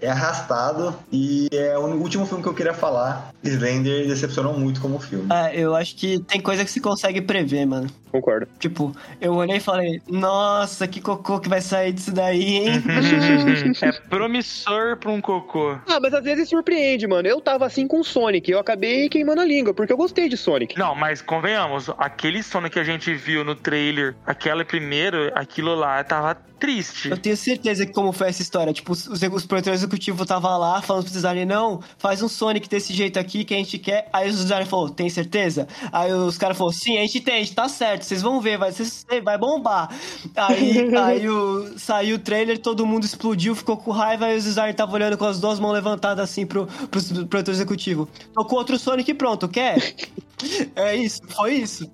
É 0.00 0.08
arrastado 0.08 0.94
e 1.10 1.48
é 1.52 1.76
o 1.76 1.86
último 1.96 2.24
filme 2.24 2.42
que 2.42 2.48
eu 2.48 2.54
queria 2.54 2.74
falar. 2.74 3.32
Slender 3.42 4.06
decepcionou 4.06 4.58
muito 4.58 4.80
como 4.80 4.98
filme. 4.98 5.26
Ah, 5.30 5.54
eu 5.54 5.74
acho 5.74 5.94
que 5.96 6.18
tem 6.20 6.40
coisa 6.40 6.64
que 6.64 6.70
se 6.70 6.80
consegue 6.80 7.20
prever, 7.20 7.66
mano. 7.66 7.88
Concordo. 8.10 8.48
Tipo, 8.58 8.96
eu 9.20 9.34
olhei 9.34 9.58
e 9.58 9.60
falei, 9.60 10.00
nossa, 10.08 10.88
que 10.88 11.00
cocô 11.00 11.38
que 11.38 11.48
vai 11.48 11.60
sair 11.60 11.92
disso 11.92 12.10
daí, 12.10 12.56
hein? 12.56 12.82
é 13.82 13.92
promissor 14.08 14.96
pra 14.96 15.10
um 15.10 15.20
cocô. 15.20 15.78
Ah, 15.86 15.98
mas 16.00 16.14
às 16.14 16.24
vezes 16.24 16.48
surpreende, 16.48 17.06
mano. 17.06 17.28
Eu 17.28 17.40
tava 17.40 17.66
assim 17.66 17.86
com 17.86 18.02
Sonic, 18.02 18.50
eu 18.50 18.58
acabei 18.58 19.08
queimando 19.08 19.40
a 19.40 19.44
língua, 19.44 19.74
porque 19.74 19.92
eu 19.92 19.96
gostei 19.96 20.28
de 20.28 20.36
Sonic. 20.36 20.78
Não, 20.78 20.94
mas 20.94 21.20
convenhamos, 21.20 21.90
aquele 21.98 22.42
Sonic 22.42 22.68
que 22.70 22.78
a 22.78 22.84
gente 22.84 23.14
viu 23.14 23.44
no 23.44 23.54
trailer, 23.54 24.14
aquela 24.26 24.64
primeiro, 24.64 25.30
aquilo 25.34 25.74
lá 25.74 26.02
tava 26.04 26.34
triste. 26.58 27.10
Eu 27.10 27.16
tenho 27.16 27.36
certeza 27.36 27.86
que 27.86 27.92
como 27.92 28.12
foi 28.12 28.28
essa 28.28 28.42
história, 28.42 28.72
tipo, 28.72 28.92
os, 28.92 29.06
os 29.06 29.46
produtores 29.46 29.80
executivos 29.80 30.26
tava 30.26 30.56
lá 30.56 30.82
falando 30.82 31.04
pro 31.04 31.12
designer, 31.12 31.46
não, 31.46 31.80
faz 31.98 32.22
um 32.22 32.28
Sonic 32.28 32.68
desse 32.68 32.92
jeito 32.92 33.18
aqui 33.18 33.27
que 33.28 33.54
a 33.54 33.58
gente 33.58 33.78
quer. 33.78 34.08
Aí 34.12 34.28
os 34.28 34.36
designers 34.38 34.68
falou, 34.68 34.88
tem 34.88 35.08
certeza? 35.10 35.66
Aí 35.92 36.12
os 36.12 36.38
caras 36.38 36.56
falaram, 36.56 36.76
sim, 36.76 36.96
a 36.96 37.02
gente 37.02 37.20
tem, 37.20 37.34
a 37.34 37.38
gente 37.38 37.54
tá 37.54 37.68
certo, 37.68 38.02
vocês 38.02 38.22
vão 38.22 38.40
ver, 38.40 38.56
vai, 38.58 38.72
vocês- 38.72 39.04
vai 39.22 39.36
bombar. 39.36 39.90
Aí, 40.36 40.94
aí 40.96 41.28
o, 41.28 41.78
saiu 41.78 42.16
o 42.16 42.18
trailer, 42.18 42.58
todo 42.58 42.86
mundo 42.86 43.04
explodiu, 43.04 43.54
ficou 43.54 43.76
com 43.76 43.90
raiva, 43.90 44.26
aí 44.26 44.36
os 44.36 44.44
designers 44.44 44.72
estavam 44.74 44.94
olhando 44.94 45.16
com 45.18 45.24
as 45.26 45.38
duas 45.40 45.58
mãos 45.60 45.72
levantadas 45.72 46.24
assim 46.30 46.46
pro, 46.46 46.66
pros 46.90 47.10
produtores 47.12 47.58
executivos. 47.58 48.08
Tocou 48.34 48.58
outro 48.58 48.78
Sonic 48.78 49.10
e 49.10 49.14
pronto, 49.14 49.48
quer? 49.48 49.76
É 50.76 50.94
isso, 50.94 51.20
foi 51.34 51.54
isso. 51.54 51.90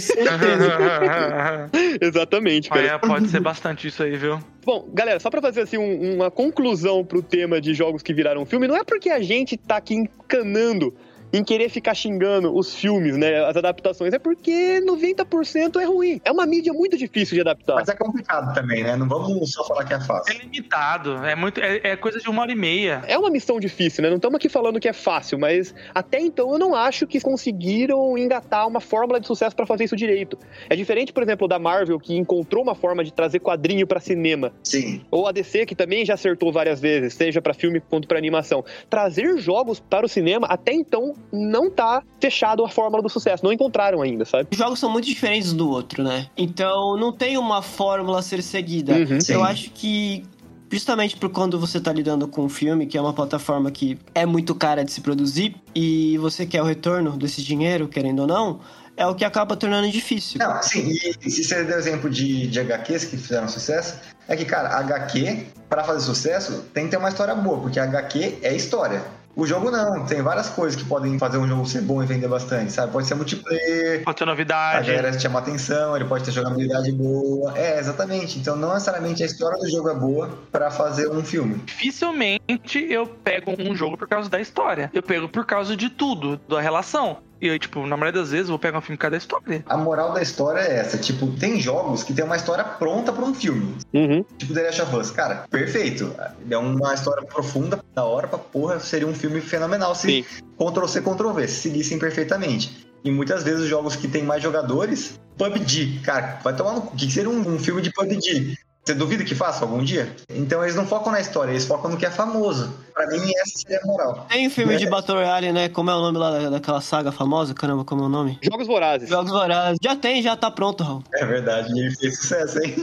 Certeza. 0.00 1.70
Exatamente, 2.00 2.68
cara. 2.68 2.80
Olha, 2.82 2.98
pode 2.98 3.28
ser 3.28 3.40
bastante 3.40 3.88
isso 3.88 4.02
aí, 4.02 4.16
viu? 4.16 4.38
Bom, 4.64 4.88
galera, 4.92 5.18
só 5.18 5.30
pra 5.30 5.40
fazer 5.40 5.62
assim 5.62 5.78
um- 5.78 6.14
uma 6.16 6.30
conclusão 6.30 7.04
pro 7.04 7.22
tema 7.22 7.60
de 7.60 7.72
jogos 7.74 8.02
que 8.02 8.12
viraram 8.12 8.44
filme, 8.44 8.66
não 8.68 8.76
é 8.76 8.84
porque 8.84 9.08
a 9.10 9.20
gente 9.20 9.56
tá 9.56 9.76
aqui 9.76 9.94
encanando 9.94 10.94
em 11.32 11.44
querer 11.44 11.68
ficar 11.68 11.94
xingando 11.94 12.54
os 12.56 12.74
filmes, 12.74 13.16
né, 13.16 13.44
as 13.44 13.56
adaptações, 13.56 14.12
é 14.12 14.18
porque 14.18 14.80
90% 14.80 15.80
é 15.80 15.84
ruim. 15.84 16.20
É 16.24 16.30
uma 16.32 16.46
mídia 16.46 16.72
muito 16.72 16.96
difícil 16.96 17.34
de 17.34 17.40
adaptar. 17.40 17.74
Mas 17.76 17.88
é 17.88 17.94
complicado 17.94 18.54
também, 18.54 18.82
né? 18.82 18.96
Não 18.96 19.08
vamos 19.08 19.52
só 19.52 19.64
falar 19.64 19.84
que 19.84 19.92
é 19.92 19.96
É 19.96 20.00
fácil. 20.00 20.38
limitado, 20.38 21.24
é 21.24 21.34
muito, 21.34 21.60
é, 21.60 21.80
é 21.82 21.96
coisa 21.96 22.18
de 22.18 22.28
uma 22.28 22.42
hora 22.42 22.52
e 22.52 22.56
meia. 22.56 23.02
É 23.06 23.18
uma 23.18 23.30
missão 23.30 23.58
difícil, 23.60 24.02
né? 24.02 24.08
Não 24.08 24.16
estamos 24.16 24.36
aqui 24.36 24.48
falando 24.48 24.80
que 24.80 24.88
é 24.88 24.92
fácil, 24.92 25.38
mas 25.38 25.74
até 25.94 26.18
então 26.20 26.52
eu 26.52 26.58
não 26.58 26.74
acho 26.74 27.06
que 27.06 27.20
conseguiram 27.20 28.16
engatar 28.16 28.66
uma 28.66 28.80
fórmula 28.80 29.20
de 29.20 29.26
sucesso 29.26 29.54
pra 29.54 29.66
fazer 29.66 29.84
isso 29.84 29.96
direito. 29.96 30.38
É 30.70 30.76
diferente, 30.76 31.12
por 31.12 31.22
exemplo, 31.22 31.46
da 31.48 31.58
Marvel, 31.58 31.98
que 31.98 32.16
encontrou 32.16 32.62
uma 32.62 32.74
forma 32.74 33.04
de 33.04 33.12
trazer 33.12 33.40
quadrinho 33.40 33.86
pra 33.86 34.00
cinema. 34.00 34.52
Sim. 34.62 35.02
Ou 35.10 35.26
a 35.26 35.32
DC, 35.32 35.66
que 35.66 35.74
também 35.74 36.04
já 36.04 36.14
acertou 36.14 36.52
várias 36.52 36.80
vezes, 36.80 37.14
seja 37.14 37.40
pra 37.42 37.52
filme 37.54 37.80
quanto 37.80 38.06
pra 38.08 38.18
animação. 38.18 38.64
Trazer 38.88 39.36
jogos 39.38 39.80
para 39.80 40.06
o 40.06 40.08
cinema, 40.08 40.46
até 40.46 40.72
então, 40.72 41.14
não 41.32 41.70
tá 41.70 42.02
fechado 42.20 42.64
a 42.64 42.68
fórmula 42.68 43.02
do 43.02 43.08
sucesso. 43.08 43.44
Não 43.44 43.52
encontraram 43.52 44.02
ainda, 44.02 44.24
sabe? 44.24 44.48
Os 44.50 44.58
jogos 44.58 44.78
são 44.78 44.90
muito 44.90 45.06
diferentes 45.06 45.52
do 45.52 45.68
outro, 45.68 46.02
né? 46.02 46.26
Então 46.36 46.96
não 46.96 47.12
tem 47.12 47.36
uma 47.36 47.62
fórmula 47.62 48.18
a 48.20 48.22
ser 48.22 48.42
seguida. 48.42 48.92
Uhum. 48.94 49.18
Eu 49.28 49.44
acho 49.44 49.70
que 49.70 50.24
justamente 50.70 51.16
por 51.16 51.30
quando 51.30 51.58
você 51.58 51.80
tá 51.80 51.92
lidando 51.92 52.28
com 52.28 52.44
um 52.44 52.48
filme, 52.48 52.86
que 52.86 52.96
é 52.96 53.00
uma 53.00 53.12
plataforma 53.12 53.70
que 53.70 53.98
é 54.14 54.26
muito 54.26 54.54
cara 54.54 54.84
de 54.84 54.92
se 54.92 55.00
produzir, 55.00 55.56
e 55.74 56.18
você 56.18 56.46
quer 56.46 56.62
o 56.62 56.64
retorno 56.64 57.16
desse 57.16 57.42
dinheiro, 57.42 57.88
querendo 57.88 58.20
ou 58.20 58.26
não, 58.26 58.60
é 58.96 59.06
o 59.06 59.14
que 59.14 59.24
acaba 59.24 59.56
tornando 59.56 59.88
difícil. 59.90 60.38
Não, 60.38 60.62
sim, 60.62 60.90
e 61.24 61.30
se 61.30 61.44
você 61.44 61.64
deu 61.64 61.78
exemplo 61.78 62.10
de, 62.10 62.48
de 62.48 62.60
HQs 62.60 63.04
que 63.04 63.16
fizeram 63.16 63.48
sucesso, 63.48 63.94
é 64.26 64.36
que, 64.36 64.44
cara, 64.44 64.76
HQ, 64.76 65.46
pra 65.68 65.84
fazer 65.84 66.04
sucesso, 66.04 66.64
tem 66.74 66.84
que 66.84 66.90
ter 66.90 66.96
uma 66.96 67.08
história 67.08 67.34
boa, 67.34 67.60
porque 67.60 67.78
HQ 67.78 68.38
é 68.42 68.54
história. 68.54 69.02
O 69.36 69.46
jogo 69.46 69.70
não, 69.70 70.04
tem 70.04 70.20
várias 70.20 70.48
coisas 70.48 70.80
que 70.80 70.88
podem 70.88 71.16
fazer 71.16 71.38
um 71.38 71.46
jogo 71.46 71.64
ser 71.64 71.82
bom 71.82 72.02
e 72.02 72.06
vender 72.06 72.26
bastante, 72.26 72.72
sabe? 72.72 72.90
Pode 72.92 73.06
ser 73.06 73.14
multiplayer, 73.14 74.02
Pode 74.02 74.16
ter 74.18 74.24
a 74.24 74.26
novidade. 74.26 74.86
galera 74.90 75.16
chama 75.18 75.38
atenção, 75.38 75.94
ele 75.94 76.04
pode 76.06 76.24
ter 76.24 76.32
jogabilidade 76.32 76.90
boa. 76.90 77.56
É, 77.56 77.78
exatamente. 77.78 78.38
Então 78.38 78.56
não 78.56 78.72
necessariamente 78.74 79.22
a 79.22 79.26
história 79.26 79.56
do 79.58 79.70
jogo 79.70 79.88
é 79.90 79.94
boa 79.94 80.30
pra 80.50 80.72
fazer 80.72 81.08
um 81.10 81.22
filme. 81.22 81.54
Dificilmente 81.66 82.86
eu 82.90 83.06
pego 83.06 83.54
um 83.58 83.76
jogo 83.76 83.96
por 83.96 84.08
causa 84.08 84.28
da 84.28 84.40
história. 84.40 84.90
Eu 84.92 85.02
pego 85.02 85.28
por 85.28 85.46
causa 85.46 85.76
de 85.76 85.88
tudo, 85.88 86.40
da 86.48 86.60
relação. 86.60 87.18
E 87.40 87.46
eu, 87.46 87.58
tipo, 87.58 87.86
na 87.86 87.96
maioria 87.96 88.20
das 88.20 88.30
vezes, 88.30 88.46
eu 88.46 88.52
vou 88.52 88.58
pegar 88.58 88.78
um 88.78 88.80
filme 88.80 88.96
por 88.96 89.02
causa 89.02 89.12
da 89.12 89.16
história. 89.18 89.64
A 89.66 89.76
moral 89.76 90.12
da 90.12 90.20
história 90.20 90.60
é 90.60 90.78
essa, 90.78 90.98
tipo, 90.98 91.28
tem 91.38 91.60
jogos 91.60 92.02
que 92.02 92.12
tem 92.12 92.24
uma 92.24 92.36
história 92.36 92.64
pronta 92.64 93.12
pra 93.12 93.24
um 93.24 93.34
filme. 93.34 93.76
Uhum. 93.92 94.24
Tipo 94.36 94.54
The 94.54 94.62
Last 94.62 94.82
of 94.82 94.96
Us, 94.96 95.10
cara, 95.10 95.46
perfeito. 95.50 96.14
É 96.50 96.58
uma 96.58 96.94
história 96.94 97.24
profunda, 97.24 97.82
da 97.94 98.04
hora 98.04 98.26
pra 98.26 98.38
porra, 98.38 98.80
seria 98.80 99.06
um 99.06 99.14
filme 99.14 99.40
fenomenal 99.40 99.94
se. 99.94 100.26
Ctrl-C, 100.58 101.00
Ctrl-V, 101.00 101.46
se 101.46 101.60
seguissem 101.60 101.98
perfeitamente. 101.98 102.88
E 103.04 103.10
muitas 103.10 103.44
vezes 103.44 103.62
os 103.62 103.68
jogos 103.68 103.94
que 103.94 104.08
tem 104.08 104.24
mais 104.24 104.42
jogadores, 104.42 105.20
PUBG, 105.36 106.00
cara, 106.04 106.40
vai 106.42 106.54
tomar 106.54 106.72
no 106.72 106.80
cu. 106.82 106.94
O 106.94 106.96
que 106.96 107.06
que 107.06 107.12
seria 107.12 107.30
um, 107.30 107.54
um 107.54 107.58
filme 107.58 107.80
de 107.80 107.92
PUBG? 107.92 108.58
Você 108.88 108.94
duvida 108.94 109.22
que 109.22 109.34
faça 109.34 109.66
algum 109.66 109.84
dia? 109.84 110.10
Então 110.30 110.62
eles 110.62 110.74
não 110.74 110.86
focam 110.86 111.12
na 111.12 111.20
história, 111.20 111.50
eles 111.50 111.66
focam 111.66 111.90
no 111.90 111.98
que 111.98 112.06
é 112.06 112.10
famoso. 112.10 112.72
Pra 112.94 113.06
mim, 113.08 113.30
essa 113.36 113.58
seria 113.58 113.80
a 113.84 113.86
moral. 113.86 114.26
Tem 114.30 114.48
filme 114.48 114.78
de 114.78 114.88
Battle 114.88 115.18
Royale, 115.18 115.52
né? 115.52 115.68
Como 115.68 115.90
é 115.90 115.94
o 115.94 116.00
nome 116.00 116.16
lá 116.16 116.30
da- 116.30 116.48
daquela 116.48 116.80
saga 116.80 117.12
famosa? 117.12 117.52
Caramba, 117.52 117.84
como 117.84 118.04
é 118.04 118.06
o 118.06 118.08
nome? 118.08 118.38
Jogos 118.42 118.66
Vorazes. 118.66 119.06
Jogos 119.06 119.30
Vorazes. 119.30 119.76
Já 119.84 119.94
tem, 119.94 120.22
já 120.22 120.34
tá 120.38 120.50
pronto, 120.50 120.82
Raul. 120.82 121.02
É 121.12 121.26
verdade, 121.26 121.70
ele 121.78 121.94
fez 121.96 122.16
sucesso, 122.18 122.58
hein? 122.64 122.74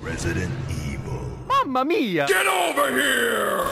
Resident 0.00 0.48
Evil. 0.70 1.38
Mamma 1.48 1.84
mia! 1.84 2.26
Get 2.28 2.46
over 2.46 2.92
here! 2.96 3.64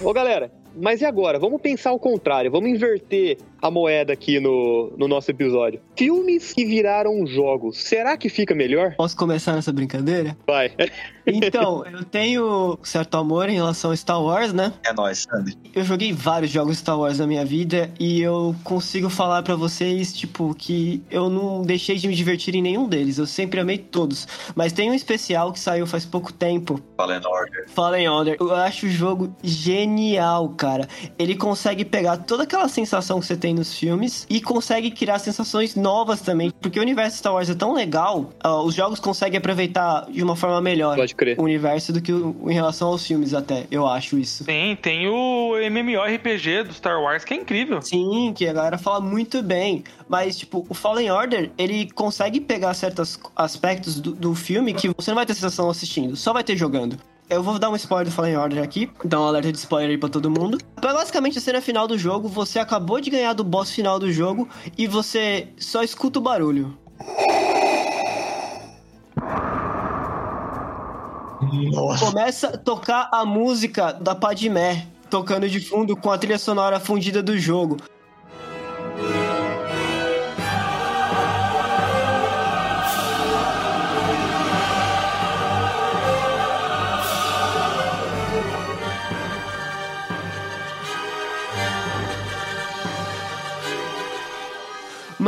Ô, 0.00 0.12
galera, 0.12 0.52
mas 0.76 1.00
e 1.00 1.04
agora? 1.04 1.40
Vamos 1.40 1.60
pensar 1.60 1.90
ao 1.90 1.98
contrário. 1.98 2.50
Vamos 2.52 2.70
inverter 2.70 3.38
a 3.60 3.70
moeda 3.70 4.12
aqui 4.12 4.40
no, 4.40 4.92
no 4.96 5.08
nosso 5.08 5.30
episódio. 5.30 5.80
Filmes 5.96 6.52
que 6.52 6.64
viraram 6.64 7.26
jogos. 7.26 7.78
Será 7.78 8.16
que 8.16 8.28
fica 8.28 8.54
melhor? 8.54 8.94
Posso 8.96 9.16
começar 9.16 9.54
nessa 9.54 9.72
brincadeira? 9.72 10.36
Vai. 10.46 10.72
Então, 11.30 11.84
eu 11.84 12.04
tenho 12.04 12.78
certo 12.82 13.16
amor 13.18 13.50
em 13.50 13.54
relação 13.54 13.90
a 13.90 13.96
Star 13.96 14.22
Wars, 14.22 14.52
né? 14.52 14.72
É 14.82 14.94
nóis, 14.94 15.26
Sandy. 15.30 15.58
Eu 15.74 15.84
joguei 15.84 16.10
vários 16.10 16.50
jogos 16.50 16.78
Star 16.78 16.98
Wars 16.98 17.18
na 17.18 17.26
minha 17.26 17.44
vida 17.44 17.90
e 18.00 18.22
eu 18.22 18.56
consigo 18.64 19.10
falar 19.10 19.42
pra 19.42 19.54
vocês, 19.54 20.16
tipo, 20.16 20.54
que 20.54 21.02
eu 21.10 21.28
não 21.28 21.62
deixei 21.62 21.96
de 21.96 22.08
me 22.08 22.14
divertir 22.14 22.54
em 22.54 22.62
nenhum 22.62 22.88
deles. 22.88 23.18
Eu 23.18 23.26
sempre 23.26 23.60
amei 23.60 23.76
todos. 23.76 24.26
Mas 24.54 24.72
tem 24.72 24.90
um 24.90 24.94
especial 24.94 25.52
que 25.52 25.60
saiu 25.60 25.86
faz 25.86 26.06
pouco 26.06 26.32
tempo, 26.32 26.80
Fallen 26.96 27.20
Order. 27.24 27.68
Fallen 27.68 28.08
Order. 28.08 28.36
Eu 28.40 28.54
acho 28.54 28.86
o 28.86 28.90
jogo 28.90 29.34
genial, 29.42 30.48
cara. 30.50 30.88
Ele 31.18 31.34
consegue 31.36 31.84
pegar 31.84 32.16
toda 32.18 32.44
aquela 32.44 32.68
sensação 32.68 33.20
que 33.20 33.26
você 33.26 33.36
tem 33.36 33.47
nos 33.54 33.76
filmes 33.76 34.26
e 34.30 34.40
consegue 34.40 34.90
criar 34.90 35.18
sensações 35.18 35.74
novas 35.74 36.20
também. 36.20 36.50
Porque 36.60 36.78
o 36.78 36.82
universo 36.82 37.18
Star 37.18 37.34
Wars 37.34 37.48
é 37.50 37.54
tão 37.54 37.72
legal, 37.74 38.30
ah, 38.40 38.60
os 38.62 38.74
jogos 38.74 38.98
conseguem 39.00 39.38
aproveitar 39.38 40.06
de 40.10 40.22
uma 40.22 40.36
forma 40.36 40.60
melhor 40.60 40.96
Pode 40.96 41.14
crer. 41.14 41.38
o 41.38 41.42
universo 41.44 41.92
do 41.92 42.00
que 42.00 42.12
o- 42.12 42.36
em 42.48 42.54
relação 42.54 42.88
aos 42.88 43.06
filmes, 43.06 43.34
até. 43.34 43.66
Eu 43.70 43.86
acho 43.86 44.18
isso. 44.18 44.44
Tem, 44.44 44.74
tem 44.76 45.08
o 45.08 45.56
MMORPG 45.58 46.64
do 46.64 46.72
Star 46.74 47.00
Wars, 47.00 47.24
que 47.24 47.34
é 47.34 47.36
incrível. 47.36 47.80
Sim, 47.82 48.32
que 48.34 48.46
a 48.46 48.52
galera 48.52 48.78
fala 48.78 49.00
muito 49.00 49.42
bem. 49.42 49.84
Mas, 50.08 50.38
tipo, 50.38 50.66
o 50.68 50.74
Fallen 50.74 51.10
Order, 51.10 51.50
ele 51.58 51.90
consegue 51.90 52.40
pegar 52.40 52.72
certos 52.74 53.18
aspectos 53.36 54.00
do, 54.00 54.12
do 54.12 54.34
filme 54.34 54.72
que 54.72 54.88
você 54.96 55.10
não 55.10 55.16
vai 55.16 55.26
ter 55.26 55.34
sensação 55.34 55.68
assistindo, 55.68 56.16
só 56.16 56.32
vai 56.32 56.42
ter 56.42 56.56
jogando. 56.56 56.98
Eu 57.30 57.42
vou 57.42 57.58
dar 57.58 57.68
um 57.68 57.76
spoiler 57.76 58.06
do 58.06 58.14
Fallen 58.14 58.38
Order 58.38 58.62
aqui, 58.62 58.90
dar 59.04 59.20
um 59.20 59.24
alerta 59.24 59.52
de 59.52 59.58
spoiler 59.58 59.90
aí 59.90 59.98
pra 59.98 60.08
todo 60.08 60.30
mundo. 60.30 60.56
Mas, 60.82 60.92
basicamente, 60.94 61.36
a 61.36 61.40
cena 61.42 61.60
final 61.60 61.86
do 61.86 61.98
jogo, 61.98 62.26
você 62.26 62.58
acabou 62.58 63.02
de 63.02 63.10
ganhar 63.10 63.34
do 63.34 63.44
boss 63.44 63.70
final 63.70 63.98
do 63.98 64.10
jogo 64.10 64.48
e 64.78 64.86
você 64.86 65.48
só 65.58 65.82
escuta 65.82 66.18
o 66.18 66.22
barulho. 66.22 66.78
Nossa. 71.70 72.06
Começa 72.06 72.48
a 72.48 72.56
tocar 72.56 73.10
a 73.12 73.26
música 73.26 73.92
da 73.92 74.14
Padmé, 74.14 74.86
tocando 75.10 75.48
de 75.50 75.60
fundo 75.60 75.94
com 75.94 76.10
a 76.10 76.16
trilha 76.16 76.38
sonora 76.38 76.80
fundida 76.80 77.22
do 77.22 77.36
jogo. 77.38 77.76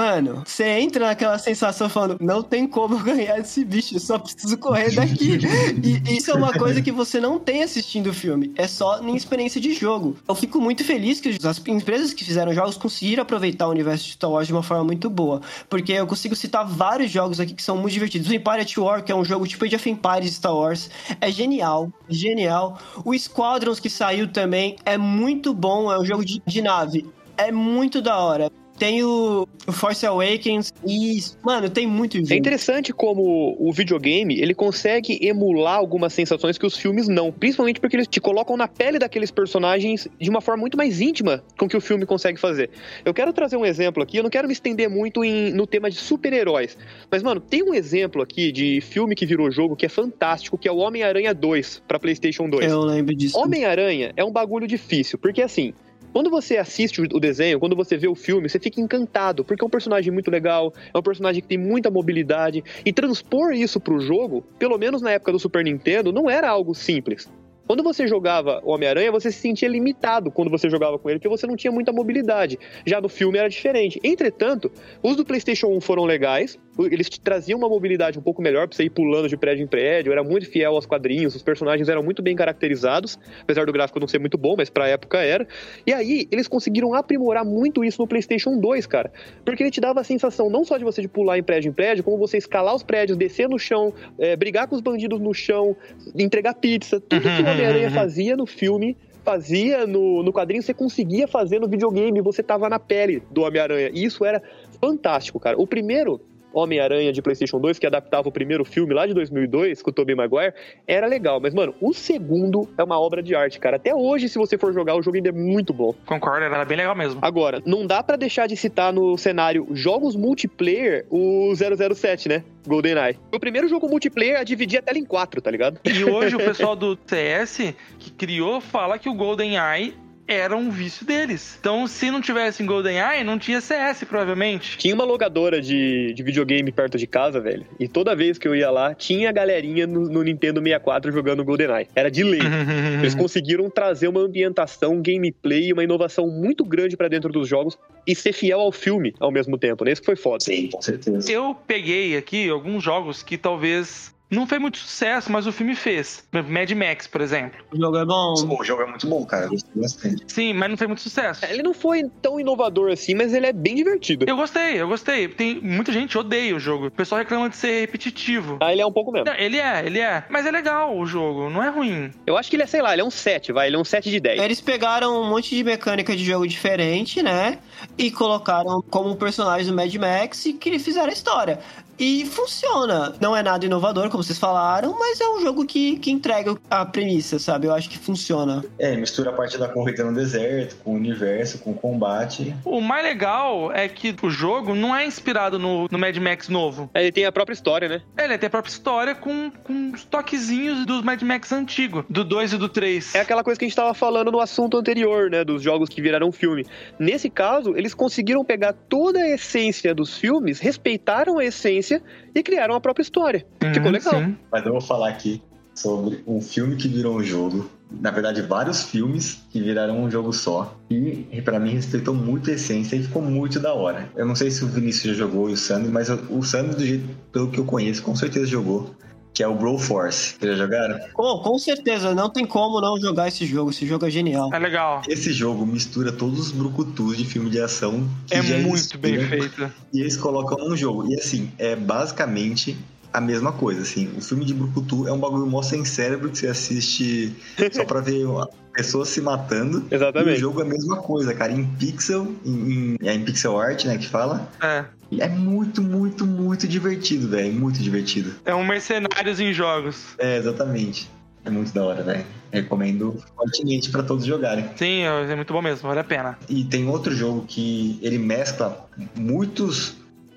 Mano, 0.01 0.45
você 0.47 0.65
entra 0.79 1.09
naquela 1.09 1.37
sensação 1.37 1.87
falando, 1.87 2.17
não 2.23 2.43
tem 2.43 2.67
como 2.67 2.99
ganhar 3.05 3.39
esse 3.39 3.63
bicho, 3.63 3.97
eu 3.97 4.01
só 4.01 4.19
preciso 4.19 4.57
correr 4.57 4.95
daqui. 4.95 5.37
e 5.85 6.17
isso 6.17 6.31
é 6.31 6.35
uma 6.35 6.55
coisa 6.55 6.81
que 6.81 6.91
você 6.91 7.21
não 7.21 7.39
tem 7.39 7.63
assistindo 7.63 8.07
o 8.09 8.15
filme, 8.15 8.51
é 8.57 8.67
só 8.67 9.03
em 9.03 9.15
experiência 9.15 9.61
de 9.61 9.75
jogo. 9.75 10.17
Eu 10.27 10.35
fico 10.35 10.59
muito 10.59 10.83
feliz 10.85 11.21
que 11.21 11.37
as 11.47 11.61
empresas 11.69 12.15
que 12.15 12.25
fizeram 12.25 12.55
jogos 12.55 12.79
conseguiram 12.79 13.25
aproveitar 13.25 13.69
o 13.69 13.71
universo 13.71 14.07
de 14.07 14.13
Star 14.13 14.31
Wars 14.31 14.47
de 14.47 14.55
uma 14.55 14.63
forma 14.63 14.85
muito 14.85 15.11
boa, 15.11 15.43
porque 15.69 15.93
eu 15.93 16.07
consigo 16.07 16.35
citar 16.35 16.67
vários 16.67 17.11
jogos 17.11 17.39
aqui 17.39 17.53
que 17.53 17.63
são 17.63 17.77
muito 17.77 17.93
divertidos. 17.93 18.31
O 18.31 18.33
Empire 18.33 18.63
at 18.63 18.79
War, 18.79 19.05
que 19.05 19.13
é 19.13 19.15
um 19.15 19.25
jogo 19.25 19.47
tipo 19.47 19.67
Age 19.67 19.77
of 19.77 19.91
Empires 19.91 20.33
Star 20.33 20.57
Wars, 20.57 20.89
é 21.21 21.31
genial, 21.31 21.93
genial. 22.09 22.79
O 23.05 23.13
Squadrons 23.19 23.79
que 23.79 23.91
saiu 23.91 24.33
também 24.33 24.77
é 24.87 24.97
muito 24.97 25.53
bom, 25.53 25.93
é 25.93 26.01
um 26.01 26.07
jogo 26.07 26.25
de, 26.25 26.41
de 26.47 26.63
nave. 26.63 27.07
É 27.37 27.53
muito 27.53 28.01
da 28.01 28.19
hora. 28.19 28.51
Tem 28.81 29.05
o, 29.05 29.47
Force 29.71 30.07
Awakens 30.07 30.73
e, 30.87 31.21
mano, 31.43 31.69
tem 31.69 31.87
muito 31.87 32.17
jogo. 32.17 32.33
É 32.33 32.37
interessante 32.37 32.95
como 32.95 33.55
o 33.59 33.71
videogame, 33.75 34.41
ele 34.41 34.55
consegue 34.55 35.19
emular 35.21 35.77
algumas 35.77 36.15
sensações 36.15 36.57
que 36.57 36.65
os 36.65 36.79
filmes 36.79 37.07
não. 37.07 37.31
Principalmente 37.31 37.79
porque 37.79 37.95
eles 37.95 38.09
te 38.09 38.23
colocam 38.23 38.57
na 38.57 38.67
pele 38.67 38.99
daqueles 38.99 39.31
personagens 39.31 40.09
de 40.19 40.31
uma 40.31 40.41
forma 40.41 40.63
muito 40.63 40.79
mais 40.79 40.99
íntima 40.99 41.45
com 41.59 41.69
que 41.69 41.77
o 41.77 41.81
filme 41.81 42.07
consegue 42.07 42.41
fazer. 42.41 42.71
Eu 43.05 43.13
quero 43.13 43.35
trazer 43.35 43.59
um 43.59 43.67
exemplo 43.67 44.03
aqui, 44.03 44.17
eu 44.17 44.23
não 44.23 44.31
quero 44.31 44.49
me 44.49 44.55
estender 44.55 44.89
muito 44.89 45.23
em, 45.23 45.53
no 45.53 45.67
tema 45.67 45.91
de 45.91 45.97
super-heróis. 45.97 46.79
Mas, 47.11 47.23
mano, 47.23 47.39
tem 47.39 47.63
um 47.63 47.75
exemplo 47.75 48.23
aqui 48.23 48.51
de 48.51 48.81
filme 48.81 49.15
que 49.15 49.27
virou 49.27 49.51
jogo 49.51 49.77
que 49.77 49.85
é 49.85 49.91
fantástico, 49.91 50.57
que 50.57 50.67
é 50.67 50.73
o 50.73 50.79
Homem-Aranha 50.79 51.35
2 51.35 51.83
pra 51.87 51.99
PlayStation 51.99 52.49
2. 52.49 52.65
Eu 52.65 52.81
lembro 52.81 53.15
disso. 53.15 53.39
Homem-Aranha 53.39 54.15
é 54.17 54.25
um 54.25 54.33
bagulho 54.33 54.67
difícil, 54.67 55.19
porque 55.19 55.43
assim, 55.43 55.75
quando 56.13 56.31
você 56.31 56.57
assiste 56.57 57.01
o 57.01 57.21
desenho, 57.21 57.61
quando 57.61 57.77
você 57.77 57.97
vê 57.97 58.09
o 58.09 58.15
filme, 58.15 58.49
você 58.49 58.59
fica 58.59 58.81
encantado, 58.81 59.45
porque 59.45 59.63
é 59.63 59.67
um 59.67 59.71
personagem 59.71 60.13
muito 60.13 60.31
legal, 60.31 60.73
é 60.93 60.99
um 60.99 61.03
personagem 61.03 61.41
que 61.43 61.49
tem 61.49 61.59
muita 61.59 61.91
mobilidade, 61.91 62.63
e 62.85 62.93
transpor 62.93 63.53
isso 63.53 63.81
pro 63.81 64.01
jogo, 64.01 64.45
pelo 64.59 64.77
menos 64.79 65.03
na 65.03 65.13
época 65.13 65.33
do 65.33 65.39
Super 65.39 65.65
Nintendo, 65.65 66.13
não 66.13 66.29
era 66.29 66.49
algo 66.49 66.75
simples. 66.75 67.31
Quando 67.71 67.85
você 67.85 68.09
jogava 68.09 68.61
o 68.65 68.73
Homem-Aranha, 68.73 69.13
você 69.13 69.31
se 69.31 69.39
sentia 69.39 69.69
limitado 69.69 70.29
quando 70.29 70.51
você 70.51 70.69
jogava 70.69 70.99
com 70.99 71.09
ele, 71.09 71.21
porque 71.21 71.29
você 71.29 71.47
não 71.47 71.55
tinha 71.55 71.71
muita 71.71 71.93
mobilidade. 71.93 72.59
Já 72.85 73.01
no 73.01 73.09
filme 73.09 73.39
era 73.39 73.49
diferente. 73.49 74.01
Entretanto, 74.03 74.73
os 75.01 75.15
do 75.15 75.25
PlayStation 75.25 75.69
1 75.69 75.81
foram 75.81 76.05
legais, 76.05 76.59
eles 76.87 77.09
te 77.09 77.21
traziam 77.21 77.59
uma 77.59 77.69
mobilidade 77.69 78.19
um 78.19 78.23
pouco 78.23 78.41
melhor 78.43 78.69
pra 78.69 78.77
você 78.77 78.85
ir 78.85 78.91
pulando 78.91 79.29
de 79.29 79.37
prédio 79.37 79.65
em 79.65 79.67
prédio, 79.67 80.13
era 80.13 80.23
muito 80.23 80.49
fiel 80.49 80.75
aos 80.75 80.87
quadrinhos, 80.87 81.35
os 81.35 81.43
personagens 81.43 81.89
eram 81.89 82.03
muito 82.03 82.23
bem 82.23 82.37
caracterizados, 82.37 83.19
apesar 83.43 83.67
do 83.67 83.73
gráfico 83.73 84.01
não 84.01 84.09
ser 84.09 84.19
muito 84.19 84.39
bom, 84.39 84.55
mas 84.57 84.71
pra 84.71 84.89
época 84.89 85.19
era. 85.19 85.47
E 85.87 85.93
aí, 85.93 86.29
eles 86.31 86.49
conseguiram 86.49 86.95
aprimorar 86.95 87.45
muito 87.45 87.85
isso 87.85 88.01
no 88.01 88.07
PlayStation 88.07 88.59
2, 88.59 88.87
cara. 88.87 89.13
Porque 89.45 89.63
ele 89.63 89.71
te 89.71 89.81
dava 89.81 90.01
a 90.01 90.05
sensação 90.05 90.49
não 90.51 90.65
só 90.65 90.79
de 90.79 90.85
você 90.85 91.03
de 91.03 91.09
pular 91.09 91.39
em 91.39 91.43
prédio 91.43 91.71
em 91.71 91.73
prédio, 91.73 92.05
como 92.05 92.19
você 92.19 92.37
escalar 92.37 92.75
os 92.75 92.83
prédios, 92.83 93.17
descer 93.17 93.49
no 93.49 93.59
chão, 93.59 93.93
é, 94.19 94.37
brigar 94.37 94.69
com 94.69 94.75
os 94.75 94.81
bandidos 94.81 95.21
no 95.21 95.35
chão, 95.35 95.77
entregar 96.15 96.55
pizza, 96.55 97.01
tudo 97.01 97.23
que 97.23 97.43
o 97.43 97.51
Homem-Aranha 97.51 97.91
fazia 97.91 98.37
no 98.37 98.47
filme 98.47 98.97
fazia 99.25 99.87
no, 99.87 100.23
no 100.23 100.33
quadrinho, 100.33 100.63
você 100.63 100.75
conseguia 100.75 101.29
fazer 101.29 101.61
no 101.61 101.69
videogame, 101.69 102.21
você 102.21 102.43
tava 102.43 102.69
na 102.69 102.79
pele 102.79 103.23
do 103.31 103.43
Homem-Aranha. 103.43 103.91
E 103.93 104.05
isso 104.05 104.25
era 104.25 104.43
fantástico, 104.81 105.39
cara. 105.39 105.61
O 105.61 105.67
primeiro 105.67 106.21
Homem-Aranha 106.53 107.13
de 107.13 107.23
PlayStation 107.23 107.59
2, 107.59 107.79
que 107.79 107.87
adaptava 107.87 108.29
o 108.29 108.33
primeiro 108.33 108.65
filme 108.65 108.95
lá 108.95 109.07
de 109.07 109.15
2002, 109.15 109.83
com 109.83 109.91
o 109.91 109.93
Tobey 109.93 110.15
Maguire, 110.15 110.55
era 110.87 111.07
legal. 111.07 111.41
Mas, 111.41 111.55
mano, 111.55 111.75
o 111.81 111.93
segundo 111.93 112.69
é 112.77 112.83
uma 112.83 112.99
obra 113.01 113.23
de 113.23 113.35
arte, 113.35 113.59
cara. 113.59 113.77
Até 113.77 113.95
hoje, 113.95 114.29
se 114.29 114.39
você 114.39 114.59
for 114.59 114.73
jogar, 114.73 114.97
o 114.97 115.03
jogo 115.03 115.17
ainda 115.17 115.29
é 115.29 115.33
muito 115.33 115.73
bom. 115.73 115.95
Concordo, 116.07 116.45
era 116.45 116.65
bem 116.65 116.77
legal 116.77 116.95
mesmo. 116.95 117.19
Agora, 117.23 117.63
não 117.65 117.87
dá 117.87 118.03
pra 118.03 118.17
deixar 118.17 118.47
de 118.47 118.57
citar 118.57 118.93
no 118.93 119.17
cenário 119.17 119.67
jogos 119.73 120.17
multiplayer 120.17 121.07
o 121.11 121.53
007, 121.55 122.29
né? 122.29 122.45
GoldenEye. 122.67 123.17
O 123.33 123.41
primeiro 123.41 123.69
jogo 123.69 123.89
multiplayer 123.89 124.39
a 124.39 124.45
dividir 124.45 124.79
a 124.79 124.83
tela 124.83 124.99
em 124.99 125.05
quatro, 125.05 125.41
tá 125.41 125.51
ligado? 125.51 125.81
E 125.85 126.05
hoje 126.05 126.37
o 126.37 126.39
pessoal 126.45 126.77
do 126.77 126.99
CS 127.07 127.75
que 127.99 128.11
criou 128.13 128.61
fala 128.61 128.99
que 128.99 129.09
o 129.09 129.15
GoldenEye 129.15 129.95
era 130.31 130.57
um 130.57 130.71
vício 130.71 131.05
deles. 131.05 131.57
Então, 131.59 131.87
se 131.87 132.11
não 132.11 132.21
tivesse 132.21 132.63
em 132.63 132.67
GoldenEye, 132.67 133.25
não 133.25 133.39
tinha 133.39 133.61
CS, 133.61 134.05
provavelmente. 134.05 134.79
Tinha 134.79 134.95
uma 134.95 135.05
locadora 135.05 135.61
de, 135.61 136.13
de 136.15 136.23
videogame 136.23 136.71
perto 136.71 136.97
de 136.97 137.07
casa, 137.07 137.41
velho. 137.41 137.67
E 137.79 137.89
toda 137.89 138.15
vez 138.15 138.39
que 138.39 138.47
eu 138.47 138.55
ia 138.55 138.71
lá, 138.71 138.95
tinha 138.95 139.29
a 139.29 139.33
galerinha 139.33 139.87
no, 139.87 140.09
no 140.09 140.23
Nintendo 140.23 140.61
64 140.61 141.11
jogando 141.11 141.45
GoldenEye. 141.45 141.89
Era 141.95 142.11
de 142.11 142.23
lei. 142.23 142.41
Eles 143.01 143.15
conseguiram 143.15 143.69
trazer 143.69 144.09
uma 144.09 144.21
ambientação, 144.21 145.03
gameplay 145.03 145.69
e 145.69 145.73
uma 145.73 145.83
inovação 145.83 146.29
muito 146.29 146.65
grande 146.65 146.97
pra 146.97 147.09
dentro 147.09 147.33
dos 147.33 147.49
jogos 147.49 147.77
e 148.07 148.15
ser 148.15 148.33
fiel 148.33 148.61
ao 148.61 148.73
filme 148.73 149.15
ao 149.19 149.31
mesmo 149.31 149.59
tempo, 149.59 149.85
né? 149.85 149.93
Isso 149.93 150.01
que 150.01 150.07
foi 150.07 150.17
foda. 150.17 150.45
Sim, 150.45 150.69
com 150.69 150.81
certeza. 150.81 151.31
Eu 151.31 151.57
peguei 151.67 152.17
aqui 152.17 152.49
alguns 152.49 152.83
jogos 152.83 153.23
que 153.23 153.37
talvez 153.37 154.15
não 154.31 154.47
fez 154.47 154.61
muito 154.61 154.79
sucesso, 154.79 155.31
mas 155.31 155.47
o 155.47 155.53
filme 155.53 155.75
fez. 155.75 156.25
Mad 156.33 156.71
Max, 156.71 157.07
por 157.07 157.21
exemplo. 157.21 157.61
O 157.73 157.77
jogo 157.77 157.97
é 157.97 158.05
bom. 158.05 158.35
O 158.61 158.65
jogo 158.65 158.83
é 158.83 158.87
muito 158.87 159.07
bom, 159.07 159.25
cara. 159.27 159.47
Eu 159.47 159.51
gostei 159.51 159.83
bastante. 159.83 160.25
Sim, 160.29 160.53
mas 160.53 160.71
não 160.71 160.77
fez 160.77 160.89
muito 160.89 161.03
sucesso. 161.03 161.45
Ele 161.45 161.63
não 161.63 161.75
foi 161.75 162.09
tão 162.23 162.39
inovador 162.39 162.93
assim, 162.93 163.15
mas 163.15 163.35
ele 163.35 163.47
é 163.47 163.53
bem 163.53 163.75
divertido. 163.75 164.25
Eu 164.29 164.37
gostei, 164.37 164.81
eu 164.81 164.89
gostei. 164.89 165.29
Tem 165.29 165.61
muita 165.61 165.93
gente 165.93 166.11
que 166.11 166.19
odeia 166.19 166.55
o 166.55 166.61
jogo. 166.61 166.87
O 166.87 166.91
pessoal 166.91 167.19
reclama 167.19 167.49
de 167.49 167.57
ser 167.57 167.81
repetitivo. 167.81 168.59
Ah, 168.61 168.73
ele 168.73 168.81
é 168.81 168.87
um 168.87 168.93
pouco 168.93 169.11
mesmo. 169.11 169.27
Não, 169.27 169.35
ele 169.35 169.59
é, 169.59 169.85
ele 169.85 169.99
é. 169.99 170.25
Mas 170.31 170.47
é 170.47 170.51
legal 170.51 170.97
o 170.97 171.05
jogo, 171.05 171.51
não 171.51 171.63
é 171.63 171.69
ruim. 171.69 172.13
Eu 172.27 172.37
acho 172.37 172.49
que 172.49 172.57
ele 172.57 172.63
é, 172.63 172.67
sei 172.67 172.83
lá, 172.83 172.93
ele 172.93 173.03
é 173.03 173.05
um 173.05 173.11
7, 173.11 173.53
vai. 173.53 173.67
Ele 173.67 173.77
é 173.77 173.79
um 173.79 173.85
7 173.85 174.11
de 174.11 174.21
10. 174.21 174.43
Eles 174.43 174.61
pegaram 174.61 175.21
um 175.23 175.29
monte 175.29 175.55
de 175.55 175.65
mecânica 175.65 176.15
de 176.17 176.25
jogo 176.25 176.47
diferente, 176.47 177.23
né? 177.23 177.59
E 177.99 178.11
colocaram 178.11 178.83
como 178.89 179.17
personagens 179.17 179.67
do 179.67 179.75
Mad 179.75 179.93
Max 179.97 180.47
e 180.47 180.53
que 180.53 180.79
fizeram 180.79 181.09
a 181.09 181.13
história. 181.13 181.59
E 182.01 182.25
funciona. 182.25 183.13
Não 183.21 183.37
é 183.37 183.43
nada 183.43 183.67
inovador, 183.67 184.09
como 184.09 184.25
vocês 184.25 184.39
falaram, 184.39 184.97
mas 184.99 185.21
é 185.21 185.29
um 185.29 185.43
jogo 185.43 185.67
que, 185.67 185.99
que 185.99 186.11
entrega 186.11 186.57
a 186.71 186.87
premissa, 186.87 187.39
sabe? 187.39 187.67
Eu 187.67 187.75
acho 187.75 187.91
que 187.91 187.99
funciona. 187.99 188.65
É, 188.79 188.97
mistura 188.97 189.29
a 189.29 189.33
parte 189.35 189.59
da 189.59 189.69
corrida 189.69 190.03
no 190.03 190.15
deserto, 190.15 190.77
com 190.83 190.93
o 190.93 190.95
universo, 190.95 191.59
com 191.59 191.73
o 191.73 191.75
combate. 191.75 192.57
O 192.65 192.81
mais 192.81 193.05
legal 193.05 193.71
é 193.71 193.87
que 193.87 194.17
o 194.23 194.31
jogo 194.31 194.75
não 194.75 194.97
é 194.97 195.05
inspirado 195.05 195.59
no, 195.59 195.89
no 195.91 195.99
Mad 195.99 196.17
Max 196.17 196.49
novo. 196.49 196.89
Ele 196.95 197.13
tem 197.13 197.27
a 197.27 197.33
própria 197.33 197.53
história, 197.53 197.87
né? 197.87 198.03
Ele 198.17 198.39
tem 198.39 198.47
a 198.47 198.51
própria 198.51 198.73
história 198.73 199.15
com, 199.15 199.51
com 199.63 199.91
os 199.91 200.03
toquezinhos 200.03 200.87
dos 200.87 201.03
Mad 201.03 201.21
Max 201.21 201.53
antigo, 201.53 202.07
do 202.09 202.25
2 202.25 202.55
e 202.55 202.57
do 202.57 202.71
3. 202.71 203.15
É 203.15 203.21
aquela 203.21 203.45
coisa 203.45 203.59
que 203.59 203.67
a 203.67 203.69
gente 203.69 203.77
tava 203.77 203.93
falando 203.93 204.33
no 204.33 204.41
assunto 204.41 204.79
anterior, 204.79 205.29
né? 205.29 205.45
Dos 205.45 205.63
jogos 205.63 205.91
que 205.91 206.01
viraram 206.01 206.33
filme. 206.33 206.65
Nesse 206.99 207.29
caso, 207.29 207.77
eles 207.77 207.93
conseguiram 207.93 208.43
pegar 208.43 208.73
toda 208.73 209.19
a 209.19 209.29
essência 209.29 209.95
dos 209.95 210.17
filmes, 210.17 210.61
respeitaram 210.61 211.37
a 211.37 211.45
essência 211.45 211.90
e 212.35 212.43
criaram 212.43 212.75
a 212.75 212.81
própria 212.81 213.03
história. 213.03 213.47
Ficou 213.73 213.89
Hum, 213.89 213.93
legal. 213.93 214.15
sim. 214.15 214.37
Mas 214.53 214.67
eu 214.67 214.73
vou 214.73 214.81
falar 214.81 215.09
aqui 215.09 215.43
sobre 215.75 216.23
um 216.27 216.41
filme 216.41 216.77
que 216.77 216.89
virou 216.89 217.17
um 217.17 217.23
jogo. 217.23 217.71
Na 217.91 218.11
verdade, 218.11 218.43
vários 218.43 218.85
filmes 218.85 219.41
que 219.51 219.61
viraram 219.61 220.03
um 220.05 220.11
jogo 220.11 220.33
só. 220.33 220.77
E, 220.91 221.41
pra 221.45 221.59
mim, 221.59 221.71
respeitou 221.71 222.15
muito 222.15 222.51
a 222.51 222.53
essência 222.53 222.95
e 222.97 223.03
ficou 223.03 223.21
muito 223.23 223.59
da 223.59 223.73
hora. 223.75 224.09
Eu 224.15 224.27
não 224.27 224.35
sei 224.37 224.51
se 224.51 224.63
o 224.65 224.69
Vinícius 224.69 225.17
já 225.17 225.25
jogou 225.25 225.49
e 225.51 225.55
o 225.55 225.57
Sandro, 225.57 225.91
mas 225.91 226.09
o 226.09 226.43
Sandro, 226.43 226.77
do 226.77 226.85
jeito, 226.87 227.05
pelo 227.33 227.51
que 227.51 227.59
eu 227.59 227.65
conheço, 227.65 228.03
com 228.03 228.15
certeza 228.15 228.47
jogou. 228.47 228.95
Que 229.33 229.43
é 229.43 229.49
o 229.49 229.55
Bro 229.55 229.79
Force. 229.79 230.35
Vocês 230.39 230.59
já 230.59 230.65
jogaram? 230.65 230.99
Com, 231.15 231.39
com 231.39 231.59
certeza, 231.59 232.15
não 232.15 232.29
tem 232.29 232.45
como 232.45 232.81
não 232.81 233.01
jogar 233.01 233.29
esse 233.29 233.47
jogo. 233.47 233.71
Esse 233.71 233.87
jogo 233.87 234.07
é 234.07 234.11
genial. 234.11 234.53
É 234.53 234.59
legal. 234.59 235.03
Esse 235.09 235.33
jogo 235.33 235.65
mistura 235.65 236.11
todos 236.13 236.39
os 236.41 236.51
brucutus 236.53 237.17
de 237.17 237.25
filme 237.25 237.49
de 237.49 237.61
ação. 237.61 238.09
que 238.27 238.35
É 238.35 238.43
já 238.43 238.59
muito 238.59 238.99
bem 238.99 239.19
feito. 239.27 239.71
E 239.93 240.01
eles 240.01 240.17
colocam 240.17 240.59
num 240.59 240.77
jogo. 240.77 241.11
E 241.11 241.15
assim, 241.15 241.51
é 241.59 241.77
basicamente 241.77 242.77
a 243.13 243.21
mesma 243.21 243.53
coisa, 243.53 243.83
assim. 243.83 244.11
O 244.17 244.21
filme 244.21 244.45
de 244.45 244.55
Brucutu 244.55 245.07
é 245.09 245.13
um 245.13 245.19
bagulho 245.19 245.47
mó 245.47 245.63
sem 245.63 245.85
cérebro 245.85 246.31
que 246.31 246.39
você 246.39 246.47
assiste 246.49 247.35
só 247.73 247.85
pra 247.85 248.01
ver 248.01 248.25
pessoas 248.73 249.09
se 249.09 249.21
matando. 249.21 249.85
E 249.91 249.95
o 249.95 249.97
Exatamente. 249.97 250.41
jogo 250.41 250.61
é 250.61 250.65
a 250.65 250.69
mesma 250.69 250.99
coisa, 250.99 251.35
cara. 251.35 251.53
Em 251.53 251.65
pixel, 251.65 252.35
em, 252.45 252.73
em, 252.73 252.97
é 253.03 253.15
em 253.15 253.25
pixel 253.25 253.59
art, 253.59 253.85
né, 253.85 253.99
que 253.99 254.07
fala. 254.07 254.49
É. 254.63 254.85
E 255.11 255.21
é 255.21 255.29
muito, 255.29 255.83
muito, 255.83 256.25
muito 256.25 256.69
divertido, 256.69 257.29
velho. 257.29 257.53
Muito 257.53 257.81
divertido. 257.81 258.35
É 258.45 258.55
um 258.55 258.65
mercenários 258.65 259.41
em 259.41 259.53
jogos. 259.53 260.15
É, 260.19 260.37
exatamente. 260.37 261.09
É 261.45 261.51
muito 261.51 261.73
da 261.73 261.83
hora, 261.85 262.03
velho. 262.03 262.25
Recomendo 262.53 263.17
fortemente 263.35 263.91
pra 263.91 264.03
todos 264.03 264.25
jogarem. 264.25 264.69
Sim, 264.77 265.03
é 265.03 265.35
muito 265.35 265.53
bom 265.53 265.63
mesmo, 265.63 265.89
vale 265.89 266.01
a 266.01 266.05
pena. 266.05 266.39
E 266.49 266.65
tem 266.65 266.87
outro 266.89 267.15
jogo 267.15 267.45
que 267.47 267.99
ele 268.03 268.19
mescla 268.19 268.89
muitos 269.17 269.97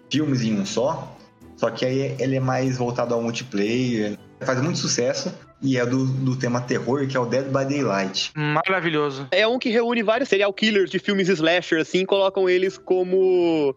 filmes 0.09 0.43
em 0.43 0.59
um 0.59 0.65
só, 0.65 1.17
só 1.57 1.69
que 1.71 1.86
aí 1.86 2.15
ele 2.19 2.36
é 2.36 2.39
mais 2.39 2.78
voltado 2.78 3.13
ao 3.13 3.21
multiplayer, 3.21 4.17
faz 4.41 4.61
muito 4.61 4.78
sucesso 4.78 5.34
e 5.61 5.78
é 5.78 5.86
do, 5.86 6.05
do 6.05 6.36
tema 6.36 6.61
terror, 6.61 7.07
que 7.07 7.15
é 7.15 7.19
o 7.19 7.26
Dead 7.26 7.45
by 7.45 7.65
Daylight. 7.65 8.32
Maravilhoso. 8.36 9.28
É 9.32 9.47
um 9.47 9.57
que 9.57 9.69
reúne 9.69 10.03
vários 10.03 10.30
serial 10.30 10.53
killers 10.53 10.91
de 10.91 10.99
filmes 10.99 11.30
slasher, 11.30 11.80
assim, 11.80 11.99
e 11.99 12.05
colocam 12.05 12.49
eles 12.49 12.78
como 12.78 13.74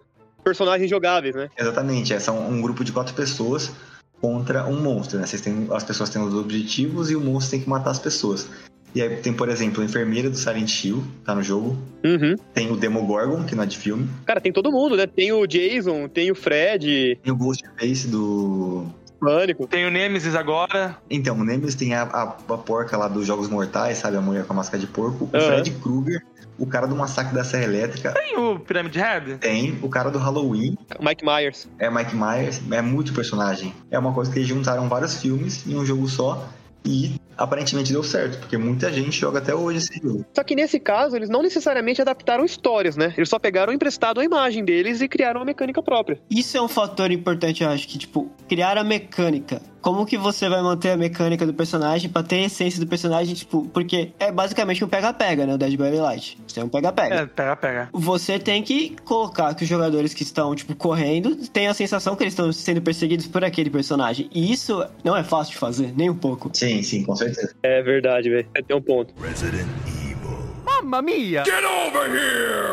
personagens 0.47 0.89
jogáveis, 0.89 1.35
né? 1.35 1.49
Exatamente, 1.59 2.15
é 2.15 2.21
são 2.21 2.39
um 2.49 2.63
grupo 2.63 2.85
de 2.85 2.93
quatro 2.93 3.13
pessoas 3.15 3.73
contra 4.21 4.65
um 4.65 4.81
monstro, 4.81 5.19
né? 5.19 5.27
Vocês 5.27 5.43
têm, 5.43 5.67
as 5.73 5.83
pessoas 5.83 6.09
têm 6.09 6.23
os 6.23 6.33
objetivos 6.35 7.11
e 7.11 7.17
o 7.17 7.21
monstro 7.21 7.51
tem 7.51 7.61
que 7.63 7.69
matar 7.69 7.91
as 7.91 7.99
pessoas. 7.99 8.49
E 8.95 9.03
aí 9.03 9.17
tem, 9.17 9.33
por 9.33 9.49
exemplo, 9.49 9.83
a 9.83 9.85
enfermeira 9.85 10.31
do 10.31 10.37
Silent 10.37 10.85
Hill, 10.85 11.03
tá 11.25 11.35
no 11.35 11.43
jogo. 11.43 11.77
Uhum. 12.05 12.37
Tem 12.55 12.71
o 12.71 12.77
Demogorgon, 12.77 13.45
que 13.45 13.57
não 13.57 13.65
é 13.65 13.67
de 13.67 13.77
filme. 13.77 14.09
Cara, 14.25 14.41
tem 14.41 14.53
todo 14.53 14.71
mundo, 14.71 14.97
né? 14.97 15.07
Tem 15.07 15.33
o 15.33 15.45
Jason, 15.47 16.09
tem 16.09 16.31
o 16.31 16.35
Fred, 16.35 17.19
Tem 17.23 17.33
o 17.33 17.37
Ghostface 17.37 18.07
do. 18.07 18.87
Pânico. 19.27 19.67
Tem 19.67 19.87
o 19.87 19.91
Nemesis 19.91 20.35
agora. 20.35 20.97
Então, 21.11 21.37
o 21.37 21.45
Nemesis 21.45 21.75
tem 21.75 21.95
a, 21.95 22.03
a, 22.03 22.23
a 22.23 22.59
porca 22.59 22.97
lá 22.97 23.09
dos 23.09 23.27
Jogos 23.27 23.49
Mortais, 23.49 23.99
sabe? 23.99 24.17
A 24.17 24.21
mulher 24.21 24.45
com 24.45 24.53
a 24.53 24.57
máscara 24.57 24.79
de 24.79 24.87
porco. 24.87 25.29
O 25.33 25.37
Aham. 25.37 25.47
Fred 25.47 25.71
Krueger, 25.73 26.23
o 26.59 26.67
cara 26.67 26.87
do 26.87 26.95
massacre 26.95 27.35
da 27.35 27.43
Serra 27.43 27.65
Elétrica. 27.65 28.13
Tem 28.13 28.39
o 28.39 28.59
Pyramid 28.61 28.97
Head. 28.97 29.39
Tem 29.39 29.79
o 29.83 29.89
cara 29.89 30.11
do 30.11 30.19
Halloween, 30.19 30.77
Mike 31.01 31.25
Myers. 31.25 31.69
é 31.79 31.91
Mike 31.91 32.15
Myers, 32.15 32.61
é 32.71 32.81
muito 32.81 33.13
personagem. 33.13 33.75
É 33.91 33.99
uma 33.99 34.13
coisa 34.13 34.31
que 34.31 34.39
eles 34.39 34.49
juntaram 34.49 34.89
vários 34.89 35.21
filmes 35.21 35.67
em 35.67 35.77
um 35.77 35.85
jogo 35.85 36.09
só 36.09 36.49
e 36.85 37.21
aparentemente 37.37 37.93
deu 37.93 38.03
certo, 38.03 38.39
porque 38.39 38.57
muita 38.57 38.93
gente 38.93 39.19
joga 39.19 39.39
até 39.39 39.55
hoje 39.55 39.79
esse 39.79 40.01
jogo. 40.01 40.25
Só 40.35 40.43
que 40.43 40.55
nesse 40.55 40.81
caso, 40.81 41.17
eles 41.17 41.29
não 41.29 41.43
necessariamente 41.43 42.01
adaptaram 42.01 42.45
histórias, 42.45 42.97
né? 42.97 43.13
Eles 43.17 43.29
só 43.29 43.39
pegaram 43.39 43.73
emprestado 43.73 44.21
a 44.21 44.25
imagem 44.25 44.65
deles 44.65 45.01
e 45.01 45.09
criaram 45.09 45.41
uma 45.41 45.47
mecânica 45.47 45.83
própria. 45.83 46.21
Isso 46.31 46.57
é 46.57 46.63
um 46.63 46.69
fator 46.69 47.11
importante, 47.11 47.63
eu 47.63 47.69
acho, 47.69 47.87
que, 47.87 47.99
tipo, 47.99 48.31
criar 48.49 48.79
a 48.79 48.85
mecânica. 48.85 49.61
Como 49.81 50.05
que 50.05 50.19
você 50.19 50.49
vai 50.49 50.63
manter 50.63 50.91
a 50.91 50.97
mecânica 50.97 51.47
do 51.47 51.55
personagem 51.55 52.11
pra 52.11 52.23
ter 52.23 52.37
a 52.37 52.47
essência 52.47 52.81
do 52.81 52.87
personagem, 52.87 53.35
tipo, 53.35 53.69
porque 53.73 54.11
é 54.19 54.33
basicamente 54.33 54.85
um 54.85 54.89
pega-pega, 54.89 55.47
né? 55.47 55.55
O 55.55 55.59
Dead 55.59 55.71
by 55.71 55.91
Daylight. 55.91 56.39
Você 56.47 56.61
é 56.61 56.65
um 56.65 56.69
pega-pega. 56.69 57.15
É, 57.15 57.27
pega, 57.27 57.57
pega. 57.57 57.89
Você 57.93 58.39
tem 58.39 58.63
que 58.63 58.97
colocar 59.05 59.55
que 59.55 59.63
os 59.63 59.69
jogadores 59.69 60.13
que 60.13 60.23
estão, 60.23 60.55
tipo, 60.55 60.75
correndo 60.75 61.37
tenham 61.49 61.71
a 61.71 61.75
sensação 61.75 62.17
que 62.17 62.25
eles 62.25 62.33
estão 62.33 62.53
sendo 62.53 62.83
perseguidos 62.83 63.27
por 63.27 63.45
aquele 63.45 63.71
personagem. 63.71 64.29
E 64.35 64.53
isso 64.53 64.85
não 65.05 65.17
é 65.17 65.23
fácil 65.23 65.53
de 65.53 65.59
fazer, 65.59 65.93
nem 65.97 66.11
um 66.11 66.17
pouco. 66.17 66.51
Sim, 66.53 66.83
sim, 66.83 67.05
com 67.05 67.15
certeza. 67.15 67.55
É 67.63 67.83
verdade, 67.83 68.29
velho. 68.29 68.49
Tem 68.67 68.77
um 68.77 68.83
ponto. 68.83 69.15
Resident 69.23 69.67
Evil. 69.87 70.39
Mamma 70.65 71.01
mia! 71.03 71.45
Get 71.45 71.65
over 71.65 72.11
here! 72.11 72.67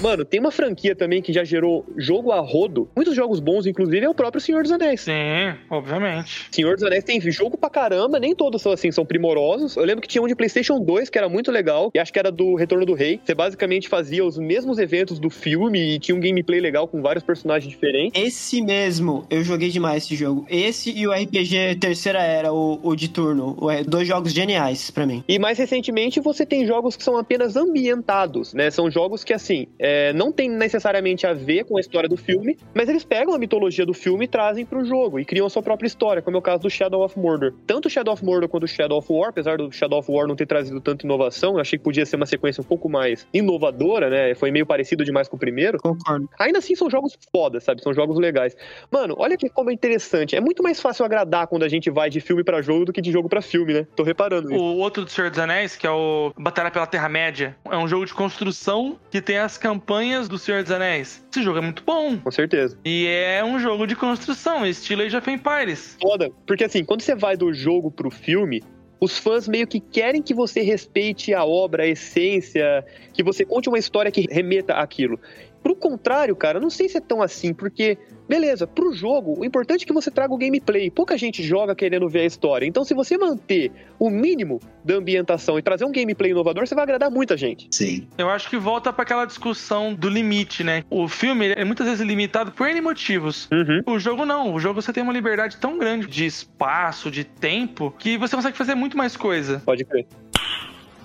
Mano, 0.00 0.24
tem 0.24 0.40
uma 0.40 0.50
franquia 0.50 0.96
também 0.96 1.20
que 1.20 1.30
já 1.30 1.44
gerou 1.44 1.84
jogo 1.96 2.32
a 2.32 2.40
rodo. 2.40 2.88
Muitos 2.96 3.14
jogos 3.14 3.38
bons, 3.38 3.66
inclusive, 3.66 4.06
é 4.06 4.08
o 4.08 4.14
próprio 4.14 4.40
Senhor 4.40 4.62
dos 4.62 4.72
Anéis. 4.72 5.02
Sim, 5.02 5.54
obviamente. 5.68 6.48
Senhor 6.50 6.74
dos 6.74 6.82
Anéis 6.82 7.04
tem 7.04 7.20
jogo 7.30 7.58
pra 7.58 7.68
caramba, 7.68 8.18
nem 8.18 8.34
todos 8.34 8.62
são 8.62 8.72
assim, 8.72 8.90
são 8.90 9.04
primorosos. 9.04 9.76
Eu 9.76 9.84
lembro 9.84 10.00
que 10.00 10.08
tinha 10.08 10.22
um 10.22 10.26
de 10.26 10.34
PlayStation 10.34 10.80
2 10.80 11.10
que 11.10 11.18
era 11.18 11.28
muito 11.28 11.50
legal, 11.50 11.90
e 11.94 11.98
acho 11.98 12.10
que 12.12 12.18
era 12.18 12.32
do 12.32 12.54
Retorno 12.54 12.86
do 12.86 12.94
Rei. 12.94 13.20
Você 13.22 13.34
basicamente 13.34 13.88
fazia 13.88 14.24
os 14.24 14.38
mesmos 14.38 14.78
eventos 14.78 15.18
do 15.18 15.28
filme 15.28 15.96
e 15.96 15.98
tinha 15.98 16.16
um 16.16 16.20
gameplay 16.20 16.60
legal 16.60 16.88
com 16.88 17.02
vários 17.02 17.22
personagens 17.22 17.70
diferentes. 17.70 18.20
Esse 18.20 18.62
mesmo, 18.62 19.26
eu 19.28 19.44
joguei 19.44 19.68
demais 19.68 20.04
esse 20.04 20.16
jogo. 20.16 20.46
Esse 20.48 20.90
e 20.90 21.06
o 21.06 21.12
RPG 21.12 21.76
Terceira 21.78 22.22
Era, 22.22 22.52
o, 22.52 22.80
o 22.82 22.96
de 22.96 23.08
turno. 23.08 23.56
É, 23.70 23.84
Dois 23.84 24.08
jogos 24.08 24.32
geniais 24.32 24.90
pra 24.90 25.04
mim. 25.04 25.22
E 25.28 25.38
mais 25.38 25.58
recentemente 25.58 26.20
você 26.20 26.46
tem 26.46 26.64
jogos 26.66 26.96
que 26.96 27.04
são 27.04 27.18
apenas 27.18 27.54
ambientados, 27.54 28.54
né? 28.54 28.70
São 28.70 28.90
jogos 28.90 29.22
que, 29.22 29.34
assim, 29.34 29.66
é, 29.78 29.89
não 30.14 30.32
tem 30.32 30.48
necessariamente 30.48 31.26
a 31.26 31.32
ver 31.32 31.64
com 31.64 31.76
a 31.76 31.80
história 31.80 32.08
do 32.08 32.16
filme, 32.16 32.56
mas 32.74 32.88
eles 32.88 33.04
pegam 33.04 33.34
a 33.34 33.38
mitologia 33.38 33.86
do 33.86 33.94
filme 33.94 34.24
e 34.24 34.28
trazem 34.28 34.64
pro 34.64 34.84
jogo 34.84 35.18
e 35.18 35.24
criam 35.24 35.46
a 35.46 35.50
sua 35.50 35.62
própria 35.62 35.86
história, 35.86 36.22
como 36.22 36.36
é 36.36 36.40
o 36.40 36.42
caso 36.42 36.62
do 36.62 36.70
Shadow 36.70 37.04
of 37.04 37.18
Mordor. 37.18 37.52
Tanto 37.66 37.86
o 37.86 37.90
Shadow 37.90 38.12
of 38.12 38.24
Mordor 38.24 38.48
quanto 38.48 38.64
o 38.64 38.68
Shadow 38.68 38.98
of 38.98 39.12
War, 39.12 39.30
apesar 39.30 39.58
do 39.58 39.70
Shadow 39.72 39.98
of 39.98 40.10
War 40.10 40.26
não 40.26 40.36
ter 40.36 40.46
trazido 40.46 40.80
tanta 40.80 41.04
inovação, 41.04 41.54
eu 41.54 41.60
achei 41.60 41.78
que 41.78 41.84
podia 41.84 42.06
ser 42.06 42.16
uma 42.16 42.26
sequência 42.26 42.60
um 42.60 42.64
pouco 42.64 42.88
mais 42.88 43.26
inovadora, 43.32 44.10
né? 44.10 44.34
Foi 44.34 44.50
meio 44.50 44.66
parecido 44.66 45.04
demais 45.04 45.28
com 45.28 45.36
o 45.36 45.38
primeiro. 45.38 45.78
Concordo. 45.78 46.28
Ainda 46.38 46.58
assim, 46.58 46.74
são 46.74 46.88
jogos 46.90 47.16
fodas, 47.32 47.64
sabe? 47.64 47.82
São 47.82 47.92
jogos 47.92 48.18
legais. 48.18 48.56
Mano, 48.90 49.14
olha 49.18 49.36
que 49.36 49.48
como 49.48 49.70
é 49.70 49.72
interessante. 49.72 50.36
É 50.36 50.40
muito 50.40 50.62
mais 50.62 50.80
fácil 50.80 51.04
agradar 51.04 51.46
quando 51.46 51.64
a 51.64 51.68
gente 51.68 51.90
vai 51.90 52.10
de 52.10 52.20
filme 52.20 52.44
pra 52.44 52.62
jogo 52.62 52.84
do 52.86 52.92
que 52.92 53.00
de 53.00 53.10
jogo 53.10 53.28
pra 53.28 53.42
filme, 53.42 53.72
né? 53.72 53.86
Tô 53.96 54.02
reparando 54.02 54.52
isso. 54.52 54.62
O 54.62 54.78
outro 54.78 55.04
do 55.04 55.10
Senhor 55.10 55.30
dos 55.30 55.38
Anéis, 55.38 55.76
que 55.76 55.86
é 55.86 55.90
o 55.90 56.32
Batalha 56.38 56.70
pela 56.70 56.86
Terra-média, 56.86 57.56
é 57.70 57.76
um 57.76 57.88
jogo 57.88 58.06
de 58.06 58.14
construção 58.14 58.98
que 59.10 59.20
tem 59.20 59.38
as 59.38 59.58
campanhas 59.58 59.79
do 60.28 60.38
Senhor 60.38 60.62
dos 60.62 60.72
Anéis. 60.72 61.24
Esse 61.30 61.42
jogo 61.42 61.58
é 61.58 61.60
muito 61.60 61.82
bom. 61.84 62.18
Com 62.18 62.30
certeza. 62.30 62.78
E 62.84 63.06
é 63.06 63.44
um 63.44 63.58
jogo 63.58 63.86
de 63.86 63.96
construção, 63.96 64.66
estilo 64.66 65.02
Age 65.02 65.16
of 65.16 65.30
Empires. 65.30 65.96
Foda. 66.00 66.30
Porque 66.46 66.64
assim, 66.64 66.84
quando 66.84 67.02
você 67.02 67.14
vai 67.14 67.36
do 67.36 67.52
jogo 67.52 67.90
pro 67.90 68.10
filme, 68.10 68.62
os 69.00 69.18
fãs 69.18 69.48
meio 69.48 69.66
que 69.66 69.80
querem 69.80 70.22
que 70.22 70.34
você 70.34 70.60
respeite 70.60 71.32
a 71.32 71.44
obra, 71.44 71.84
a 71.84 71.86
essência, 71.86 72.84
que 73.14 73.22
você 73.22 73.44
conte 73.44 73.68
uma 73.68 73.78
história 73.78 74.10
que 74.10 74.26
remeta 74.30 74.74
àquilo. 74.74 75.18
Pro 75.62 75.74
contrário, 75.74 76.34
cara, 76.34 76.58
eu 76.58 76.62
não 76.62 76.70
sei 76.70 76.88
se 76.88 76.96
é 76.96 77.00
tão 77.00 77.22
assim, 77.22 77.52
porque, 77.52 77.98
beleza, 78.28 78.66
pro 78.66 78.92
jogo, 78.92 79.38
o 79.38 79.44
importante 79.44 79.84
é 79.84 79.86
que 79.86 79.92
você 79.92 80.10
traga 80.10 80.32
o 80.32 80.38
gameplay. 80.38 80.90
Pouca 80.90 81.18
gente 81.18 81.42
joga 81.42 81.74
querendo 81.74 82.08
ver 82.08 82.20
a 82.20 82.24
história. 82.26 82.66
Então, 82.66 82.84
se 82.84 82.94
você 82.94 83.18
manter 83.18 83.70
o 83.98 84.08
mínimo 84.08 84.60
da 84.84 84.94
ambientação 84.94 85.58
e 85.58 85.62
trazer 85.62 85.84
um 85.84 85.92
gameplay 85.92 86.30
inovador, 86.30 86.66
você 86.66 86.74
vai 86.74 86.84
agradar 86.84 87.10
muita 87.10 87.36
gente. 87.36 87.68
Sim. 87.70 88.08
Eu 88.16 88.30
acho 88.30 88.48
que 88.48 88.56
volta 88.56 88.92
pra 88.92 89.02
aquela 89.02 89.26
discussão 89.26 89.94
do 89.94 90.08
limite, 90.08 90.64
né? 90.64 90.84
O 90.88 91.06
filme 91.06 91.52
é 91.52 91.64
muitas 91.64 91.86
vezes 91.86 92.06
limitado 92.06 92.52
por 92.52 92.66
N 92.66 92.80
motivos. 92.80 93.48
Uhum. 93.52 93.94
O 93.94 93.98
jogo 93.98 94.24
não. 94.24 94.54
O 94.54 94.60
jogo 94.60 94.80
você 94.80 94.92
tem 94.92 95.02
uma 95.02 95.12
liberdade 95.12 95.58
tão 95.58 95.78
grande 95.78 96.06
de 96.06 96.24
espaço, 96.24 97.10
de 97.10 97.24
tempo, 97.24 97.94
que 97.98 98.16
você 98.16 98.34
consegue 98.34 98.56
fazer 98.56 98.74
muito 98.74 98.96
mais 98.96 99.16
coisa. 99.16 99.62
Pode 99.64 99.84
crer. 99.84 100.06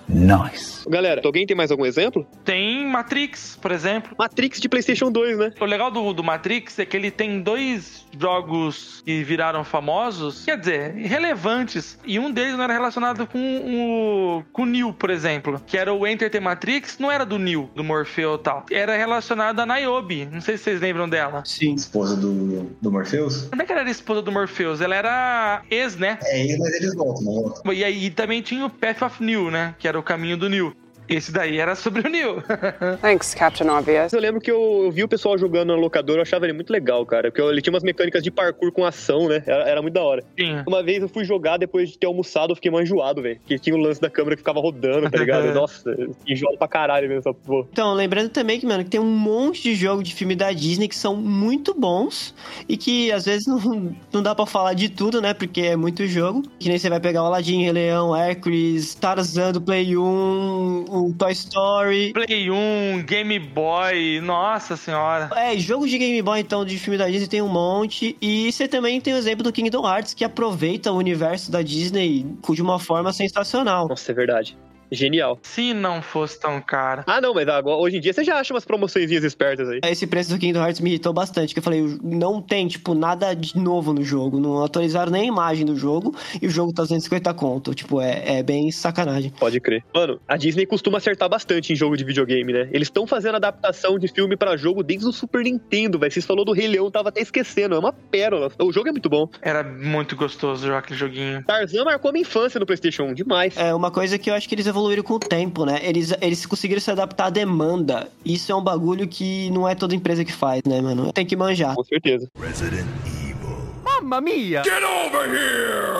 Nice. 0.08 0.88
Galera, 0.88 1.20
alguém 1.24 1.46
tem 1.46 1.56
mais 1.56 1.70
algum 1.70 1.84
exemplo? 1.84 2.26
Tem 2.44 2.86
Matrix, 2.86 3.58
por 3.60 3.72
exemplo. 3.72 4.14
Matrix 4.18 4.60
de 4.60 4.68
PlayStation 4.68 5.10
2, 5.10 5.38
né? 5.38 5.52
O 5.60 5.64
legal 5.64 5.90
do, 5.90 6.12
do 6.12 6.22
Matrix 6.22 6.78
é 6.78 6.86
que 6.86 6.96
ele 6.96 7.10
tem 7.10 7.40
dois 7.40 8.06
jogos 8.18 9.02
que 9.04 9.22
viraram 9.24 9.64
famosos, 9.64 10.44
quer 10.44 10.58
dizer, 10.58 10.94
relevantes. 10.94 11.98
E 12.04 12.18
um 12.18 12.30
deles 12.30 12.54
não 12.54 12.64
era 12.64 12.72
relacionado 12.72 13.26
com 13.26 13.38
o, 13.38 14.44
com 14.52 14.62
o 14.62 14.66
Neo, 14.66 14.92
por 14.92 15.10
exemplo. 15.10 15.60
Que 15.66 15.76
era 15.76 15.92
o 15.92 16.06
Enter 16.06 16.30
the 16.30 16.40
Matrix, 16.40 16.98
não 16.98 17.10
era 17.10 17.26
do 17.26 17.38
Neo, 17.38 17.68
do 17.74 17.82
Morpheu 17.82 18.36
e 18.36 18.38
tal. 18.38 18.64
Era 18.70 18.96
relacionado 18.96 19.60
a 19.60 19.66
Niobe. 19.66 20.26
Não 20.26 20.40
sei 20.40 20.56
se 20.56 20.64
vocês 20.64 20.80
lembram 20.80 21.08
dela. 21.08 21.42
Sim. 21.44 21.74
Esposa 21.74 22.16
do, 22.16 22.70
do 22.80 22.90
Morpheus? 22.90 23.42
Como 23.48 23.60
é 23.60 23.64
que 23.64 23.72
ela 23.72 23.80
era 23.82 23.90
esposa 23.90 24.22
do 24.22 24.30
Morpheus? 24.30 24.80
Ela 24.80 24.94
era 24.94 25.62
ex, 25.70 25.96
né? 25.96 26.18
É, 26.22 26.56
mas 26.58 26.74
eles 26.74 26.94
voltam, 26.94 27.24
não 27.24 27.32
voltam. 27.34 27.72
E 27.72 27.84
aí 27.84 28.10
também 28.10 28.40
tinha 28.40 28.64
o 28.64 28.70
Path 28.70 29.02
of 29.02 29.22
Neo, 29.22 29.50
né? 29.50 29.74
Que 29.78 29.88
era 29.88 29.95
o 29.98 30.02
caminho 30.02 30.36
do 30.36 30.48
Neo. 30.48 30.74
Esse 31.08 31.32
daí 31.32 31.58
era 31.58 31.74
sobre 31.74 32.06
o 32.06 32.10
Neo. 32.10 32.42
Thanks, 33.00 33.34
Captain 33.34 33.68
Obvious. 33.68 34.12
Eu 34.12 34.20
lembro 34.20 34.40
que 34.40 34.50
eu, 34.50 34.82
eu 34.84 34.90
vi 34.90 35.04
o 35.04 35.08
pessoal 35.08 35.38
jogando 35.38 35.68
na 35.68 35.76
locadora, 35.76 36.18
eu 36.18 36.22
achava 36.22 36.46
ele 36.46 36.52
muito 36.52 36.70
legal, 36.70 37.04
cara. 37.06 37.30
Porque 37.30 37.40
ele 37.40 37.62
tinha 37.62 37.72
umas 37.72 37.82
mecânicas 37.82 38.22
de 38.22 38.30
parkour 38.30 38.72
com 38.72 38.84
ação, 38.84 39.28
né? 39.28 39.42
Era, 39.46 39.68
era 39.68 39.82
muito 39.82 39.94
da 39.94 40.02
hora. 40.02 40.24
Tinha. 40.36 40.64
Uma 40.66 40.82
vez 40.82 41.02
eu 41.02 41.08
fui 41.08 41.24
jogar 41.24 41.56
depois 41.56 41.90
de 41.90 41.98
ter 41.98 42.06
almoçado, 42.06 42.52
eu 42.52 42.56
fiquei 42.56 42.70
mais 42.70 42.84
enjoado, 42.84 43.22
velho. 43.22 43.38
Porque 43.38 43.58
tinha 43.58 43.76
o 43.76 43.78
lance 43.78 44.00
da 44.00 44.10
câmera 44.10 44.36
que 44.36 44.40
ficava 44.40 44.60
rodando, 44.60 45.10
tá 45.10 45.18
ligado? 45.18 45.52
Nossa, 45.54 45.96
enjoado 46.26 46.58
pra 46.58 46.68
caralho 46.68 47.08
mesmo 47.08 47.20
essa 47.20 47.34
porra. 47.34 47.66
Então, 47.72 47.94
lembrando 47.94 48.30
também 48.30 48.58
que, 48.58 48.66
mano, 48.66 48.84
que 48.84 48.90
tem 48.90 49.00
um 49.00 49.04
monte 49.04 49.62
de 49.62 49.74
jogo 49.74 50.02
de 50.02 50.14
filme 50.14 50.34
da 50.34 50.52
Disney 50.52 50.88
que 50.88 50.96
são 50.96 51.16
muito 51.16 51.74
bons 51.74 52.34
e 52.68 52.76
que 52.76 53.12
às 53.12 53.24
vezes 53.24 53.46
não, 53.48 53.94
não 54.12 54.22
dá 54.22 54.34
pra 54.34 54.46
falar 54.46 54.74
de 54.74 54.88
tudo, 54.88 55.20
né? 55.20 55.34
Porque 55.34 55.60
é 55.60 55.76
muito 55.76 56.06
jogo. 56.06 56.42
Que 56.58 56.68
nem 56.68 56.78
você 56.78 56.88
vai 56.88 57.00
pegar 57.00 57.22
o 57.22 57.26
Aladdin, 57.26 57.62
Rei 57.62 57.72
Leão, 57.72 58.14
Hércules, 58.14 58.94
Tarzan 58.94 59.52
do 59.52 59.60
Play 59.60 59.96
1, 59.96 60.84
Toy 61.18 61.32
Story. 61.32 62.12
Play 62.12 62.50
1, 62.50 63.04
Game 63.06 63.38
Boy, 63.38 64.20
nossa 64.20 64.76
senhora. 64.76 65.30
É, 65.36 65.56
jogo 65.58 65.86
de 65.86 65.98
Game 65.98 66.20
Boy, 66.22 66.40
então, 66.40 66.64
de 66.64 66.78
filme 66.78 66.98
da 66.98 67.08
Disney 67.08 67.28
tem 67.28 67.42
um 67.42 67.48
monte. 67.48 68.16
E 68.20 68.50
você 68.50 68.66
também 68.66 69.00
tem 69.00 69.14
o 69.14 69.16
exemplo 69.16 69.42
do 69.42 69.52
Kingdom 69.52 69.86
Hearts, 69.86 70.14
que 70.14 70.24
aproveita 70.24 70.92
o 70.92 70.96
universo 70.96 71.50
da 71.50 71.62
Disney 71.62 72.26
de 72.50 72.62
uma 72.62 72.78
forma 72.78 73.12
sensacional. 73.12 73.88
Nossa, 73.88 74.12
é 74.12 74.14
verdade. 74.14 74.56
Genial. 74.90 75.38
Se 75.42 75.74
não 75.74 76.02
fosse 76.02 76.38
tão 76.40 76.60
cara. 76.60 77.04
Ah, 77.06 77.20
não, 77.20 77.34
mas 77.34 77.48
agora, 77.48 77.76
hoje 77.76 77.96
em 77.96 78.00
dia 78.00 78.12
você 78.12 78.24
já 78.24 78.38
acha 78.38 78.54
umas 78.54 78.64
promoçõezinhas 78.64 79.24
espertas 79.24 79.68
aí. 79.68 79.80
Esse 79.84 80.06
preço 80.06 80.30
do 80.30 80.38
Kingdom 80.38 80.60
Hearts 80.60 80.80
me 80.80 80.90
irritou 80.90 81.12
bastante, 81.12 81.54
que 81.54 81.58
eu 81.58 81.62
falei, 81.62 81.98
não 82.02 82.40
tem, 82.40 82.66
tipo, 82.68 82.94
nada 82.94 83.34
de 83.34 83.56
novo 83.58 83.92
no 83.92 84.02
jogo. 84.02 84.38
Não 84.38 84.64
atualizaram 84.64 85.10
nem 85.12 85.22
a 85.22 85.26
imagem 85.26 85.64
do 85.64 85.76
jogo 85.76 86.14
e 86.40 86.46
o 86.46 86.50
jogo 86.50 86.72
tá 86.72 86.82
250 86.82 87.34
conto. 87.34 87.74
Tipo, 87.74 88.00
é, 88.00 88.38
é 88.38 88.42
bem 88.42 88.70
sacanagem. 88.70 89.30
Pode 89.38 89.60
crer. 89.60 89.84
Mano, 89.94 90.20
a 90.26 90.36
Disney 90.36 90.66
costuma 90.66 90.98
acertar 90.98 91.28
bastante 91.28 91.72
em 91.72 91.76
jogo 91.76 91.96
de 91.96 92.04
videogame, 92.04 92.52
né? 92.52 92.68
Eles 92.72 92.88
estão 92.88 93.06
fazendo 93.06 93.36
adaptação 93.36 93.98
de 93.98 94.08
filme 94.08 94.36
pra 94.36 94.56
jogo 94.56 94.82
desde 94.82 95.06
o 95.06 95.12
Super 95.12 95.42
Nintendo, 95.42 95.98
velho. 95.98 96.12
Vocês 96.12 96.24
falou 96.24 96.44
do 96.44 96.52
Rei 96.52 96.68
Leão, 96.68 96.90
tava 96.90 97.08
até 97.08 97.20
esquecendo. 97.20 97.74
É 97.74 97.78
uma 97.78 97.92
pérola. 97.92 98.50
O 98.58 98.72
jogo 98.72 98.88
é 98.88 98.92
muito 98.92 99.08
bom. 99.08 99.28
Era 99.40 99.62
muito 99.62 100.16
gostoso 100.16 100.66
jogar 100.66 100.78
aquele 100.78 100.98
joguinho. 100.98 101.44
Tarzan 101.44 101.84
marcou 101.84 102.12
minha 102.12 102.22
infância 102.22 102.58
no 102.60 102.66
PlayStation 102.66 103.04
1, 103.04 103.14
demais. 103.14 103.56
É 103.56 103.74
uma 103.74 103.90
coisa 103.90 104.18
que 104.18 104.30
eu 104.30 104.34
acho 104.34 104.48
que 104.48 104.54
eles 104.54 104.66
evoluíram 104.76 105.02
com 105.02 105.14
o 105.14 105.18
tempo, 105.18 105.64
né? 105.64 105.80
Eles, 105.82 106.12
eles 106.20 106.44
conseguiram 106.44 106.80
se 106.80 106.90
adaptar 106.90 107.26
à 107.26 107.30
demanda. 107.30 108.08
Isso 108.24 108.52
é 108.52 108.54
um 108.54 108.62
bagulho 108.62 109.08
que 109.08 109.50
não 109.50 109.66
é 109.66 109.74
toda 109.74 109.94
empresa 109.94 110.22
que 110.22 110.32
faz, 110.32 110.62
né, 110.66 110.82
mano? 110.82 111.12
Tem 111.14 111.24
que 111.24 111.34
manjar. 111.34 111.74
Com 111.74 111.82
certeza. 111.82 112.30
Resident 112.38 112.86
Evil. 113.06 113.56
Mamma 113.82 114.20
mia! 114.20 114.62
Get 114.62 114.82
over 114.82 115.28
here! 115.32 115.96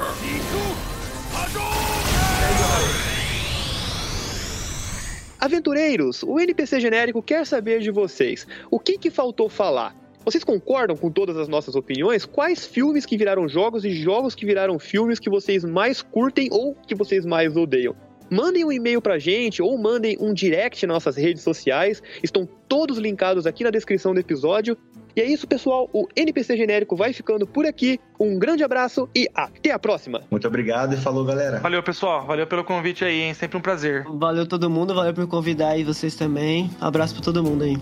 Aventureiros, 5.38 6.22
o 6.22 6.40
NPC 6.40 6.80
genérico 6.80 7.22
quer 7.22 7.46
saber 7.46 7.80
de 7.80 7.90
vocês. 7.90 8.46
O 8.70 8.80
que 8.80 8.98
que 8.98 9.10
faltou 9.10 9.48
falar? 9.48 9.94
Vocês 10.24 10.42
concordam 10.42 10.96
com 10.96 11.10
todas 11.10 11.36
as 11.36 11.46
nossas 11.46 11.76
opiniões? 11.76 12.24
Quais 12.24 12.66
filmes 12.66 13.06
que 13.06 13.16
viraram 13.16 13.48
jogos 13.48 13.84
e 13.84 13.90
jogos 13.90 14.34
que 14.34 14.44
viraram 14.44 14.78
filmes 14.78 15.20
que 15.20 15.30
vocês 15.30 15.64
mais 15.64 16.02
curtem 16.02 16.48
ou 16.50 16.74
que 16.74 16.96
vocês 16.96 17.24
mais 17.24 17.56
odeiam? 17.56 17.94
Mandem 18.30 18.64
um 18.64 18.72
e-mail 18.72 19.00
pra 19.00 19.18
gente 19.18 19.62
ou 19.62 19.76
mandem 19.78 20.16
um 20.20 20.32
direct 20.32 20.86
nas 20.86 20.94
nossas 20.94 21.16
redes 21.16 21.42
sociais. 21.42 22.02
Estão 22.22 22.48
todos 22.68 22.98
linkados 22.98 23.46
aqui 23.46 23.62
na 23.62 23.70
descrição 23.70 24.12
do 24.12 24.20
episódio. 24.20 24.76
E 25.14 25.20
é 25.20 25.24
isso, 25.24 25.46
pessoal. 25.46 25.88
O 25.92 26.06
NPC 26.14 26.56
genérico 26.56 26.94
vai 26.94 27.12
ficando 27.12 27.46
por 27.46 27.64
aqui. 27.64 27.98
Um 28.20 28.38
grande 28.38 28.62
abraço 28.62 29.08
e 29.14 29.26
até 29.34 29.70
a 29.70 29.78
próxima. 29.78 30.22
Muito 30.30 30.46
obrigado 30.46 30.94
e 30.94 30.96
falou, 30.96 31.24
galera. 31.24 31.58
Valeu, 31.60 31.82
pessoal. 31.82 32.26
Valeu 32.26 32.46
pelo 32.46 32.64
convite 32.64 33.04
aí, 33.04 33.22
hein? 33.22 33.34
Sempre 33.34 33.56
um 33.56 33.62
prazer. 33.62 34.04
Valeu 34.04 34.46
todo 34.46 34.68
mundo, 34.68 34.94
valeu 34.94 35.14
por 35.14 35.26
convidar 35.26 35.70
aí 35.70 35.84
vocês 35.84 36.14
também. 36.14 36.70
Abraço 36.80 37.14
pra 37.14 37.22
todo 37.22 37.42
mundo 37.42 37.64
aí. 37.64 37.76